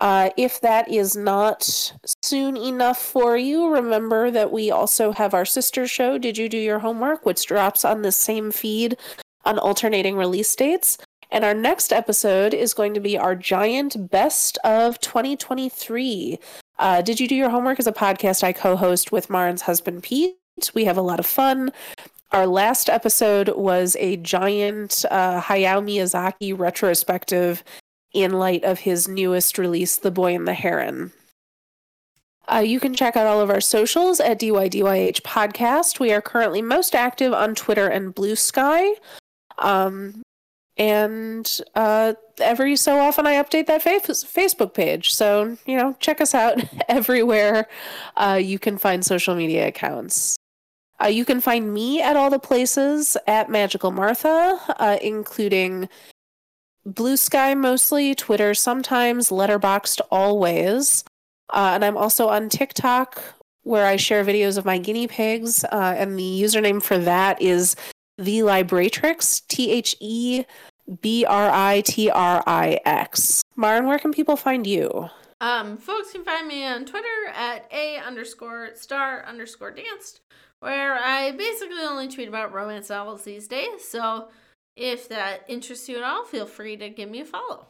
Uh, 0.00 0.30
if 0.36 0.60
that 0.60 0.88
is 0.88 1.16
not 1.16 1.92
soon 2.22 2.56
enough 2.56 3.00
for 3.00 3.36
you, 3.36 3.72
remember 3.72 4.30
that 4.30 4.50
we 4.52 4.70
also 4.70 5.12
have 5.12 5.34
our 5.34 5.44
sister 5.44 5.86
show, 5.86 6.18
Did 6.18 6.38
You 6.38 6.48
Do 6.48 6.58
Your 6.58 6.78
Homework, 6.78 7.26
which 7.26 7.46
drops 7.46 7.84
on 7.84 8.02
the 8.02 8.12
same 8.12 8.50
feed 8.52 8.96
on 9.44 9.58
alternating 9.58 10.16
release 10.16 10.54
dates. 10.54 10.96
And 11.30 11.44
our 11.44 11.54
next 11.54 11.92
episode 11.92 12.54
is 12.54 12.74
going 12.74 12.94
to 12.94 13.00
be 13.00 13.18
our 13.18 13.34
giant 13.34 14.10
best 14.10 14.58
of 14.64 15.00
2023. 15.00 16.38
Uh, 16.82 17.00
Did 17.00 17.20
You 17.20 17.28
Do 17.28 17.36
Your 17.36 17.48
Homework 17.48 17.78
is 17.78 17.86
a 17.86 17.92
podcast 17.92 18.42
I 18.42 18.52
co 18.52 18.74
host 18.74 19.12
with 19.12 19.30
Maren's 19.30 19.62
husband, 19.62 20.02
Pete. 20.02 20.34
We 20.74 20.84
have 20.84 20.96
a 20.96 21.02
lot 21.02 21.20
of 21.20 21.26
fun. 21.26 21.70
Our 22.32 22.44
last 22.44 22.90
episode 22.90 23.50
was 23.50 23.96
a 24.00 24.16
giant 24.16 25.04
uh, 25.08 25.40
Hayao 25.40 25.80
Miyazaki 25.80 26.58
retrospective 26.58 27.62
in 28.12 28.32
light 28.32 28.64
of 28.64 28.80
his 28.80 29.06
newest 29.06 29.58
release, 29.58 29.96
The 29.96 30.10
Boy 30.10 30.34
and 30.34 30.48
the 30.48 30.54
Heron. 30.54 31.12
Uh, 32.52 32.64
you 32.66 32.80
can 32.80 32.94
check 32.94 33.16
out 33.16 33.28
all 33.28 33.40
of 33.40 33.48
our 33.48 33.60
socials 33.60 34.18
at 34.18 34.40
DYDYH 34.40 35.22
Podcast. 35.22 36.00
We 36.00 36.12
are 36.12 36.20
currently 36.20 36.62
most 36.62 36.96
active 36.96 37.32
on 37.32 37.54
Twitter 37.54 37.86
and 37.86 38.12
Bluesky. 38.12 38.94
Um, 39.58 40.20
and 40.76 41.60
uh, 41.74 42.14
every 42.40 42.76
so 42.76 42.98
often 42.98 43.26
I 43.26 43.34
update 43.34 43.66
that 43.66 43.82
fa- 43.82 44.00
Facebook 44.00 44.74
page. 44.74 45.14
So, 45.14 45.56
you 45.66 45.76
know, 45.76 45.94
check 46.00 46.20
us 46.20 46.34
out 46.34 46.62
everywhere 46.88 47.68
uh, 48.16 48.40
you 48.42 48.58
can 48.58 48.78
find 48.78 49.04
social 49.04 49.34
media 49.34 49.68
accounts. 49.68 50.36
Uh, 51.02 51.08
you 51.08 51.24
can 51.24 51.40
find 51.40 51.74
me 51.74 52.00
at 52.00 52.16
all 52.16 52.30
the 52.30 52.38
places 52.38 53.16
at 53.26 53.50
Magical 53.50 53.90
Martha, 53.90 54.58
uh, 54.78 54.98
including 55.02 55.88
Bluesky 56.88 57.56
mostly, 57.56 58.14
Twitter 58.14 58.54
sometimes, 58.54 59.30
Letterboxd 59.30 60.00
always. 60.10 61.04
Uh, 61.52 61.72
and 61.74 61.84
I'm 61.84 61.96
also 61.96 62.28
on 62.28 62.48
TikTok 62.48 63.22
where 63.62 63.86
I 63.86 63.96
share 63.96 64.24
videos 64.24 64.58
of 64.58 64.64
my 64.64 64.78
guinea 64.78 65.06
pigs. 65.06 65.64
Uh, 65.64 65.94
and 65.96 66.18
the 66.18 66.42
username 66.42 66.82
for 66.82 66.98
that 66.98 67.40
is 67.40 67.76
the 68.18 68.38
Libratrix, 68.40 69.42
T 69.48 69.70
H 69.70 69.96
E 70.00 70.44
B 71.00 71.24
R 71.24 71.50
I 71.50 71.82
T 71.82 72.10
R 72.10 72.42
I 72.46 72.80
X. 72.84 73.42
Maren, 73.56 73.86
where 73.86 73.98
can 73.98 74.12
people 74.12 74.36
find 74.36 74.66
you? 74.66 75.08
Um, 75.40 75.76
folks 75.76 76.12
can 76.12 76.24
find 76.24 76.46
me 76.46 76.64
on 76.64 76.84
Twitter 76.84 77.08
at 77.34 77.66
a 77.72 77.98
underscore 77.98 78.70
star 78.74 79.24
underscore 79.24 79.72
danced, 79.72 80.20
where 80.60 80.94
I 80.94 81.32
basically 81.32 81.82
only 81.82 82.08
tweet 82.08 82.28
about 82.28 82.52
romance 82.52 82.90
novels 82.90 83.24
these 83.24 83.48
days. 83.48 83.88
So 83.88 84.28
if 84.76 85.08
that 85.08 85.44
interests 85.48 85.88
you 85.88 85.96
at 85.96 86.04
all, 86.04 86.24
feel 86.24 86.46
free 86.46 86.76
to 86.76 86.88
give 86.88 87.10
me 87.10 87.20
a 87.20 87.24
follow. 87.24 87.66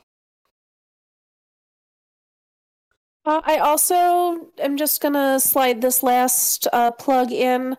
Uh, 3.25 3.41
I 3.45 3.59
also 3.59 4.49
am 4.59 4.77
just 4.77 5.01
gonna 5.01 5.39
slide 5.39 5.81
this 5.81 6.03
last 6.03 6.67
uh, 6.73 6.91
plug 6.91 7.31
in. 7.31 7.77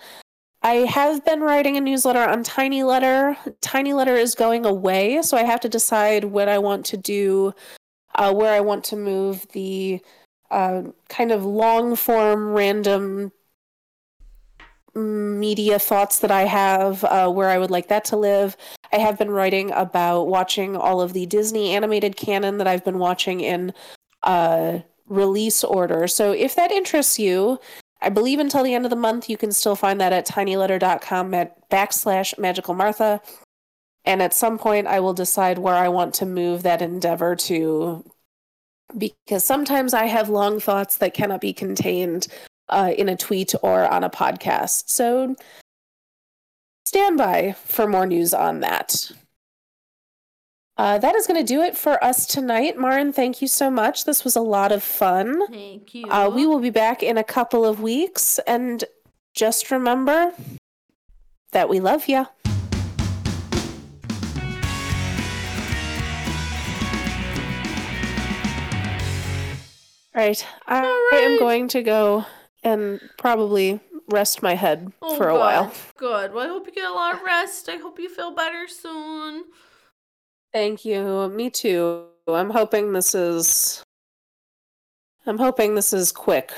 I 0.64 0.86
have 0.86 1.26
been 1.26 1.42
writing 1.42 1.76
a 1.76 1.82
newsletter 1.82 2.24
on 2.24 2.42
TinyLetter. 2.42 3.56
Tiny 3.60 3.92
Letter 3.92 4.16
is 4.16 4.34
going 4.34 4.66
away, 4.66 5.22
so 5.22 5.36
I 5.36 5.44
have 5.44 5.60
to 5.62 5.70
decide 5.70 6.24
what 6.24 6.48
I 6.48 6.58
want 6.58 6.86
to 6.88 6.98
do, 6.98 7.54
uh, 8.16 8.34
where 8.34 8.54
I 8.54 8.62
want 8.62 8.86
to 8.86 8.96
move 8.96 9.46
the 9.52 10.00
uh, 10.52 10.84
kind 11.10 11.34
of 11.34 11.44
long 11.44 11.98
form, 11.98 12.54
random 12.54 13.34
media 14.96 15.80
thoughts 15.80 16.20
that 16.20 16.32
I 16.32 16.44
have, 16.44 17.04
uh, 17.04 17.30
where 17.30 17.50
I 17.50 17.58
would 17.58 17.72
like 17.72 17.90
that 17.90 18.06
to 18.06 18.16
live. 18.16 18.56
I 18.94 18.98
have 18.98 19.18
been 19.18 19.32
writing 19.32 19.70
about 19.72 20.28
watching 20.28 20.78
all 20.78 21.02
of 21.02 21.12
the 21.12 21.26
Disney 21.26 21.76
animated 21.76 22.16
canon 22.16 22.58
that 22.60 22.68
I've 22.68 22.86
been 22.86 23.00
watching 23.00 23.42
in 23.42 23.74
uh, 24.22 24.80
release 25.08 25.62
order. 25.64 26.08
So 26.08 26.32
if 26.32 26.56
that 26.56 26.72
interests 26.72 27.20
you, 27.20 27.60
I 28.04 28.10
believe 28.10 28.40
until 28.40 28.64
the 28.64 28.74
end 28.74 28.86
of 28.86 28.90
the 28.90 28.98
month, 28.98 29.30
you 29.30 29.38
can 29.38 29.52
still 29.52 29.76
find 29.76 30.00
that 30.02 30.12
at 30.12 30.28
tinyletter.com 30.28 31.34
at 31.34 31.70
backslash 31.70 32.38
magical 32.38 32.74
Martha. 32.74 33.22
And 34.06 34.22
at 34.22 34.34
some 34.34 34.58
point, 34.58 34.88
I 34.88 35.00
will 35.00 35.14
decide 35.14 35.58
where 35.58 35.76
I 35.76 35.88
want 35.88 36.14
to 36.16 36.26
move 36.26 36.64
that 36.64 36.82
endeavor 36.82 37.36
to 37.38 38.04
because 38.98 39.46
sometimes 39.46 39.94
I 39.94 40.06
have 40.06 40.30
long 40.30 40.60
thoughts 40.60 40.98
that 40.98 41.14
cannot 41.14 41.42
be 41.42 41.54
contained 41.54 42.28
uh, 42.70 42.94
in 42.96 43.10
a 43.10 43.16
tweet 43.16 43.56
or 43.64 43.88
on 43.88 44.04
a 44.04 44.10
podcast. 44.10 44.90
So 44.90 45.36
stand 46.86 47.18
by 47.18 47.54
for 47.64 47.88
more 47.88 48.06
news 48.06 48.34
on 48.34 48.60
that. 48.60 49.12
Uh, 50.76 50.98
that 50.98 51.14
is 51.16 51.28
going 51.28 51.40
to 51.40 51.46
do 51.46 51.62
it 51.62 51.78
for 51.78 52.04
us 52.04 52.26
tonight. 52.26 52.78
Maren, 52.80 53.14
thank 53.14 53.42
you 53.42 53.48
so 53.48 53.70
much. 53.70 54.06
This 54.06 54.24
was 54.24 54.36
a 54.36 54.42
lot 54.42 54.72
of 54.72 54.82
fun. 54.84 55.48
Thank 55.48 55.94
you. 55.94 56.06
Uh, 56.10 56.32
we 56.34 56.48
will 56.48 56.60
be 56.60 56.72
back 56.72 57.04
in 57.04 57.18
a 57.18 57.24
couple 57.24 57.64
of 57.64 57.80
weeks. 57.80 58.40
And 58.48 58.84
just 59.36 59.70
remember 59.70 60.34
that 61.52 61.70
we 61.70 61.80
love 61.80 62.08
you. 62.08 62.26
All 70.16 70.22
right. 70.22 70.46
I, 70.68 70.78
All 70.80 70.84
I 70.86 71.22
am 71.24 71.40
going 71.40 71.68
to 71.70 71.82
go 71.82 72.26
and 72.64 73.00
probably 73.18 73.80
rest 74.10 74.44
my 74.44 74.54
head 74.54 74.92
Oh, 75.02 75.16
for 75.18 75.30
a 75.30 75.34
good. 75.34 75.40
while. 75.40 75.74
Good. 75.98 76.34
Well, 76.34 76.46
I 76.46 76.50
hope 76.50 76.68
you 76.68 76.72
get 76.74 76.86
a 76.86 76.94
lot 76.94 77.16
of 77.16 77.22
rest. 77.24 77.68
I 77.68 77.78
hope 77.78 77.98
you 78.00 78.10
feel 78.10 78.32
better 78.36 78.68
soon. 78.68 79.46
Thank 80.54 80.86
you. 80.86 81.30
Me 81.30 81.50
too. 81.50 82.06
I'm 82.28 82.52
hoping 82.52 82.94
this 82.94 83.16
is 83.16 83.84
I'm 85.26 85.38
hoping 85.38 85.74
this 85.76 85.94
is 85.94 86.12
quick. 86.12 86.52